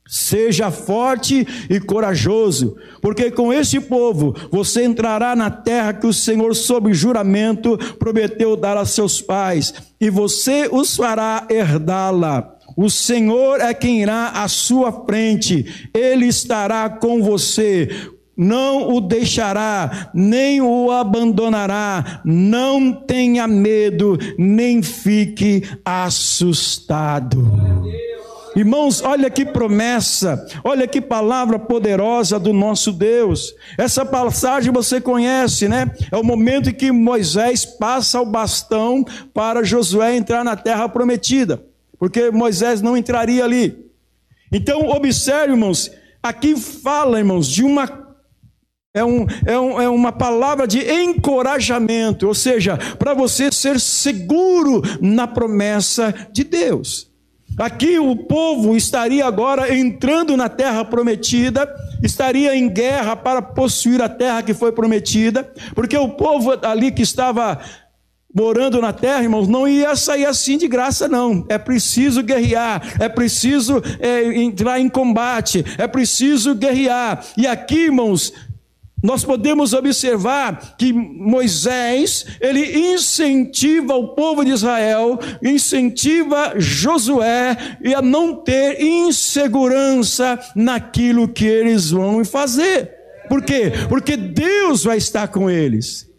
Seja 0.08 0.70
forte 0.70 1.46
e 1.68 1.80
corajoso, 1.80 2.76
porque 3.02 3.30
com 3.30 3.52
este 3.52 3.80
povo 3.80 4.34
você 4.50 4.84
entrará 4.84 5.34
na 5.34 5.50
terra 5.50 5.92
que 5.92 6.06
o 6.06 6.12
Senhor, 6.12 6.54
sob 6.54 6.94
juramento, 6.94 7.76
prometeu 7.98 8.56
dar 8.56 8.76
a 8.76 8.84
seus 8.84 9.20
pais, 9.20 9.74
e 10.00 10.08
você 10.08 10.68
os 10.70 10.96
fará 10.96 11.46
herdá-la. 11.50 12.54
O 12.76 12.88
Senhor 12.88 13.60
é 13.60 13.74
quem 13.74 14.02
irá 14.02 14.28
à 14.28 14.48
sua 14.48 14.92
frente, 15.04 15.88
ele 15.92 16.26
estará 16.26 16.88
com 16.88 17.22
você, 17.22 17.88
não 18.36 18.94
o 18.94 19.00
deixará, 19.00 20.10
nem 20.12 20.60
o 20.60 20.90
abandonará. 20.90 22.20
Não 22.22 22.92
tenha 22.92 23.48
medo, 23.48 24.18
nem 24.36 24.82
fique 24.82 25.62
assustado. 25.82 27.50
Irmãos, 28.56 29.02
olha 29.02 29.28
que 29.28 29.44
promessa, 29.44 30.46
olha 30.64 30.88
que 30.88 30.98
palavra 30.98 31.58
poderosa 31.58 32.38
do 32.38 32.54
nosso 32.54 32.90
Deus. 32.90 33.54
Essa 33.76 34.02
passagem 34.02 34.72
você 34.72 34.98
conhece, 34.98 35.68
né? 35.68 35.94
É 36.10 36.16
o 36.16 36.24
momento 36.24 36.70
em 36.70 36.72
que 36.72 36.90
Moisés 36.90 37.66
passa 37.66 38.18
o 38.18 38.24
bastão 38.24 39.04
para 39.34 39.62
Josué 39.62 40.16
entrar 40.16 40.42
na 40.42 40.56
terra 40.56 40.88
prometida, 40.88 41.62
porque 41.98 42.30
Moisés 42.30 42.80
não 42.80 42.96
entraria 42.96 43.44
ali. 43.44 43.76
Então, 44.50 44.88
observe, 44.88 45.52
irmãos, 45.52 45.90
aqui 46.22 46.56
fala, 46.56 47.18
irmãos, 47.18 47.48
de 47.48 47.62
uma 47.62 48.06
é, 48.94 49.04
um, 49.04 49.26
é, 49.44 49.58
um, 49.58 49.80
é, 49.82 49.88
uma 49.90 50.12
palavra 50.12 50.66
de 50.66 50.80
encorajamento, 50.80 52.26
ou 52.26 52.32
seja, 52.32 52.78
para 52.98 53.12
você 53.12 53.52
ser 53.52 53.78
seguro 53.78 54.80
na 55.02 55.26
promessa 55.26 56.14
de 56.32 56.42
Deus. 56.42 57.14
Aqui 57.58 57.98
o 57.98 58.14
povo 58.14 58.76
estaria 58.76 59.24
agora 59.24 59.74
entrando 59.74 60.36
na 60.36 60.48
terra 60.48 60.84
prometida, 60.84 61.66
estaria 62.02 62.54
em 62.54 62.68
guerra 62.68 63.16
para 63.16 63.40
possuir 63.40 64.02
a 64.02 64.08
terra 64.08 64.42
que 64.42 64.52
foi 64.52 64.72
prometida, 64.72 65.50
porque 65.74 65.96
o 65.96 66.10
povo 66.10 66.52
ali 66.62 66.92
que 66.92 67.02
estava 67.02 67.58
morando 68.36 68.82
na 68.82 68.92
terra, 68.92 69.22
irmãos, 69.22 69.48
não 69.48 69.66
ia 69.66 69.96
sair 69.96 70.26
assim 70.26 70.58
de 70.58 70.68
graça, 70.68 71.08
não. 71.08 71.46
É 71.48 71.56
preciso 71.56 72.22
guerrear, 72.22 72.82
é 73.00 73.08
preciso 73.08 73.82
é, 73.98 74.24
entrar 74.36 74.78
em 74.78 74.90
combate, 74.90 75.64
é 75.78 75.86
preciso 75.86 76.54
guerrear. 76.54 77.24
E 77.34 77.46
aqui, 77.46 77.84
irmãos, 77.84 78.34
nós 79.06 79.24
podemos 79.24 79.72
observar 79.72 80.74
que 80.76 80.92
Moisés, 80.92 82.26
ele 82.40 82.92
incentiva 82.92 83.94
o 83.94 84.08
povo 84.08 84.44
de 84.44 84.50
Israel, 84.50 85.16
incentiva 85.40 86.54
Josué 86.56 87.56
a 87.96 88.02
não 88.02 88.34
ter 88.34 88.82
insegurança 88.82 90.38
naquilo 90.56 91.28
que 91.28 91.46
eles 91.46 91.92
vão 91.92 92.24
fazer. 92.24 92.90
Por 93.28 93.42
quê? 93.42 93.72
Porque 93.88 94.16
Deus 94.16 94.82
vai 94.82 94.98
estar 94.98 95.28
com 95.28 95.48
eles. 95.48 96.10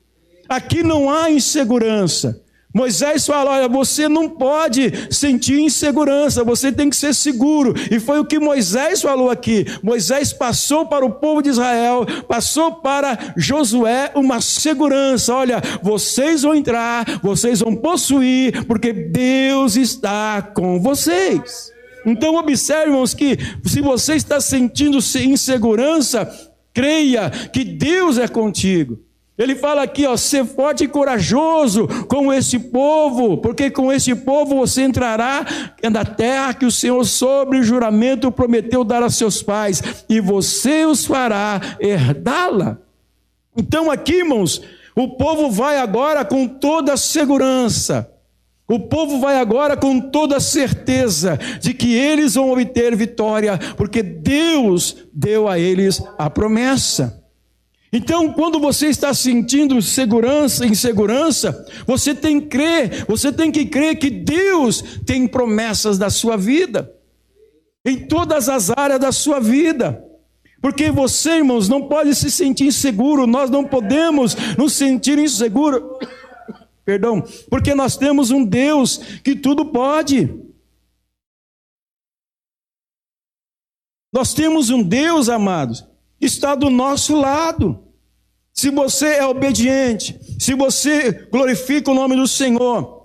Aqui 0.47 0.81
não 0.81 1.09
há 1.09 1.29
insegurança. 1.29 2.41
Moisés 2.77 3.25
fala: 3.25 3.51
olha, 3.53 3.67
você 3.67 4.07
não 4.07 4.29
pode 4.29 4.93
sentir 5.09 5.59
insegurança, 5.59 6.43
você 6.43 6.71
tem 6.71 6.91
que 6.91 6.95
ser 6.95 7.11
seguro. 7.15 7.73
E 7.89 7.99
foi 7.99 8.19
o 8.19 8.25
que 8.25 8.37
Moisés 8.37 9.01
falou 9.01 9.31
aqui. 9.31 9.65
Moisés 9.81 10.31
passou 10.31 10.85
para 10.85 11.03
o 11.03 11.09
povo 11.09 11.41
de 11.41 11.49
Israel, 11.49 12.05
passou 12.27 12.75
para 12.75 13.33
Josué 13.35 14.11
uma 14.13 14.39
segurança: 14.41 15.33
olha, 15.33 15.59
vocês 15.81 16.43
vão 16.43 16.53
entrar, 16.53 17.19
vocês 17.23 17.61
vão 17.61 17.75
possuir, 17.75 18.63
porque 18.65 18.93
Deus 18.93 19.75
está 19.75 20.43
com 20.43 20.79
vocês. 20.79 21.71
Então, 22.05 22.35
observe, 22.35 22.91
irmãos, 22.91 23.15
que 23.15 23.39
se 23.65 23.81
você 23.81 24.13
está 24.13 24.39
sentindo 24.39 24.99
insegurança, 24.99 26.31
creia 26.71 27.31
que 27.51 27.63
Deus 27.63 28.19
é 28.19 28.27
contigo. 28.27 29.06
Ele 29.37 29.55
fala 29.55 29.83
aqui, 29.83 30.05
ó, 30.05 30.17
ser 30.17 30.45
forte 30.45 30.85
e 30.85 30.87
corajoso 30.87 31.87
com 32.07 32.33
esse 32.33 32.57
povo, 32.57 33.37
porque 33.37 33.69
com 33.69 33.93
esse 33.93 34.15
povo 34.15 34.55
você 34.55 34.81
entrará 34.81 35.45
na 35.91 36.03
terra 36.03 36.55
que 36.55 36.65
o 36.65 36.71
Senhor, 36.71 37.05
sobre 37.05 37.59
o 37.59 37.63
juramento, 37.63 38.31
prometeu 38.31 38.83
dar 38.83 39.03
a 39.03 39.11
seus 39.11 39.43
pais, 39.43 40.03
e 40.09 40.19
você 40.19 40.85
os 40.85 41.05
fará 41.05 41.61
herdá-la. 41.79 42.79
Então, 43.55 43.91
aqui, 43.91 44.15
irmãos, 44.15 44.61
o 44.95 45.09
povo 45.09 45.51
vai 45.51 45.77
agora 45.77 46.25
com 46.25 46.47
toda 46.47 46.93
a 46.93 46.97
segurança, 46.97 48.11
o 48.67 48.79
povo 48.79 49.19
vai 49.19 49.39
agora 49.39 49.77
com 49.77 50.01
toda 50.01 50.37
a 50.37 50.41
certeza 50.41 51.37
de 51.61 51.75
que 51.75 51.93
eles 51.93 52.33
vão 52.33 52.51
obter 52.51 52.95
vitória, 52.95 53.57
porque 53.77 54.01
Deus 54.01 54.97
deu 55.13 55.47
a 55.47 55.59
eles 55.59 56.01
a 56.17 56.27
promessa. 56.27 57.26
Então, 57.91 58.33
quando 58.33 58.59
você 58.59 58.87
está 58.87 59.13
sentindo 59.13 59.81
segurança, 59.81 60.65
insegurança, 60.65 61.65
você 61.85 62.13
tem 62.13 62.41
que 62.41 62.47
crer, 62.47 63.05
você 63.05 63.31
tem 63.31 63.51
que 63.51 63.65
crer 63.65 63.97
que 63.97 64.09
Deus 64.09 64.81
tem 65.05 65.25
promessas 65.25 65.97
da 65.97 66.09
sua 66.09 66.35
vida, 66.35 66.93
em 67.85 68.05
todas 68.05 68.49
as 68.49 68.69
áreas 68.69 68.99
da 68.99 69.11
sua 69.11 69.39
vida. 69.39 70.03
Porque 70.61 70.91
você, 70.91 71.37
irmãos, 71.37 71.69
não 71.69 71.87
pode 71.87 72.13
se 72.13 72.29
sentir 72.29 72.65
inseguro, 72.65 73.25
nós 73.25 73.49
não 73.49 73.63
podemos 73.63 74.35
nos 74.57 74.73
sentir 74.73 75.17
inseguro. 75.17 75.97
Perdão, 76.83 77.23
porque 77.49 77.73
nós 77.73 77.95
temos 77.95 78.31
um 78.31 78.43
Deus 78.43 78.97
que 79.23 79.35
tudo 79.35 79.65
pode. 79.65 80.33
Nós 84.11 84.33
temos 84.33 84.69
um 84.69 84.81
Deus, 84.81 85.29
amados, 85.29 85.85
está 86.19 86.55
do 86.55 86.69
nosso 86.69 87.15
lado. 87.15 87.83
Se 88.53 88.71
você 88.71 89.07
é 89.17 89.25
obediente, 89.25 90.19
se 90.39 90.55
você 90.55 91.11
glorifica 91.31 91.91
o 91.91 91.95
nome 91.95 92.15
do 92.15 92.27
Senhor, 92.27 92.97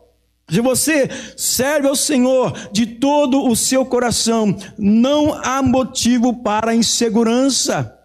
se 0.50 0.60
você 0.60 1.08
serve 1.36 1.88
ao 1.88 1.96
Senhor 1.96 2.52
de 2.72 2.86
todo 2.86 3.46
o 3.46 3.54
seu 3.54 3.84
coração, 3.84 4.56
não 4.78 5.32
há 5.32 5.62
motivo 5.62 6.42
para 6.42 6.74
insegurança. 6.74 7.98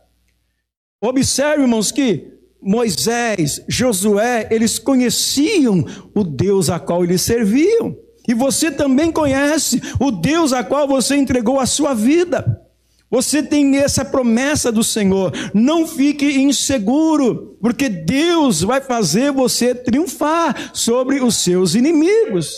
Observe, 1.02 1.64
irmãos, 1.64 1.92
que 1.92 2.34
Moisés, 2.62 3.64
Josué, 3.68 4.48
eles 4.52 4.80
conheciam 4.80 5.86
o 6.14 6.24
Deus 6.24 6.70
a 6.70 6.80
qual 6.80 7.04
eles 7.04 7.22
serviam. 7.22 7.96
E 8.28 8.34
você 8.34 8.70
também 8.70 9.12
conhece 9.12 9.82
o 10.00 10.12
Deus 10.12 10.52
a 10.52 10.64
qual 10.64 10.88
você 10.88 11.16
entregou 11.16 11.60
a 11.60 11.66
sua 11.66 11.94
vida. 11.94 12.62
Você 13.10 13.42
tem 13.42 13.78
essa 13.78 14.04
promessa 14.04 14.72
do 14.72 14.84
Senhor. 14.84 15.32
Não 15.54 15.88
fique 15.88 16.26
inseguro, 16.40 17.58
porque 17.62 17.88
Deus 17.88 18.62
vai 18.62 18.82
fazer 18.82 19.32
você 19.32 19.74
triunfar 19.74 20.72
sobre 20.74 21.22
os 21.22 21.38
seus 21.38 21.74
inimigos. 21.74 22.54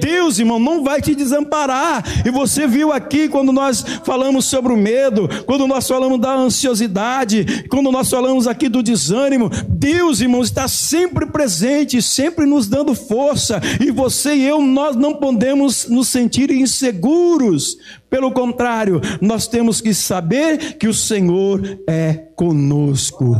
Deus, 0.00 0.38
irmão, 0.38 0.58
não 0.58 0.82
vai 0.82 1.00
te 1.00 1.14
desamparar. 1.14 2.02
E 2.26 2.30
você 2.30 2.66
viu 2.66 2.92
aqui 2.92 3.28
quando 3.28 3.52
nós 3.52 3.84
falamos 4.04 4.46
sobre 4.46 4.72
o 4.72 4.76
medo, 4.76 5.28
quando 5.46 5.66
nós 5.66 5.86
falamos 5.86 6.20
da 6.20 6.34
ansiosidade, 6.34 7.66
quando 7.68 7.92
nós 7.92 8.08
falamos 8.08 8.46
aqui 8.46 8.68
do 8.68 8.82
desânimo, 8.82 9.50
Deus, 9.68 10.20
irmão, 10.20 10.42
está 10.42 10.66
sempre 10.68 11.26
presente, 11.26 12.00
sempre 12.00 12.46
nos 12.46 12.66
dando 12.68 12.94
força. 12.94 13.60
E 13.80 13.90
você 13.90 14.34
e 14.34 14.44
eu, 14.44 14.60
nós 14.62 14.96
não 14.96 15.14
podemos 15.14 15.88
nos 15.88 16.08
sentir 16.08 16.50
inseguros. 16.50 17.76
Pelo 18.08 18.32
contrário, 18.32 19.00
nós 19.20 19.46
temos 19.46 19.80
que 19.80 19.94
saber 19.94 20.76
que 20.78 20.88
o 20.88 20.94
Senhor 20.94 21.60
é 21.88 22.14
conosco. 22.36 23.34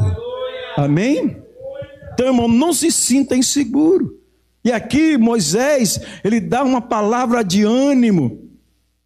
Amém? 0.77 1.37
Então, 2.13 2.27
irmão, 2.27 2.49
não 2.49 2.73
se 2.73 2.91
sinta 2.91 3.37
inseguro. 3.37 4.22
E 4.65 4.71
aqui 4.71 5.19
Moisés, 5.19 6.01
ele 6.23 6.41
dá 6.41 6.63
uma 6.63 6.81
palavra 6.81 7.43
de 7.43 7.65
ânimo, 7.65 8.43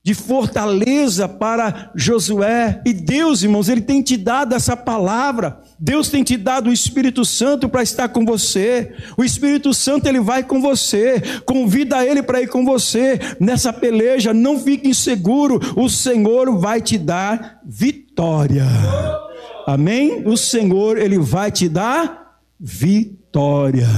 de 0.06 0.14
fortaleza 0.14 1.28
para 1.28 1.90
Josué. 1.94 2.80
E 2.86 2.92
Deus, 2.92 3.42
irmãos, 3.42 3.68
ele 3.68 3.80
tem 3.80 4.02
te 4.02 4.16
dado 4.16 4.54
essa 4.54 4.76
palavra. 4.76 5.60
Deus 5.80 6.08
tem 6.08 6.22
te 6.22 6.36
dado 6.36 6.70
o 6.70 6.72
Espírito 6.72 7.24
Santo 7.24 7.68
para 7.68 7.82
estar 7.82 8.10
com 8.10 8.24
você. 8.24 8.94
O 9.16 9.24
Espírito 9.24 9.74
Santo 9.74 10.06
ele 10.06 10.20
vai 10.20 10.44
com 10.44 10.60
você. 10.60 11.20
Convida 11.44 12.06
ele 12.06 12.22
para 12.22 12.40
ir 12.40 12.48
com 12.48 12.64
você 12.64 13.18
nessa 13.40 13.72
peleja. 13.72 14.32
Não 14.32 14.60
fique 14.60 14.88
inseguro. 14.88 15.58
O 15.74 15.88
Senhor 15.88 16.56
vai 16.56 16.80
te 16.80 16.98
dar 16.98 17.60
vitória. 17.64 18.64
Amém? 19.66 20.22
O 20.24 20.36
Senhor 20.36 20.98
ele 20.98 21.18
vai 21.18 21.50
te 21.50 21.68
dar 21.68 22.38
vitória. 22.60 23.88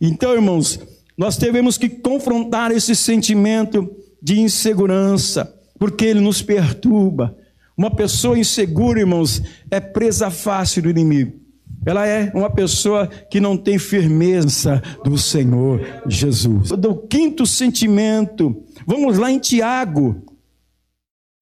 Então, 0.00 0.32
irmãos, 0.32 0.80
nós 1.16 1.36
devemos 1.36 1.76
que 1.76 1.88
confrontar 1.88 2.70
esse 2.70 2.94
sentimento 2.94 3.90
de 4.22 4.40
insegurança, 4.40 5.52
porque 5.78 6.04
ele 6.04 6.20
nos 6.20 6.42
perturba. 6.42 7.36
Uma 7.76 7.90
pessoa 7.90 8.38
insegura, 8.38 9.00
irmãos, 9.00 9.42
é 9.70 9.80
presa 9.80 10.30
fácil 10.30 10.82
do 10.82 10.90
inimigo. 10.90 11.40
Ela 11.84 12.06
é 12.06 12.30
uma 12.32 12.48
pessoa 12.48 13.08
que 13.08 13.40
não 13.40 13.56
tem 13.56 13.78
firmeza 13.78 14.80
do 15.04 15.18
Senhor 15.18 15.80
Jesus. 16.06 16.68
Do 16.70 16.96
quinto 17.08 17.44
sentimento, 17.44 18.64
vamos 18.86 19.18
lá 19.18 19.32
em 19.32 19.38
Tiago, 19.40 20.22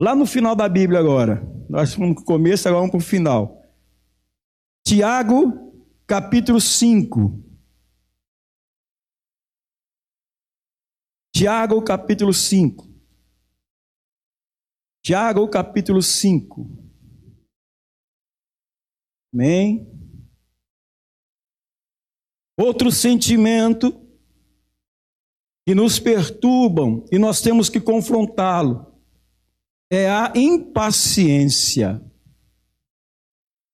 lá 0.01 0.14
no 0.14 0.25
final 0.25 0.57
da 0.57 0.68
Bíblia 0.68 0.99
agora. 0.99 1.47
Nós 1.68 1.95
vamos 1.95 2.16
no 2.16 2.25
começo, 2.25 2.66
agora 2.66 2.81
vamos 2.81 2.93
para 2.93 2.99
o 2.99 3.09
final. 3.09 3.61
Tiago, 4.87 5.73
capítulo 6.07 6.61
5. 6.61 7.49
Tiago 11.41 11.80
capítulo 11.80 12.34
5. 12.34 12.86
Tiago 15.03 15.49
capítulo 15.49 16.03
5. 16.03 16.68
Amém? 19.32 19.91
Outro 22.59 22.93
sentimento 22.93 24.07
que 25.66 25.74
nos 25.74 25.99
perturbam 25.99 27.07
e 27.11 27.18
nós 27.18 27.41
temos 27.41 27.70
que 27.70 27.80
confrontá-lo 27.80 29.01
é 29.91 30.11
a 30.11 30.34
impaciência. 30.36 32.05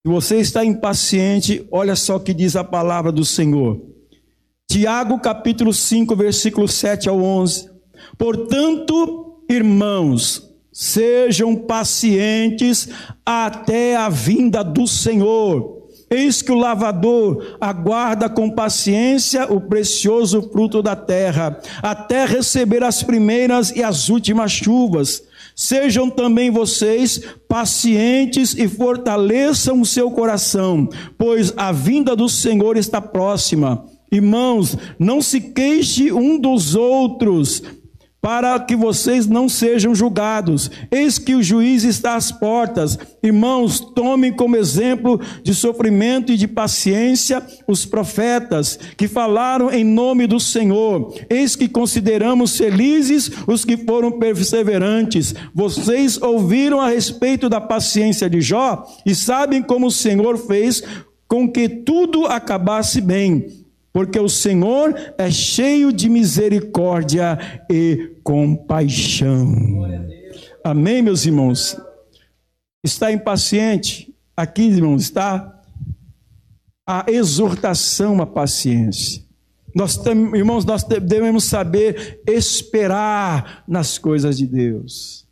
Se 0.07 0.13
você 0.13 0.39
está 0.39 0.65
impaciente, 0.65 1.67
olha 1.73 1.97
só 1.97 2.15
o 2.15 2.23
que 2.23 2.33
diz 2.33 2.55
a 2.55 2.63
palavra 2.63 3.11
do 3.11 3.25
Senhor. 3.25 3.96
Tiago 4.69 5.21
capítulo 5.21 5.73
5, 5.73 6.17
versículo 6.17 6.67
7 6.67 7.09
ao 7.09 7.23
11. 7.23 7.71
Portanto, 8.19 9.41
irmãos, 9.49 10.43
sejam 10.73 11.55
pacientes 11.55 12.89
até 13.25 13.97
a 13.97 14.09
vinda 14.09 14.65
do 14.65 14.87
Senhor. 14.87 15.87
Eis 16.11 16.43
que 16.43 16.53
o 16.53 16.57
lavador 16.57 17.57
aguarda 17.61 18.29
com 18.29 18.51
paciência 18.51 19.51
o 19.53 19.61
precioso 19.61 20.43
fruto 20.51 20.83
da 20.83 20.95
terra, 20.95 21.61
até 21.83 22.25
receber 22.25 22.85
as 22.85 23.03
primeiras 23.03 23.71
e 23.71 23.83
as 23.83 24.09
últimas 24.09 24.53
chuvas. 24.53 25.23
Sejam 25.55 26.11
também 26.11 26.51
vocês 26.51 27.23
pacientes 27.49 28.55
e 28.55 28.69
fortaleçam 28.69 29.81
o 29.81 29.87
seu 29.87 30.11
coração, 30.11 30.89
pois 31.17 31.53
a 31.57 31.73
vinda 31.73 32.15
do 32.15 32.29
Senhor 32.29 32.77
está 32.77 33.01
próxima. 33.01 33.96
Irmãos, 34.11 34.77
não 34.99 35.21
se 35.21 35.41
queixe 35.41 36.13
um 36.13 36.39
dos 36.39 36.75
outros, 36.75 37.63
para 38.27 38.59
que 38.59 38.75
vocês 38.75 39.29
não 39.29 39.49
sejam 39.49 39.95
julgados. 39.95 40.69
Eis 40.91 41.17
que 41.17 41.37
o 41.37 41.43
juiz 41.45 41.85
está 41.85 42.17
às 42.17 42.33
portas. 42.33 42.99
Irmãos, 43.23 43.79
tomem 43.79 44.33
como 44.33 44.57
exemplo 44.57 45.21
de 45.45 45.55
sofrimento 45.55 46.33
e 46.33 46.37
de 46.37 46.49
paciência 46.49 47.41
os 47.69 47.87
profetas 47.87 48.81
que 48.97 49.07
falaram 49.07 49.71
em 49.71 49.85
nome 49.85 50.27
do 50.27 50.41
Senhor. 50.41 51.15
Eis 51.31 51.55
que 51.55 51.69
consideramos 51.69 52.57
felizes 52.57 53.31
os 53.47 53.65
que 53.65 53.77
foram 53.77 54.19
perseverantes. 54.19 55.33
Vocês 55.55 56.21
ouviram 56.21 56.81
a 56.81 56.89
respeito 56.89 57.49
da 57.49 57.61
paciência 57.61 58.29
de 58.29 58.41
Jó 58.41 58.85
e 59.07 59.15
sabem 59.15 59.63
como 59.63 59.87
o 59.87 59.93
Senhor 59.93 60.37
fez 60.37 60.83
com 61.29 61.49
que 61.49 61.69
tudo 61.69 62.27
acabasse 62.27 63.01
bem 63.01 63.66
porque 63.97 64.21
o 64.21 64.29
Senhor 64.29 64.95
é 65.17 65.31
cheio 65.31 65.91
de 65.91 66.11
misericórdia 66.11 67.39
e 67.67 68.15
compaixão. 68.23 69.51
Amém, 70.63 71.01
meus 71.01 71.25
irmãos? 71.25 71.81
Está 72.85 73.11
impaciente? 73.11 74.15
Aqui, 74.37 74.65
irmãos, 74.65 75.05
está 75.05 75.63
a 76.87 77.07
exortação 77.09 78.21
à 78.21 78.27
paciência. 78.27 79.25
Nós, 79.75 79.99
irmãos, 80.05 80.67
nós 80.67 80.85
devemos 80.85 81.45
saber 81.45 82.21
esperar 82.27 83.65
nas 83.67 83.97
coisas 83.97 84.37
de 84.37 84.47
Deus. 84.47 85.27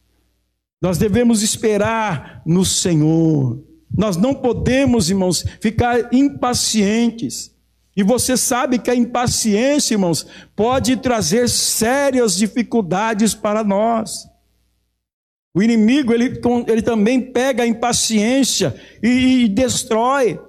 Nós 0.81 0.97
devemos 0.97 1.43
esperar 1.43 2.41
no 2.47 2.65
Senhor. 2.65 3.63
Nós 3.95 4.17
não 4.17 4.35
podemos, 4.35 5.11
irmãos, 5.11 5.45
ficar 5.61 6.15
impacientes. 6.15 7.54
E 7.97 8.03
você 8.03 8.37
sabe 8.37 8.79
que 8.79 8.91
a 8.91 8.95
impaciência, 8.95 9.95
irmãos, 9.95 10.27
pode 10.57 10.97
trazer 10.97 11.49
sérias 11.49 12.37
dificuldades 12.37 13.35
para 13.35 13.63
nós. 13.63 14.29
O 15.55 15.63
inimigo, 15.63 16.13
ele, 16.13 16.41
ele 16.67 16.83
também 16.83 17.21
pega 17.21 17.63
a 17.63 17.67
impaciência 17.67 18.75
e, 19.01 19.45
e 19.45 19.49
destrói. 19.49 20.41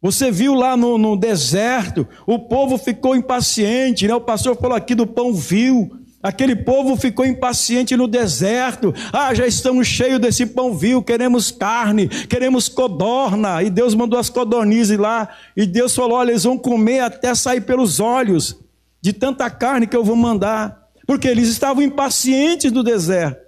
Você 0.00 0.32
viu 0.32 0.52
lá 0.54 0.76
no, 0.76 0.98
no, 0.98 1.16
deserto, 1.16 2.08
o 2.26 2.36
povo 2.40 2.76
ficou 2.76 3.14
impaciente, 3.14 4.08
né? 4.08 4.14
O 4.16 4.20
pastor 4.20 4.56
falou 4.56 4.76
aqui 4.76 4.96
do 4.96 5.06
pão 5.06 5.32
vil. 5.32 5.96
Aquele 6.22 6.54
povo 6.54 6.96
ficou 6.96 7.26
impaciente 7.26 7.96
no 7.96 8.06
deserto. 8.06 8.94
Ah, 9.12 9.34
já 9.34 9.44
estamos 9.44 9.88
cheios 9.88 10.20
desse 10.20 10.46
pão 10.46 10.72
vil, 10.72 11.02
queremos 11.02 11.50
carne, 11.50 12.08
queremos 12.08 12.68
codorna. 12.68 13.60
E 13.62 13.68
Deus 13.68 13.92
mandou 13.94 14.18
as 14.18 14.30
codornizes 14.30 14.96
lá. 14.96 15.28
E 15.56 15.66
Deus 15.66 15.94
falou: 15.94 16.18
olha, 16.18 16.30
eles 16.30 16.44
vão 16.44 16.56
comer 16.56 17.00
até 17.00 17.34
sair 17.34 17.62
pelos 17.62 17.98
olhos, 17.98 18.56
de 19.00 19.12
tanta 19.12 19.50
carne 19.50 19.86
que 19.86 19.96
eu 19.96 20.04
vou 20.04 20.14
mandar. 20.14 20.80
Porque 21.06 21.26
eles 21.26 21.48
estavam 21.48 21.82
impacientes 21.82 22.70
no 22.70 22.84
deserto. 22.84 23.41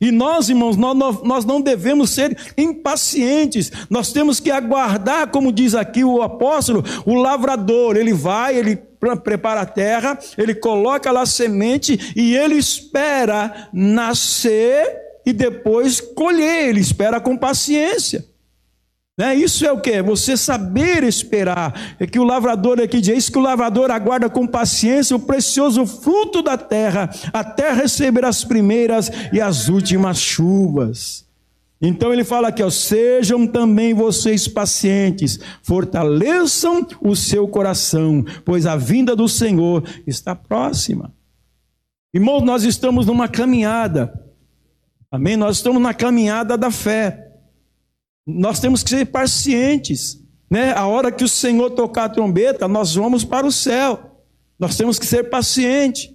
E 0.00 0.10
nós, 0.10 0.48
irmãos, 0.50 0.76
nós, 0.76 1.44
não 1.44 1.60
devemos 1.60 2.10
ser 2.10 2.36
impacientes, 2.56 3.72
nós 3.88 4.12
temos 4.12 4.38
que 4.38 4.50
aguardar, 4.50 5.28
como 5.28 5.50
diz 5.50 5.74
aqui 5.74 6.04
o 6.04 6.20
apóstolo, 6.20 6.84
o 7.06 7.14
lavrador, 7.14 7.96
ele 7.96 8.12
vai, 8.12 8.56
ele 8.56 8.76
prepara 9.24 9.62
a 9.62 9.66
terra, 9.66 10.18
ele 10.36 10.54
coloca 10.54 11.10
lá 11.10 11.24
semente 11.24 12.12
e 12.14 12.36
ele 12.36 12.56
espera 12.56 13.68
nascer 13.72 14.86
e 15.24 15.32
depois 15.32 16.00
colher, 16.00 16.68
ele 16.68 16.80
espera 16.80 17.18
com 17.18 17.36
paciência. 17.36 18.24
Né? 19.18 19.34
Isso 19.34 19.64
é 19.64 19.72
o 19.72 19.80
que? 19.80 20.02
Você 20.02 20.36
saber 20.36 21.02
esperar. 21.02 21.96
É 21.98 22.06
que 22.06 22.18
o 22.18 22.24
lavrador 22.24 22.78
aqui 22.80 23.00
diz 23.00 23.30
que 23.30 23.38
o 23.38 23.42
lavrador 23.42 23.90
aguarda 23.90 24.28
com 24.28 24.46
paciência 24.46 25.16
o 25.16 25.20
precioso 25.20 25.86
fruto 25.86 26.42
da 26.42 26.58
terra, 26.58 27.08
até 27.32 27.72
receber 27.72 28.24
as 28.26 28.44
primeiras 28.44 29.10
e 29.32 29.40
as 29.40 29.68
últimas 29.68 30.18
chuvas. 30.18 31.24
Então 31.80 32.12
ele 32.12 32.24
fala 32.24 32.48
aqui, 32.48 32.62
ó, 32.62 32.70
sejam 32.70 33.46
também 33.46 33.92
vocês 33.92 34.48
pacientes, 34.48 35.38
fortaleçam 35.62 36.86
o 37.02 37.14
seu 37.14 37.46
coração, 37.48 38.24
pois 38.44 38.66
a 38.66 38.76
vinda 38.76 39.14
do 39.14 39.28
Senhor 39.28 39.82
está 40.06 40.34
próxima. 40.34 41.12
Irmãos, 42.14 42.42
nós 42.42 42.64
estamos 42.64 43.06
numa 43.06 43.28
caminhada, 43.28 44.12
amém? 45.10 45.36
Nós 45.36 45.56
estamos 45.58 45.80
na 45.80 45.92
caminhada 45.92 46.56
da 46.56 46.70
fé. 46.70 47.25
Nós 48.26 48.58
temos 48.58 48.82
que 48.82 48.90
ser 48.90 49.06
pacientes, 49.06 50.20
né? 50.50 50.72
A 50.72 50.86
hora 50.86 51.12
que 51.12 51.22
o 51.22 51.28
Senhor 51.28 51.70
tocar 51.70 52.04
a 52.04 52.08
trombeta, 52.08 52.66
nós 52.66 52.94
vamos 52.94 53.24
para 53.24 53.46
o 53.46 53.52
céu. 53.52 54.24
Nós 54.58 54.76
temos 54.76 54.98
que 54.98 55.06
ser 55.06 55.30
pacientes. 55.30 56.10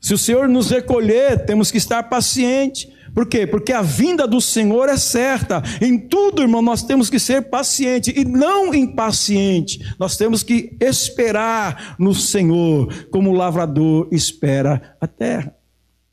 Se 0.00 0.14
o 0.14 0.18
Senhor 0.18 0.48
nos 0.48 0.70
recolher, 0.70 1.44
temos 1.44 1.70
que 1.70 1.78
estar 1.78 2.02
pacientes. 2.04 2.88
Por 3.14 3.26
quê? 3.26 3.46
Porque 3.46 3.72
a 3.72 3.82
vinda 3.82 4.26
do 4.26 4.40
Senhor 4.40 4.88
é 4.88 4.96
certa. 4.96 5.62
Em 5.80 5.98
tudo, 5.98 6.42
irmão, 6.42 6.62
nós 6.62 6.82
temos 6.82 7.10
que 7.10 7.18
ser 7.18 7.42
paciente 7.42 8.12
e 8.16 8.24
não 8.24 8.74
impaciente. 8.74 9.94
Nós 9.98 10.16
temos 10.16 10.42
que 10.42 10.76
esperar 10.80 11.96
no 11.98 12.14
Senhor, 12.14 13.08
como 13.10 13.30
o 13.30 13.34
lavrador 13.34 14.08
espera 14.10 14.96
a 15.00 15.06
terra. 15.06 15.54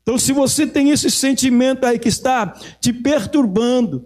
Então, 0.02 0.18
se 0.18 0.32
você 0.32 0.66
tem 0.66 0.90
esse 0.90 1.10
sentimento 1.10 1.84
aí 1.84 1.98
que 1.98 2.08
está 2.08 2.46
te 2.80 2.92
perturbando, 2.92 4.04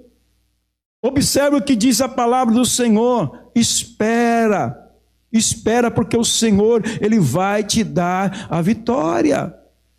Observe 1.03 1.57
o 1.57 1.63
que 1.63 1.75
diz 1.75 2.01
a 2.01 2.09
palavra 2.09 2.55
do 2.55 2.65
Senhor: 2.65 3.51
espera. 3.55 4.79
Espera, 5.33 5.91
porque 5.91 6.17
o 6.17 6.25
Senhor, 6.25 6.83
Ele 7.01 7.19
vai 7.19 7.65
te 7.65 7.83
dar 7.83 8.47
a 8.51 8.61
vitória. 8.63 9.53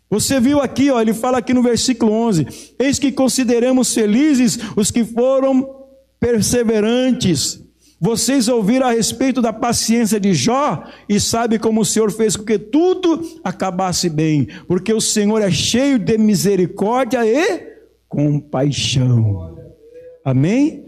Você 0.08 0.38
viu 0.38 0.60
aqui, 0.60 0.92
ó, 0.92 1.00
ele 1.00 1.12
fala 1.12 1.38
aqui 1.38 1.52
no 1.52 1.62
versículo 1.62 2.12
11: 2.12 2.46
Eis 2.78 3.00
que 3.00 3.10
consideramos 3.10 3.92
felizes 3.92 4.58
os 4.76 4.90
que 4.90 5.04
foram 5.04 5.68
perseverantes. 6.20 7.60
Vocês 8.00 8.48
ouviram 8.48 8.86
a 8.86 8.92
respeito 8.92 9.42
da 9.42 9.52
paciência 9.52 10.20
de 10.20 10.32
Jó 10.32 10.84
e 11.08 11.18
sabe 11.18 11.58
como 11.58 11.80
o 11.80 11.84
Senhor 11.84 12.12
fez 12.12 12.36
com 12.36 12.44
que 12.44 12.58
tudo 12.58 13.20
acabasse 13.42 14.08
bem, 14.08 14.46
porque 14.68 14.92
o 14.92 15.00
Senhor 15.00 15.40
é 15.40 15.50
cheio 15.50 15.98
de 15.98 16.16
misericórdia 16.16 17.26
e 17.26 17.74
compaixão. 18.08 19.56
Amém? 20.24 20.83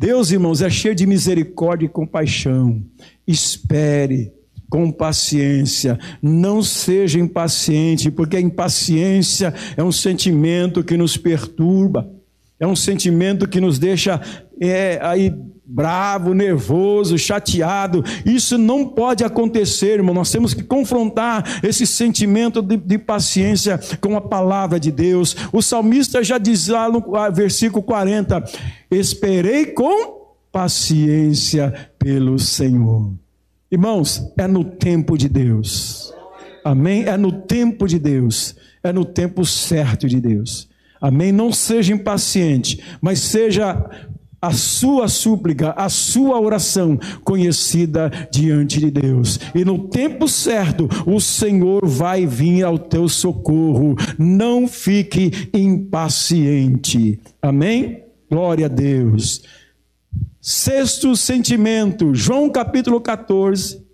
Deus, 0.00 0.30
irmãos, 0.30 0.62
é 0.62 0.70
cheio 0.70 0.94
de 0.94 1.06
misericórdia 1.06 1.84
e 1.84 1.88
compaixão. 1.90 2.82
Espere 3.26 4.32
com 4.70 4.90
paciência, 4.90 5.98
não 6.22 6.62
seja 6.62 7.20
impaciente, 7.20 8.10
porque 8.10 8.38
a 8.38 8.40
impaciência 8.40 9.52
é 9.76 9.84
um 9.84 9.92
sentimento 9.92 10.82
que 10.82 10.96
nos 10.96 11.18
perturba, 11.18 12.10
é 12.58 12.66
um 12.66 12.74
sentimento 12.74 13.46
que 13.46 13.60
nos 13.60 13.78
deixa 13.78 14.18
é, 14.58 14.98
aí 15.02 15.34
bravo, 15.70 16.34
nervoso, 16.34 17.16
chateado. 17.16 18.04
Isso 18.26 18.58
não 18.58 18.86
pode 18.86 19.22
acontecer, 19.22 19.94
irmão. 19.94 20.14
Nós 20.14 20.30
temos 20.30 20.52
que 20.52 20.64
confrontar 20.64 21.60
esse 21.62 21.86
sentimento 21.86 22.60
de, 22.60 22.76
de 22.76 22.98
paciência 22.98 23.78
com 24.00 24.16
a 24.16 24.20
palavra 24.20 24.80
de 24.80 24.90
Deus. 24.90 25.36
O 25.52 25.62
salmista 25.62 26.22
já 26.24 26.38
diz 26.38 26.66
lá 26.66 26.90
no 26.90 27.02
versículo 27.32 27.82
40: 27.82 28.42
Esperei 28.90 29.66
com 29.66 30.20
paciência 30.50 31.90
pelo 31.98 32.38
Senhor. 32.38 33.12
Irmãos, 33.70 34.32
é 34.36 34.48
no 34.48 34.64
tempo 34.64 35.16
de 35.16 35.28
Deus. 35.28 36.12
Amém? 36.64 37.04
É 37.04 37.16
no 37.16 37.30
tempo 37.30 37.86
de 37.86 37.98
Deus. 37.98 38.56
É 38.82 38.92
no 38.92 39.04
tempo 39.04 39.44
certo 39.44 40.08
de 40.08 40.20
Deus. 40.20 40.68
Amém? 41.00 41.32
Não 41.32 41.50
seja 41.50 41.94
impaciente, 41.94 42.82
mas 43.00 43.20
seja 43.20 43.88
a 44.40 44.52
sua 44.52 45.06
súplica, 45.06 45.72
a 45.72 45.88
sua 45.88 46.40
oração 46.40 46.98
conhecida 47.22 48.10
diante 48.30 48.80
de 48.80 48.90
Deus. 48.90 49.38
E 49.54 49.64
no 49.64 49.88
tempo 49.88 50.26
certo, 50.26 50.88
o 51.06 51.20
Senhor 51.20 51.86
vai 51.86 52.26
vir 52.26 52.64
ao 52.64 52.78
teu 52.78 53.08
socorro. 53.08 53.96
Não 54.18 54.66
fique 54.66 55.50
impaciente. 55.52 57.20
Amém? 57.42 58.04
Glória 58.30 58.66
a 58.66 58.68
Deus. 58.68 59.42
Sexto 60.40 61.14
sentimento, 61.14 62.14
João 62.14 62.48
capítulo 62.48 63.00
14. 63.00 63.86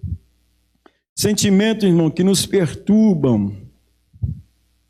Sentimento, 1.14 1.86
irmão, 1.86 2.10
que 2.10 2.22
nos 2.22 2.46
perturbam. 2.46 3.56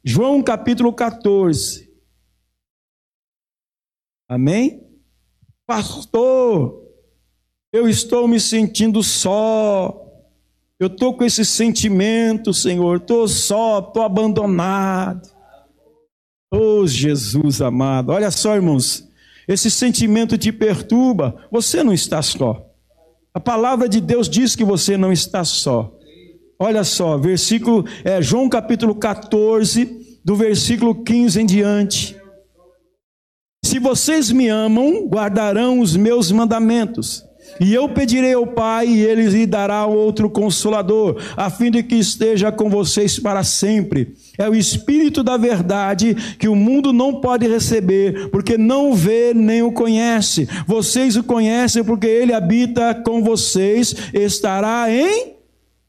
João 0.05 0.43
capítulo 0.43 0.93
14. 0.93 1.89
Amém? 4.29 4.86
Pastor, 5.67 6.83
eu 7.73 7.89
estou 7.89 8.29
me 8.29 8.39
sentindo 8.39 9.03
só. 9.03 10.03
Eu 10.79 10.89
estou 10.89 11.15
com 11.17 11.25
esse 11.25 11.45
sentimento, 11.45 12.53
Senhor. 12.53 12.99
Estou 12.99 13.27
só, 13.27 13.81
estou 13.81 14.03
abandonado. 14.03 15.29
Oh, 16.53 16.87
Jesus 16.87 17.61
amado. 17.61 18.11
Olha 18.13 18.31
só, 18.31 18.55
irmãos 18.55 19.07
esse 19.47 19.71
sentimento 19.71 20.37
te 20.37 20.51
perturba, 20.51 21.37
você 21.51 21.83
não 21.83 21.93
está 21.93 22.21
só. 22.21 22.67
A 23.33 23.39
palavra 23.39 23.89
de 23.89 24.01
Deus 24.01 24.29
diz 24.29 24.57
que 24.57 24.65
você 24.65 24.97
não 24.97 25.13
está 25.13 25.45
só. 25.45 25.93
Olha 26.59 26.83
só, 26.83 27.17
versículo, 27.19 27.85
é, 28.03 28.21
João 28.21 28.49
capítulo 28.49 28.95
14, 28.95 30.21
do 30.25 30.35
versículo 30.35 31.05
15 31.05 31.43
em 31.43 31.47
diante. 31.47 32.17
Se 33.77 33.81
vocês 33.81 34.33
me 34.33 34.49
amam, 34.49 35.07
guardarão 35.07 35.81
os 35.81 35.95
meus 35.95 36.33
mandamentos. 36.33 37.23
E 37.61 37.75
eu 37.75 37.87
pedirei 37.91 38.33
ao 38.33 38.47
Pai, 38.47 38.87
e 38.87 39.03
ele 39.03 39.29
lhe 39.29 39.45
dará 39.45 39.85
outro 39.85 40.31
consolador, 40.31 41.23
a 41.37 41.51
fim 41.51 41.71
de 41.71 41.83
que 41.83 41.97
esteja 41.97 42.51
com 42.51 42.71
vocês 42.71 43.19
para 43.19 43.45
sempre. 43.45 44.15
É 44.39 44.49
o 44.49 44.55
Espírito 44.55 45.23
da 45.23 45.37
verdade 45.37 46.15
que 46.39 46.49
o 46.49 46.57
mundo 46.57 46.91
não 46.91 47.21
pode 47.21 47.47
receber, 47.47 48.31
porque 48.31 48.57
não 48.57 48.95
vê 48.95 49.35
nem 49.35 49.63
o 49.63 49.71
conhece. 49.71 50.49
Vocês 50.67 51.15
o 51.15 51.23
conhecem 51.23 51.85
porque 51.85 52.07
ele 52.07 52.33
habita 52.33 52.95
com 52.95 53.23
vocês, 53.23 53.95
estará 54.15 54.91
em 54.91 55.35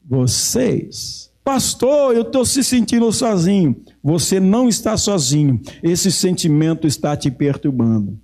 vocês. 0.04 1.27
Pastor, 1.48 2.14
eu 2.14 2.20
estou 2.20 2.44
se 2.44 2.62
sentindo 2.62 3.10
sozinho. 3.10 3.74
Você 4.04 4.38
não 4.38 4.68
está 4.68 4.98
sozinho. 4.98 5.58
Esse 5.82 6.12
sentimento 6.12 6.86
está 6.86 7.16
te 7.16 7.30
perturbando. 7.30 8.18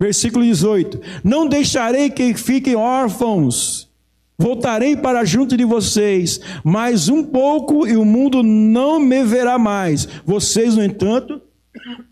Versículo 0.00 0.44
18: 0.44 1.00
Não 1.24 1.48
deixarei 1.48 2.10
que 2.10 2.32
fiquem 2.34 2.76
órfãos, 2.76 3.90
voltarei 4.38 4.96
para 4.96 5.24
junto 5.24 5.56
de 5.56 5.64
vocês, 5.64 6.40
mais 6.62 7.08
um 7.08 7.24
pouco 7.24 7.88
e 7.88 7.96
o 7.96 8.04
mundo 8.04 8.40
não 8.40 9.00
me 9.00 9.24
verá 9.24 9.58
mais. 9.58 10.06
Vocês, 10.24 10.76
no 10.76 10.84
entanto, 10.84 11.42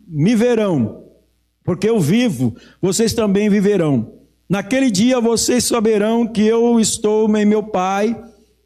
me 0.08 0.34
verão, 0.34 1.04
porque 1.62 1.88
eu 1.88 2.00
vivo, 2.00 2.56
vocês 2.82 3.14
também 3.14 3.48
viverão. 3.48 4.12
Naquele 4.50 4.90
dia 4.90 5.20
vocês 5.20 5.62
saberão 5.62 6.26
que 6.26 6.42
eu 6.42 6.80
estou 6.80 7.32
em 7.36 7.44
meu 7.44 7.62
Pai, 7.62 8.20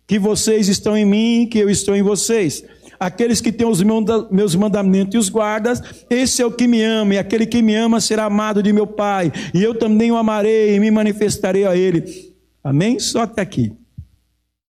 que 0.06 0.18
vocês 0.18 0.68
estão 0.68 0.96
em 0.96 1.04
mim, 1.04 1.48
que 1.50 1.58
eu 1.58 1.70
estou 1.70 1.96
em 1.96 2.02
vocês 2.02 2.64
aqueles 3.02 3.40
que 3.40 3.50
têm 3.50 3.66
os 3.66 3.82
meus 4.30 4.54
mandamentos 4.54 5.14
e 5.14 5.18
os 5.18 5.28
guardas, 5.28 5.82
esse 6.08 6.40
é 6.40 6.46
o 6.46 6.52
que 6.52 6.68
me 6.68 6.82
ama, 6.82 7.14
e 7.14 7.18
aquele 7.18 7.46
que 7.46 7.60
me 7.60 7.74
ama 7.74 8.00
será 8.00 8.26
amado 8.26 8.62
de 8.62 8.72
meu 8.72 8.86
Pai, 8.86 9.32
e 9.52 9.62
eu 9.62 9.76
também 9.76 10.12
o 10.12 10.16
amarei 10.16 10.76
e 10.76 10.80
me 10.80 10.90
manifestarei 10.90 11.66
a 11.66 11.76
ele. 11.76 12.32
Amém? 12.62 13.00
Só 13.00 13.22
até 13.22 13.42
aqui. 13.42 13.72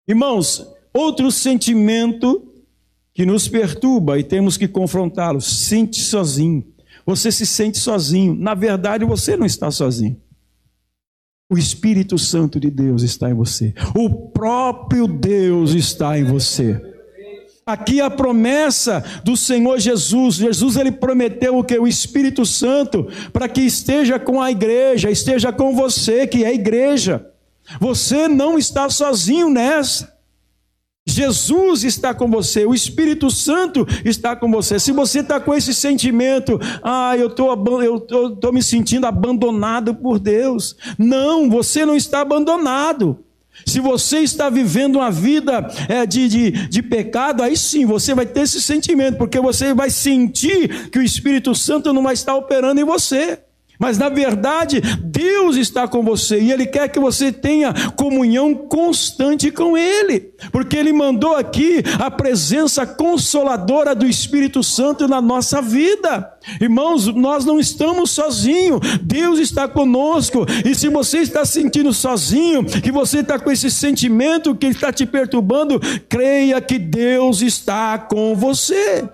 Irmãos, 0.07 0.65
outro 0.93 1.31
sentimento 1.31 2.45
que 3.13 3.25
nos 3.25 3.47
perturba 3.47 4.19
e 4.19 4.23
temos 4.23 4.57
que 4.57 4.67
confrontá-lo, 4.67 5.41
sente 5.41 5.99
sozinho. 5.99 6.63
Você 7.05 7.31
se 7.31 7.45
sente 7.45 7.79
sozinho. 7.79 8.35
Na 8.35 8.53
verdade, 8.53 9.03
você 9.03 9.35
não 9.35 9.45
está 9.45 9.71
sozinho. 9.71 10.15
O 11.51 11.57
Espírito 11.57 12.15
Santo 12.19 12.59
de 12.59 12.69
Deus 12.69 13.01
está 13.01 13.31
em 13.31 13.33
você. 13.33 13.73
O 13.95 14.07
próprio 14.29 15.07
Deus 15.07 15.71
está 15.71 16.17
em 16.19 16.23
você. 16.23 16.79
Aqui 17.65 17.99
a 17.99 18.09
promessa 18.09 19.03
do 19.23 19.35
Senhor 19.35 19.79
Jesus. 19.79 20.35
Jesus 20.35 20.75
ele 20.75 20.91
prometeu 20.91 21.57
o 21.57 21.63
que 21.63 21.77
o 21.77 21.87
Espírito 21.87 22.45
Santo 22.45 23.07
para 23.33 23.49
que 23.49 23.61
esteja 23.61 24.19
com 24.19 24.39
a 24.39 24.51
igreja, 24.51 25.09
esteja 25.09 25.51
com 25.51 25.75
você 25.75 26.27
que 26.27 26.43
é 26.43 26.49
a 26.49 26.53
igreja. 26.53 27.25
Você 27.79 28.27
não 28.27 28.57
está 28.57 28.87
sozinho 28.87 29.49
nessa. 29.49 30.18
Jesus 31.19 31.83
está 31.83 32.13
com 32.13 32.29
você, 32.29 32.65
o 32.65 32.73
Espírito 32.73 33.29
Santo 33.29 33.85
está 34.05 34.37
com 34.37 34.49
você. 34.49 34.79
Se 34.79 34.93
você 34.93 35.19
está 35.19 35.37
com 35.37 35.53
esse 35.53 35.73
sentimento, 35.73 36.57
ah, 36.81 37.17
eu 37.17 37.27
estou 37.27 37.49
tô, 38.07 38.31
tô 38.37 38.51
me 38.53 38.63
sentindo 38.63 39.05
abandonado 39.05 39.93
por 39.93 40.17
Deus. 40.17 40.77
Não, 40.97 41.49
você 41.49 41.85
não 41.85 41.95
está 41.95 42.21
abandonado. 42.21 43.19
Se 43.65 43.81
você 43.81 44.19
está 44.19 44.49
vivendo 44.49 44.95
uma 44.95 45.11
vida 45.11 45.69
é, 45.89 46.05
de, 46.05 46.29
de, 46.29 46.51
de 46.69 46.81
pecado, 46.81 47.43
aí 47.43 47.57
sim 47.57 47.85
você 47.85 48.15
vai 48.15 48.25
ter 48.25 48.41
esse 48.41 48.61
sentimento, 48.61 49.17
porque 49.17 49.41
você 49.41 49.73
vai 49.73 49.89
sentir 49.89 50.89
que 50.89 50.99
o 50.99 51.03
Espírito 51.03 51.53
Santo 51.53 51.91
não 51.91 52.03
vai 52.03 52.13
estar 52.13 52.33
operando 52.33 52.79
em 52.79 52.85
você. 52.85 53.39
Mas 53.79 53.97
na 53.97 54.09
verdade, 54.09 54.81
Deus 55.01 55.55
está 55.55 55.87
com 55.87 56.03
você 56.03 56.37
e 56.37 56.51
Ele 56.51 56.65
quer 56.65 56.89
que 56.89 56.99
você 56.99 57.31
tenha 57.31 57.73
comunhão 57.95 58.53
constante 58.53 59.49
com 59.49 59.77
Ele, 59.77 60.31
porque 60.51 60.75
Ele 60.75 60.91
mandou 60.91 61.37
aqui 61.37 61.81
a 61.97 62.11
presença 62.11 62.85
consoladora 62.85 63.95
do 63.95 64.05
Espírito 64.05 64.61
Santo 64.61 65.07
na 65.07 65.21
nossa 65.21 65.61
vida. 65.61 66.29
Irmãos, 66.59 67.07
nós 67.07 67.45
não 67.45 67.57
estamos 67.57 68.11
sozinhos, 68.11 68.81
Deus 69.01 69.39
está 69.39 69.65
conosco, 69.65 70.45
e 70.65 70.75
se 70.75 70.89
você 70.89 71.19
está 71.19 71.45
sentindo 71.45 71.93
sozinho, 71.93 72.65
que 72.65 72.91
você 72.91 73.19
está 73.19 73.39
com 73.39 73.49
esse 73.49 73.71
sentimento 73.71 74.53
que 74.55 74.67
está 74.67 74.91
te 74.91 75.05
perturbando, 75.05 75.79
creia 76.09 76.59
que 76.59 76.77
Deus 76.77 77.41
está 77.41 77.97
com 77.97 78.35
você. 78.35 79.07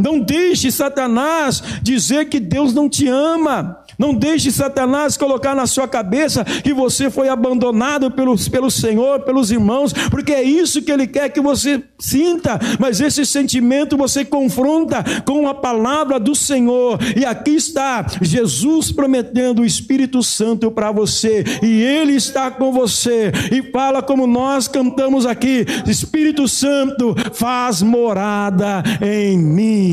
Não 0.00 0.18
deixe 0.18 0.70
Satanás 0.70 1.62
dizer 1.82 2.28
que 2.28 2.40
Deus 2.40 2.72
não 2.72 2.88
te 2.88 3.06
ama. 3.06 3.80
Não 3.98 4.14
deixe 4.14 4.50
Satanás 4.50 5.18
colocar 5.18 5.54
na 5.54 5.66
sua 5.66 5.86
cabeça 5.86 6.42
que 6.42 6.72
você 6.72 7.10
foi 7.10 7.28
abandonado 7.28 8.10
pelo, 8.10 8.34
pelo 8.50 8.70
Senhor, 8.70 9.20
pelos 9.20 9.50
irmãos, 9.50 9.92
porque 10.10 10.32
é 10.32 10.42
isso 10.42 10.80
que 10.80 10.90
Ele 10.90 11.06
quer 11.06 11.28
que 11.28 11.40
você 11.40 11.82
sinta. 11.98 12.58
Mas 12.78 12.98
esse 13.00 13.26
sentimento 13.26 13.98
você 13.98 14.24
confronta 14.24 15.04
com 15.26 15.46
a 15.46 15.54
palavra 15.54 16.18
do 16.18 16.34
Senhor. 16.34 16.98
E 17.14 17.26
aqui 17.26 17.50
está 17.50 18.06
Jesus 18.22 18.90
prometendo 18.90 19.60
o 19.60 19.66
Espírito 19.66 20.22
Santo 20.22 20.70
para 20.70 20.90
você, 20.90 21.44
e 21.62 21.82
Ele 21.82 22.14
está 22.14 22.50
com 22.50 22.72
você, 22.72 23.30
e 23.52 23.70
fala 23.70 24.02
como 24.02 24.26
nós 24.26 24.66
cantamos 24.66 25.26
aqui: 25.26 25.66
Espírito 25.86 26.48
Santo, 26.48 27.14
faz 27.34 27.82
morada 27.82 28.82
em 29.02 29.36
mim 29.38 29.89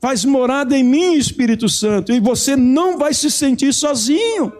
faz 0.00 0.24
morada 0.24 0.76
em 0.76 0.84
mim, 0.84 1.14
Espírito 1.14 1.68
Santo, 1.68 2.12
e 2.12 2.20
você 2.20 2.56
não 2.56 2.98
vai 2.98 3.12
se 3.12 3.30
sentir 3.30 3.72
sozinho. 3.72 4.52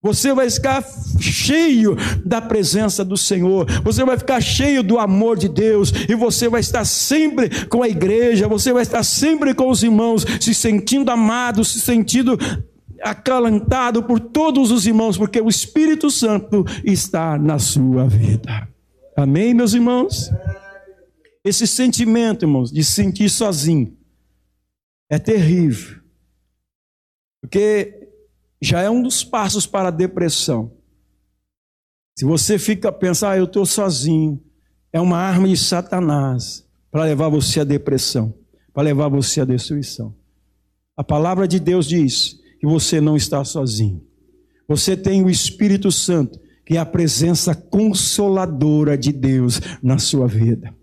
Você 0.00 0.32
vai 0.32 0.48
ficar 0.48 0.84
cheio 1.20 1.96
da 2.24 2.40
presença 2.40 3.04
do 3.04 3.16
Senhor, 3.16 3.66
você 3.82 4.04
vai 4.04 4.16
ficar 4.16 4.40
cheio 4.40 4.80
do 4.80 4.96
amor 4.96 5.36
de 5.36 5.48
Deus, 5.48 5.92
e 6.08 6.14
você 6.14 6.48
vai 6.48 6.60
estar 6.60 6.84
sempre 6.84 7.66
com 7.66 7.82
a 7.82 7.88
igreja, 7.88 8.46
você 8.46 8.72
vai 8.72 8.82
estar 8.82 9.02
sempre 9.02 9.52
com 9.52 9.68
os 9.68 9.82
irmãos, 9.82 10.24
se 10.40 10.54
sentindo 10.54 11.10
amado, 11.10 11.64
se 11.64 11.80
sentindo 11.80 12.38
acalantado 13.02 14.02
por 14.02 14.20
todos 14.20 14.70
os 14.70 14.86
irmãos, 14.86 15.18
porque 15.18 15.40
o 15.40 15.48
Espírito 15.48 16.10
Santo 16.10 16.64
está 16.84 17.36
na 17.36 17.58
sua 17.58 18.06
vida. 18.06 18.68
Amém, 19.16 19.52
meus 19.52 19.74
irmãos? 19.74 20.30
Esse 21.44 21.66
sentimento, 21.66 22.44
irmãos, 22.44 22.70
de 22.70 22.82
se 22.84 22.92
sentir 22.92 23.30
sozinho, 23.30 23.96
é 25.10 25.18
terrível. 25.18 26.00
Porque 27.40 28.08
já 28.60 28.80
é 28.80 28.90
um 28.90 29.02
dos 29.02 29.22
passos 29.22 29.66
para 29.66 29.88
a 29.88 29.92
depressão. 29.92 30.72
Se 32.18 32.24
você 32.24 32.58
fica 32.58 32.90
pensando, 32.90 33.30
ah, 33.30 33.36
eu 33.36 33.44
estou 33.44 33.64
sozinho, 33.64 34.42
é 34.92 35.00
uma 35.00 35.18
arma 35.18 35.46
de 35.48 35.56
Satanás 35.56 36.66
para 36.90 37.04
levar 37.04 37.28
você 37.28 37.60
à 37.60 37.64
depressão, 37.64 38.34
para 38.74 38.82
levar 38.82 39.08
você 39.08 39.40
à 39.40 39.44
destruição. 39.44 40.14
A 40.96 41.04
palavra 41.04 41.46
de 41.46 41.60
Deus 41.60 41.86
diz 41.86 42.40
que 42.58 42.66
você 42.66 43.00
não 43.00 43.16
está 43.16 43.44
sozinho. 43.44 44.04
Você 44.66 44.96
tem 44.96 45.24
o 45.24 45.30
Espírito 45.30 45.92
Santo, 45.92 46.40
que 46.66 46.76
é 46.76 46.80
a 46.80 46.84
presença 46.84 47.54
consoladora 47.54 48.98
de 48.98 49.12
Deus 49.12 49.60
na 49.82 49.98
sua 49.98 50.26
vida. 50.26 50.74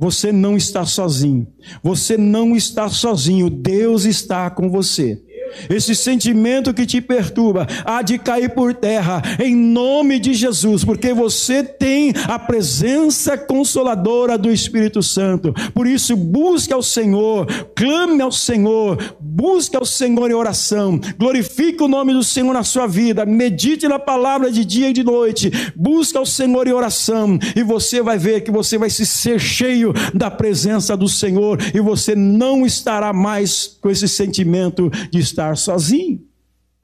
Você 0.00 0.32
não 0.32 0.56
está 0.56 0.86
sozinho. 0.86 1.46
Você 1.82 2.16
não 2.16 2.56
está 2.56 2.88
sozinho. 2.88 3.50
Deus 3.50 4.06
está 4.06 4.48
com 4.48 4.70
você. 4.70 5.22
Esse 5.68 5.94
sentimento 5.94 6.74
que 6.74 6.86
te 6.86 7.00
perturba 7.00 7.66
há 7.84 8.02
de 8.02 8.18
cair 8.18 8.50
por 8.50 8.74
terra, 8.74 9.22
em 9.38 9.54
nome 9.54 10.18
de 10.18 10.34
Jesus, 10.34 10.84
porque 10.84 11.12
você 11.12 11.62
tem 11.62 12.12
a 12.28 12.38
presença 12.38 13.36
consoladora 13.36 14.36
do 14.36 14.50
Espírito 14.50 15.02
Santo. 15.02 15.54
Por 15.74 15.86
isso, 15.86 16.16
busque 16.16 16.72
ao 16.72 16.82
Senhor, 16.82 17.46
clame 17.74 18.22
ao 18.22 18.32
Senhor, 18.32 19.16
busque 19.20 19.76
ao 19.76 19.84
Senhor 19.84 20.30
em 20.30 20.34
oração, 20.34 21.00
glorifique 21.18 21.82
o 21.82 21.88
nome 21.88 22.12
do 22.12 22.22
Senhor 22.22 22.52
na 22.52 22.62
sua 22.62 22.86
vida, 22.86 23.24
medite 23.24 23.88
na 23.88 23.98
palavra 23.98 24.50
de 24.50 24.64
dia 24.64 24.90
e 24.90 24.92
de 24.92 25.02
noite, 25.02 25.50
busque 25.74 26.16
ao 26.16 26.26
Senhor 26.26 26.66
em 26.66 26.72
oração, 26.72 27.38
e 27.56 27.62
você 27.62 28.02
vai 28.02 28.18
ver 28.18 28.42
que 28.42 28.50
você 28.50 28.76
vai 28.76 28.90
se 28.90 29.06
ser 29.06 29.38
cheio 29.38 29.92
da 30.14 30.30
presença 30.30 30.96
do 30.96 31.08
Senhor, 31.08 31.58
e 31.74 31.80
você 31.80 32.14
não 32.14 32.66
estará 32.66 33.12
mais 33.12 33.78
com 33.80 33.90
esse 33.90 34.08
sentimento 34.08 34.90
de 35.10 35.18
estar 35.18 35.39
estar 35.40 35.56
sozinho. 35.56 36.20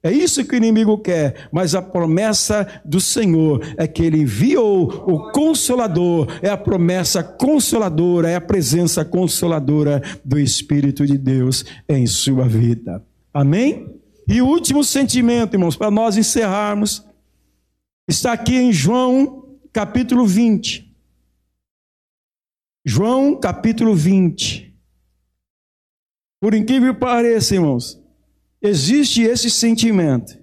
É 0.02 0.10
isso 0.12 0.44
que 0.44 0.54
o 0.54 0.56
inimigo 0.56 0.98
quer, 0.98 1.48
mas 1.50 1.74
a 1.74 1.82
promessa 1.82 2.80
do 2.84 3.00
Senhor 3.00 3.60
é 3.76 3.88
que 3.88 4.04
ele 4.04 4.18
enviou 4.18 4.84
o 4.84 5.32
consolador, 5.32 6.28
é 6.40 6.48
a 6.48 6.56
promessa 6.56 7.24
consoladora, 7.24 8.30
é 8.30 8.36
a 8.36 8.40
presença 8.40 9.04
consoladora 9.04 10.00
do 10.24 10.38
Espírito 10.38 11.04
de 11.04 11.18
Deus 11.18 11.64
em 11.88 12.06
sua 12.06 12.46
vida. 12.46 13.04
Amém? 13.34 14.00
E 14.28 14.40
o 14.40 14.46
último 14.46 14.84
sentimento, 14.84 15.54
irmãos, 15.54 15.76
para 15.76 15.90
nós 15.90 16.16
encerrarmos, 16.16 17.04
está 18.08 18.32
aqui 18.32 18.54
em 18.54 18.72
João 18.72 19.56
capítulo 19.72 20.24
20. 20.24 20.86
João 22.84 23.34
capítulo 23.40 23.92
20. 23.92 24.72
Por 26.40 26.54
incrível 26.54 26.94
que 26.94 27.00
pareça, 27.00 27.56
irmãos, 27.56 28.00
existe 28.60 29.22
esse 29.22 29.50
sentimento 29.50 30.38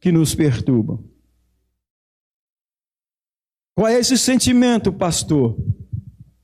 que 0.00 0.10
nos 0.10 0.34
perturba. 0.34 0.98
Qual 3.74 3.88
é 3.88 3.98
esse 3.98 4.18
sentimento, 4.18 4.92
pastor? 4.92 5.56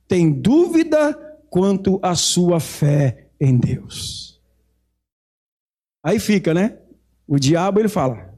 Tem 0.07 0.33
dúvida 0.33 1.15
quanto 1.51 2.01
à 2.03 2.15
sua 2.15 2.61
fé 2.61 3.31
em 3.41 3.59
Deus. 3.59 4.41
Aí 6.03 6.19
fica, 6.19 6.55
né? 6.55 6.79
O 7.27 7.39
diabo 7.39 7.81
ele 7.81 7.89
fala 7.89 8.35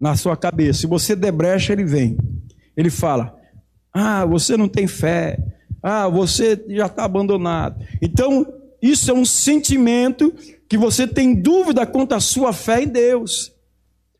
na 0.00 0.16
sua 0.16 0.36
cabeça. 0.36 0.80
Se 0.80 0.86
você 0.86 1.16
der 1.16 1.32
brecha, 1.32 1.72
ele 1.72 1.84
vem. 1.84 2.18
Ele 2.76 2.90
fala: 2.90 3.38
Ah, 3.92 4.24
você 4.26 4.56
não 4.56 4.68
tem 4.68 4.86
fé. 4.86 5.38
Ah, 5.82 6.08
você 6.08 6.62
já 6.68 6.86
está 6.86 7.04
abandonado. 7.04 7.82
Então, 8.02 8.46
isso 8.82 9.10
é 9.10 9.14
um 9.14 9.24
sentimento 9.24 10.34
que 10.70 10.78
você 10.78 11.04
tem 11.04 11.34
dúvida 11.34 11.84
quanto 11.84 12.14
à 12.14 12.20
sua 12.20 12.52
fé 12.52 12.84
em 12.84 12.86
Deus. 12.86 13.52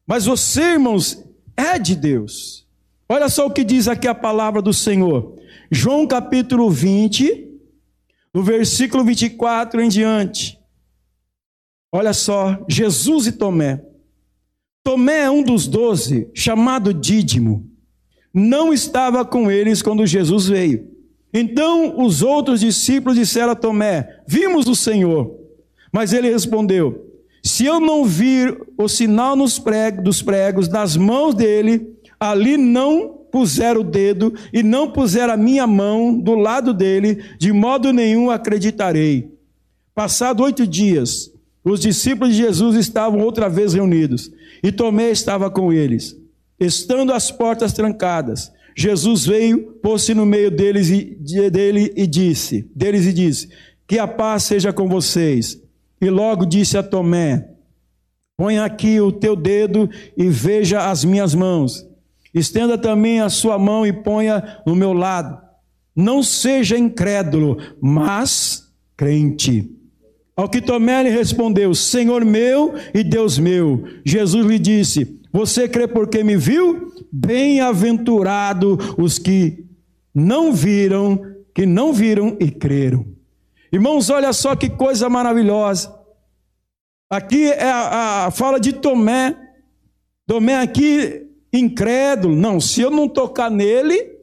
Mas 0.05 0.27
você, 0.27 0.73
irmãos, 0.73 1.25
é 1.57 1.79
de 1.79 1.95
Deus. 1.95 2.67
Olha 3.09 3.29
só 3.29 3.47
o 3.47 3.53
que 3.53 3.63
diz 3.63 3.87
aqui 3.87 4.09
a 4.09 4.15
palavra 4.17 4.61
do 4.61 4.73
Senhor. 4.73 5.37
João 5.71 6.09
capítulo 6.09 6.69
20, 6.69 7.49
no 8.35 8.43
versículo 8.43 9.05
24 9.05 9.81
em 9.81 9.89
diante. 9.89 10.59
Olha 11.93 12.13
só, 12.13 12.65
Jesus 12.69 13.29
e 13.29 13.33
Tomé. 13.33 13.85
Tomé 14.83 15.21
é 15.21 15.31
um 15.31 15.45
dos 15.45 15.69
doze, 15.69 16.29
chamado 16.35 16.93
Dídimo. 16.93 17.65
Não 18.35 18.73
estava 18.73 19.25
com 19.25 19.49
eles 19.49 19.83
quando 19.83 20.05
Jesus 20.05 20.49
veio. 20.49 20.91
Então 21.33 22.05
os 22.05 22.23
outros 22.23 22.59
discípulos 22.59 23.17
disseram 23.17 23.53
a 23.53 23.57
Tomé: 23.57 24.21
Vimos 24.27 24.67
o 24.67 24.75
Senhor. 24.75 25.40
Mas 25.93 26.13
ele 26.13 26.31
respondeu: 26.31 27.07
Se 27.43 27.65
eu 27.65 27.81
não 27.81 28.05
vir 28.05 28.57
o 28.79 28.89
sinal 28.89 29.35
nos 29.37 29.59
pregos, 29.59 30.05
dos 30.05 30.23
pregos 30.23 30.69
das 30.69 30.97
mãos 30.97 31.35
dele, 31.35 31.95
ali 32.19 32.57
não 32.57 33.21
puser 33.31 33.77
o 33.77 33.85
dedo 33.85 34.35
e 34.53 34.63
não 34.63 34.91
puser 34.91 35.29
a 35.29 35.37
minha 35.37 35.67
mão 35.67 36.19
do 36.19 36.35
lado 36.35 36.75
dele, 36.75 37.23
de 37.39 37.53
modo 37.53 37.93
nenhum 37.93 38.31
acreditarei. 38.31 39.33
Passado 39.95 40.43
oito 40.43 40.67
dias, 40.67 41.33
os 41.65 41.81
discípulos 41.81 42.35
de 42.35 42.43
Jesus 42.43 42.77
estavam 42.77 43.21
outra 43.21 43.49
vez 43.49 43.75
reunidos 43.75 44.31
e 44.63 44.73
Tomé 44.73 45.11
estava 45.11 45.51
com 45.51 45.73
eles. 45.73 46.17
Estando 46.59 47.13
as 47.13 47.31
portas 47.31 47.73
trancadas, 47.73 48.53
Jesus 48.77 49.27
veio, 49.27 49.73
pôs-se 49.83 50.15
no 50.15 50.27
meio 50.27 50.51
deles 50.51 50.89
e, 50.91 51.17
dele 51.51 51.93
e 51.97 52.07
disse, 52.07 52.69
deles 52.75 53.07
e 53.07 53.13
disse: 53.13 53.49
Que 53.87 53.99
a 53.99 54.07
paz 54.07 54.45
seja 54.45 54.73
com 54.73 54.89
vocês. 54.89 55.61
E 56.01 56.09
logo 56.09 56.47
disse 56.47 56.79
a 56.79 56.83
Tomé: 56.83 57.51
Põe 58.37 58.59
aqui 58.59 59.01
o 59.01 59.13
teu 59.13 59.37
dedo 59.37 59.89
e 60.17 60.29
veja 60.29 60.91
as 60.91 61.05
minhas 61.05 61.35
mãos. 61.35 61.87
Estenda 62.33 62.79
também 62.79 63.21
a 63.21 63.29
sua 63.29 63.59
mão 63.59 63.85
e 63.85 63.93
ponha 63.93 64.63
no 64.67 64.75
meu 64.75 64.93
lado. 64.93 65.39
Não 65.95 66.23
seja 66.23 66.79
incrédulo, 66.79 67.59
mas 67.81 68.73
crente. 68.97 69.71
Ao 70.35 70.49
que 70.49 70.63
Tomé 70.63 71.03
lhe 71.03 71.11
respondeu: 71.11 71.75
Senhor 71.75 72.25
meu 72.25 72.75
e 72.95 73.05
Deus 73.05 73.39
meu. 73.39 73.85
Jesus 74.05 74.47
lhe 74.47 74.59
disse: 74.59 75.21
Você 75.31 75.69
crê 75.69 75.87
porque 75.87 76.25
me 76.25 76.37
viu? 76.37 76.91
Bem-aventurado 77.13 78.79
os 78.97 79.19
que 79.19 79.67
não 80.15 80.53
viram, 80.53 81.21
que 81.55 81.67
não 81.67 81.93
viram 81.93 82.39
e 82.41 82.51
creram. 82.51 83.05
Irmãos, 83.73 84.11
olha 84.11 84.33
só 84.33 84.57
que 84.57 84.69
coisa 84.69 85.09
maravilhosa. 85.09 85.95
Aqui 87.09 87.51
é 87.51 87.71
a, 87.71 88.27
a 88.27 88.31
fala 88.31 88.59
de 88.59 88.73
Tomé. 88.73 89.37
Tomé 90.27 90.57
aqui 90.57 91.27
incrédulo. 91.53 92.35
Não, 92.37 92.61
se 92.61 92.81
eu 92.81 92.91
não 92.91 93.09
tocar 93.09 93.51
nele, 93.51 94.21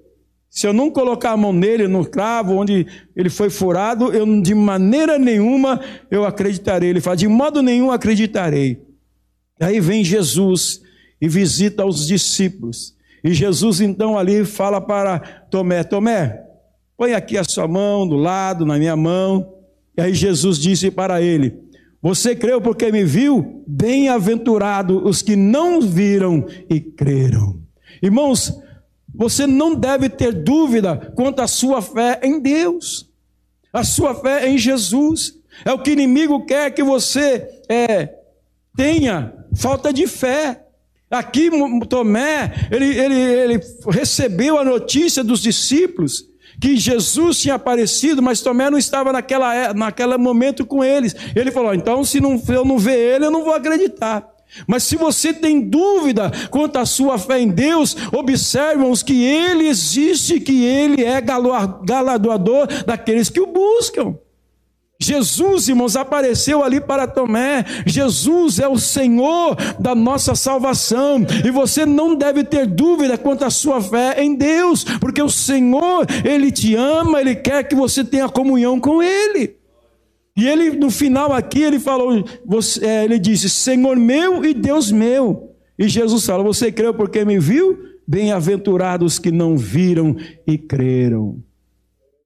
se 0.49 0.65
eu 0.65 0.73
não 0.73 0.89
colocar 0.89 1.31
a 1.31 1.37
mão 1.37 1.53
nele 1.53 1.87
no 1.87 2.05
cravo 2.05 2.55
onde 2.55 2.87
ele 3.15 3.29
foi 3.29 3.49
furado, 3.49 4.13
eu 4.13 4.41
de 4.41 4.55
maneira 4.55 5.19
nenhuma 5.19 5.81
eu 6.09 6.25
acreditarei. 6.25 6.89
Ele 6.89 7.01
fala, 7.01 7.17
de 7.17 7.27
modo 7.27 7.61
nenhum 7.61 7.91
acreditarei. 7.91 8.81
Aí 9.59 9.79
vem 9.79 10.03
Jesus 10.03 10.81
e 11.21 11.27
visita 11.27 11.85
os 11.85 12.07
discípulos. 12.07 12.95
E 13.23 13.33
Jesus 13.33 13.81
então 13.81 14.17
ali 14.17 14.45
fala 14.45 14.79
para 14.79 15.19
Tomé: 15.49 15.83
Tomé, 15.83 16.46
Põe 16.97 17.13
aqui 17.13 17.37
a 17.37 17.43
sua 17.43 17.67
mão 17.67 18.07
do 18.07 18.15
lado, 18.15 18.65
na 18.65 18.79
minha 18.79 18.95
mão, 18.95 19.53
E 19.95 20.01
aí 20.01 20.15
Jesus 20.15 20.57
disse 20.57 20.89
para 20.89 21.21
ele: 21.21 21.53
Você 22.01 22.35
creu 22.35 22.59
porque 22.59 22.91
me 22.91 23.03
viu? 23.03 23.63
Bem-aventurado 23.67 25.07
os 25.07 25.21
que 25.21 25.35
não 25.35 25.79
viram 25.79 26.43
e 26.67 26.81
creram. 26.81 27.61
Irmãos, 28.01 28.51
você 29.13 29.45
não 29.45 29.75
deve 29.75 30.09
ter 30.09 30.33
dúvida 30.33 31.13
quanto 31.15 31.39
à 31.39 31.47
sua 31.47 31.83
fé 31.83 32.19
em 32.23 32.39
Deus, 32.39 33.07
a 33.71 33.83
sua 33.83 34.15
fé 34.15 34.49
em 34.49 34.57
Jesus. 34.57 35.35
É 35.63 35.71
o 35.71 35.79
que 35.79 35.91
o 35.91 35.93
inimigo 35.93 36.45
quer 36.45 36.71
que 36.71 36.83
você 36.83 37.47
é, 37.69 38.09
tenha 38.75 39.33
falta 39.55 39.93
de 39.93 40.07
fé. 40.07 40.63
Aqui 41.09 41.49
Tomé, 41.87 42.67
ele, 42.71 42.85
ele, 42.85 43.15
ele 43.15 43.59
recebeu 43.89 44.57
a 44.57 44.63
notícia 44.63 45.23
dos 45.23 45.41
discípulos 45.41 46.27
que 46.59 46.75
Jesus 46.75 47.39
tinha 47.39 47.55
aparecido, 47.55 48.21
mas 48.21 48.41
Tomé 48.41 48.69
não 48.69 48.77
estava 48.77 49.13
naquela, 49.13 49.53
é, 49.53 49.73
naquele 49.73 50.17
momento 50.17 50.65
com 50.65 50.83
eles. 50.83 51.15
Ele 51.35 51.51
falou: 51.51 51.73
então, 51.73 52.03
se 52.03 52.19
não, 52.19 52.41
eu 52.49 52.65
não 52.65 52.77
ver 52.77 52.97
ele, 52.97 53.25
eu 53.25 53.31
não 53.31 53.43
vou 53.43 53.53
acreditar. 53.53 54.27
Mas 54.65 54.83
se 54.83 54.95
você 54.95 55.33
tem 55.33 55.59
dúvida 55.59 56.31
quanto 56.49 56.77
à 56.77 56.85
sua 56.85 57.17
fé 57.17 57.39
em 57.39 57.49
Deus, 57.49 57.95
observe 58.13 58.83
os 58.83 59.03
que 59.03 59.23
Ele 59.23 59.67
existe, 59.67 60.39
que 60.39 60.63
Ele 60.63 61.03
é 61.03 61.19
galardoador 61.21 62.67
daqueles 62.85 63.29
que 63.29 63.41
o 63.41 63.47
buscam. 63.47 64.17
Jesus, 64.99 65.69
irmãos, 65.69 65.95
apareceu 65.95 66.63
ali 66.63 66.81
para 66.81 67.07
Tomé. 67.07 67.63
Jesus 67.85 68.59
é 68.59 68.67
o 68.67 68.77
Senhor 68.77 69.55
da 69.79 69.93
nossa 69.93 70.33
salvação. 70.33 71.25
E 71.45 71.51
você 71.51 71.85
não 71.85 72.15
deve 72.15 72.43
ter 72.43 72.65
dúvida 72.65 73.17
quanto 73.17 73.45
à 73.45 73.49
sua 73.49 73.79
fé 73.79 74.21
em 74.21 74.35
Deus, 74.35 74.83
porque 74.99 75.21
o 75.21 75.29
Senhor, 75.29 76.05
Ele 76.25 76.51
te 76.51 76.75
ama, 76.75 77.21
Ele 77.21 77.35
quer 77.35 77.63
que 77.63 77.75
você 77.75 78.03
tenha 78.03 78.27
comunhão 78.27 78.79
com 78.79 79.01
Ele. 79.03 79.55
E 80.37 80.47
ele, 80.47 80.69
no 80.77 80.91
final 80.91 81.33
aqui, 81.33 81.63
ele 81.63 81.79
falou, 81.79 82.23
você, 82.45 82.85
é, 82.85 83.03
ele 83.03 83.17
disse, 83.17 83.49
Senhor 83.49 83.97
meu 83.97 84.45
e 84.45 84.53
Deus 84.53 84.91
meu. 84.91 85.55
E 85.79 85.89
Jesus 85.89 86.27
falou, 86.27 86.45
você 86.45 86.71
creu 86.71 86.93
porque 86.93 87.25
me 87.25 87.39
viu? 87.39 87.75
Bem-aventurados 88.07 89.17
que 89.17 89.31
não 89.31 89.57
viram 89.57 90.15
e 90.45 90.55
creram. 90.55 91.43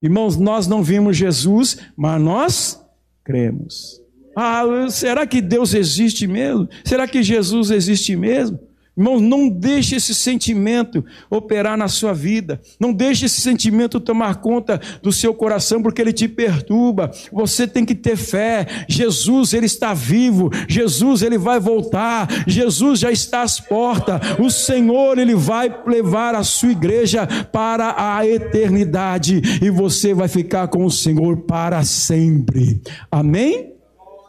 Irmãos, 0.02 0.38
nós 0.38 0.68
não 0.68 0.82
vimos 0.82 1.16
Jesus, 1.16 1.78
mas 1.96 2.22
nós 2.22 2.82
cremos. 3.24 4.02
Ah, 4.36 4.64
será 4.90 5.28
que 5.28 5.42
Deus 5.42 5.74
existe 5.74 6.26
mesmo? 6.26 6.68
Será 6.84 7.08
que 7.08 7.22
Jesus 7.22 7.70
existe 7.70 8.16
mesmo? 8.16 8.60
Irmãos, 9.02 9.20
não 9.20 9.50
deixe 9.50 9.96
esse 9.96 10.14
sentimento 10.14 11.04
operar 11.28 11.76
na 11.76 11.88
sua 11.88 12.14
vida. 12.14 12.62
Não 12.80 12.94
deixe 12.94 13.26
esse 13.26 13.42
sentimento 13.42 14.00
tomar 14.00 14.36
conta 14.36 14.80
do 15.02 15.12
seu 15.12 15.34
coração, 15.34 15.82
porque 15.82 16.00
ele 16.00 16.14
te 16.14 16.28
perturba. 16.28 17.10
Você 17.34 17.68
tem 17.68 17.84
que 17.84 17.96
ter 17.96 18.16
fé. 18.16 18.86
Jesus, 18.88 19.54
ele 19.54 19.66
está 19.66 19.96
vivo. 19.96 20.52
Jesus, 20.70 21.24
ele 21.24 21.40
vai 21.40 21.60
voltar. 21.60 22.28
Jesus 22.46 23.00
já 23.00 23.12
está 23.12 23.42
às 23.42 23.60
portas. 23.60 24.22
O 24.38 24.52
Senhor, 24.52 25.18
ele 25.18 25.34
vai 25.34 25.76
levar 25.88 26.36
a 26.36 26.44
sua 26.44 26.72
igreja 26.72 27.26
para 27.52 27.96
a 27.98 28.28
eternidade. 28.28 29.42
E 29.64 29.72
você 29.72 30.14
vai 30.14 30.28
ficar 30.28 30.68
com 30.68 30.86
o 30.86 30.92
Senhor 30.92 31.38
para 31.38 31.84
sempre. 31.84 32.80
Amém? 33.12 33.74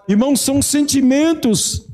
Irmãos, 0.08 0.40
são 0.40 0.62
sentimentos 0.62 1.86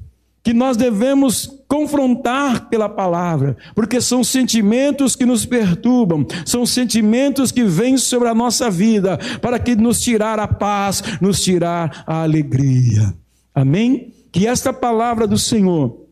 que 0.44 0.52
nós 0.54 0.76
devemos 0.76 1.57
confrontar 1.68 2.70
pela 2.70 2.88
palavra, 2.88 3.54
porque 3.74 4.00
são 4.00 4.24
sentimentos 4.24 5.14
que 5.14 5.26
nos 5.26 5.44
perturbam, 5.44 6.26
são 6.46 6.64
sentimentos 6.64 7.52
que 7.52 7.62
vêm 7.62 7.98
sobre 7.98 8.28
a 8.28 8.34
nossa 8.34 8.70
vida 8.70 9.18
para 9.42 9.58
que 9.58 9.76
nos 9.76 10.00
tirar 10.00 10.40
a 10.40 10.48
paz, 10.48 11.02
nos 11.20 11.42
tirar 11.42 12.02
a 12.06 12.22
alegria. 12.22 13.14
Amém? 13.54 14.14
Que 14.32 14.46
esta 14.46 14.72
palavra 14.72 15.26
do 15.26 15.36
Senhor 15.36 16.06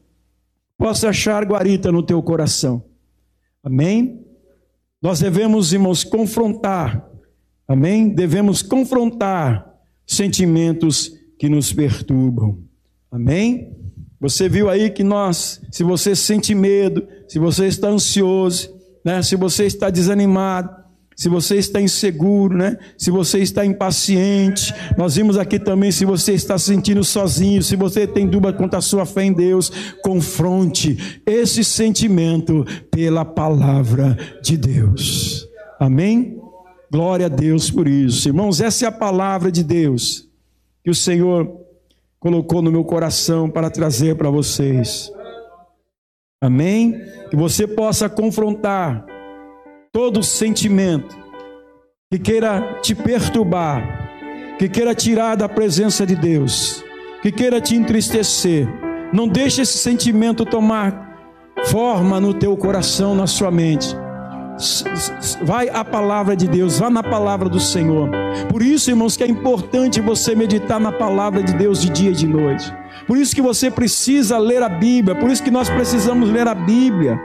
possa 0.76 1.08
achar 1.08 1.42
guarita 1.44 1.90
no 1.90 2.02
teu 2.02 2.22
coração. 2.22 2.84
Amém? 3.64 4.20
Nós 5.00 5.20
devemos, 5.20 5.72
irmãos, 5.72 6.04
confrontar. 6.04 7.08
Amém? 7.66 8.10
Devemos 8.10 8.62
confrontar 8.62 9.74
sentimentos 10.06 11.12
que 11.38 11.48
nos 11.48 11.72
perturbam. 11.72 12.58
Amém? 13.10 13.85
Você 14.28 14.48
viu 14.48 14.68
aí 14.68 14.90
que 14.90 15.04
nós, 15.04 15.60
se 15.70 15.84
você 15.84 16.16
sente 16.16 16.52
medo, 16.52 17.06
se 17.28 17.38
você 17.38 17.66
está 17.68 17.86
ansioso, 17.86 18.74
né? 19.04 19.22
se 19.22 19.36
você 19.36 19.66
está 19.66 19.88
desanimado, 19.88 20.68
se 21.14 21.28
você 21.28 21.58
está 21.58 21.80
inseguro, 21.80 22.56
né? 22.56 22.76
se 22.98 23.08
você 23.08 23.38
está 23.38 23.64
impaciente, 23.64 24.74
nós 24.98 25.14
vimos 25.14 25.38
aqui 25.38 25.60
também 25.60 25.92
se 25.92 26.04
você 26.04 26.32
está 26.32 26.58
se 26.58 26.64
sentindo 26.64 27.04
sozinho, 27.04 27.62
se 27.62 27.76
você 27.76 28.04
tem 28.04 28.26
dúvida 28.26 28.52
quanto 28.52 28.74
à 28.74 28.80
sua 28.80 29.06
fé 29.06 29.22
em 29.22 29.32
Deus, 29.32 29.70
confronte 30.02 31.20
esse 31.24 31.62
sentimento 31.62 32.66
pela 32.90 33.24
palavra 33.24 34.18
de 34.42 34.56
Deus. 34.56 35.46
Amém? 35.78 36.36
Glória 36.90 37.26
a 37.26 37.28
Deus 37.28 37.70
por 37.70 37.86
isso. 37.86 38.28
Irmãos, 38.28 38.60
essa 38.60 38.86
é 38.86 38.88
a 38.88 38.92
palavra 38.92 39.52
de 39.52 39.62
Deus 39.62 40.28
que 40.82 40.90
o 40.90 40.94
Senhor 40.96 41.65
colocou 42.26 42.60
no 42.60 42.72
meu 42.72 42.82
coração 42.82 43.48
para 43.48 43.70
trazer 43.70 44.16
para 44.16 44.28
vocês. 44.28 45.12
Amém? 46.42 47.00
Que 47.30 47.36
você 47.36 47.68
possa 47.68 48.08
confrontar 48.08 49.06
todo 49.92 50.24
sentimento 50.24 51.16
que 52.10 52.18
queira 52.18 52.80
te 52.82 52.96
perturbar, 52.96 54.56
que 54.58 54.68
queira 54.68 54.92
tirar 54.92 55.36
da 55.36 55.48
presença 55.48 56.04
de 56.04 56.16
Deus, 56.16 56.82
que 57.22 57.30
queira 57.30 57.60
te 57.60 57.76
entristecer. 57.76 58.66
Não 59.12 59.28
deixe 59.28 59.62
esse 59.62 59.78
sentimento 59.78 60.44
tomar 60.44 61.54
forma 61.66 62.20
no 62.20 62.34
teu 62.34 62.56
coração, 62.56 63.14
na 63.14 63.28
sua 63.28 63.52
mente 63.52 63.96
vai 65.42 65.68
à 65.68 65.84
palavra 65.84 66.36
de 66.36 66.48
Deus, 66.48 66.78
vá 66.78 66.90
na 66.90 67.02
palavra 67.02 67.48
do 67.48 67.60
Senhor. 67.60 68.08
Por 68.48 68.62
isso, 68.62 68.90
irmãos, 68.90 69.16
que 69.16 69.24
é 69.24 69.28
importante 69.28 70.00
você 70.00 70.34
meditar 70.34 70.80
na 70.80 70.92
palavra 70.92 71.42
de 71.42 71.52
Deus 71.54 71.80
de 71.80 71.90
dia 71.90 72.10
e 72.10 72.14
de 72.14 72.26
noite. 72.26 72.72
Por 73.06 73.18
isso 73.18 73.34
que 73.34 73.42
você 73.42 73.70
precisa 73.70 74.38
ler 74.38 74.62
a 74.62 74.68
Bíblia, 74.68 75.14
por 75.14 75.30
isso 75.30 75.42
que 75.42 75.50
nós 75.50 75.68
precisamos 75.68 76.30
ler 76.30 76.48
a 76.48 76.54
Bíblia. 76.54 77.18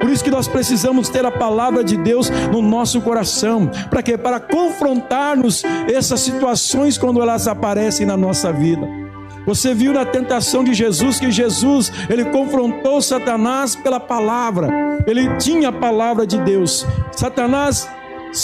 Por 0.00 0.10
isso 0.10 0.22
que 0.22 0.30
nós 0.30 0.46
precisamos 0.46 1.08
ter 1.08 1.24
a 1.24 1.30
palavra 1.30 1.82
de 1.82 1.96
Deus 1.96 2.28
no 2.52 2.60
nosso 2.60 3.00
coração. 3.00 3.70
Para 3.88 4.02
quê? 4.02 4.18
Para 4.18 4.38
confrontarmos 4.38 5.64
essas 5.88 6.20
situações 6.20 6.98
quando 6.98 7.22
elas 7.22 7.48
aparecem 7.48 8.06
na 8.06 8.16
nossa 8.16 8.52
vida. 8.52 9.05
Você 9.46 9.72
viu 9.72 9.92
na 9.92 10.04
tentação 10.04 10.64
de 10.64 10.74
Jesus 10.74 11.20
que 11.20 11.30
Jesus, 11.30 11.92
ele 12.10 12.24
confrontou 12.26 13.00
Satanás 13.00 13.76
pela 13.76 14.00
palavra. 14.00 14.68
Ele 15.06 15.36
tinha 15.36 15.68
a 15.68 15.72
palavra 15.72 16.26
de 16.26 16.38
Deus. 16.40 16.84
Satanás 17.12 17.88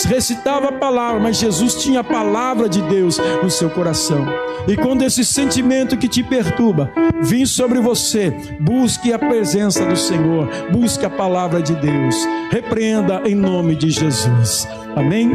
recitava 0.07 0.69
a 0.69 0.73
palavra, 0.73 1.21
mas 1.21 1.37
Jesus 1.37 1.75
tinha 1.75 2.01
a 2.01 2.05
palavra 2.05 2.69
de 2.69 2.81
Deus 2.83 3.19
no 3.43 3.51
seu 3.51 3.69
coração. 3.69 4.25
E 4.67 4.77
quando 4.77 5.03
esse 5.03 5.25
sentimento 5.25 5.97
que 5.97 6.09
te 6.09 6.23
perturba 6.23 6.91
vir 7.21 7.47
sobre 7.47 7.81
você, 7.81 8.31
busque 8.61 9.13
a 9.13 9.19
presença 9.19 9.85
do 9.85 9.97
Senhor, 9.97 10.49
busque 10.71 11.05
a 11.05 11.11
palavra 11.11 11.61
de 11.61 11.75
Deus. 11.75 12.17
Repreenda 12.51 13.23
em 13.27 13.35
nome 13.35 13.75
de 13.75 13.91
Jesus. 13.91 14.69
Amém? 14.95 15.31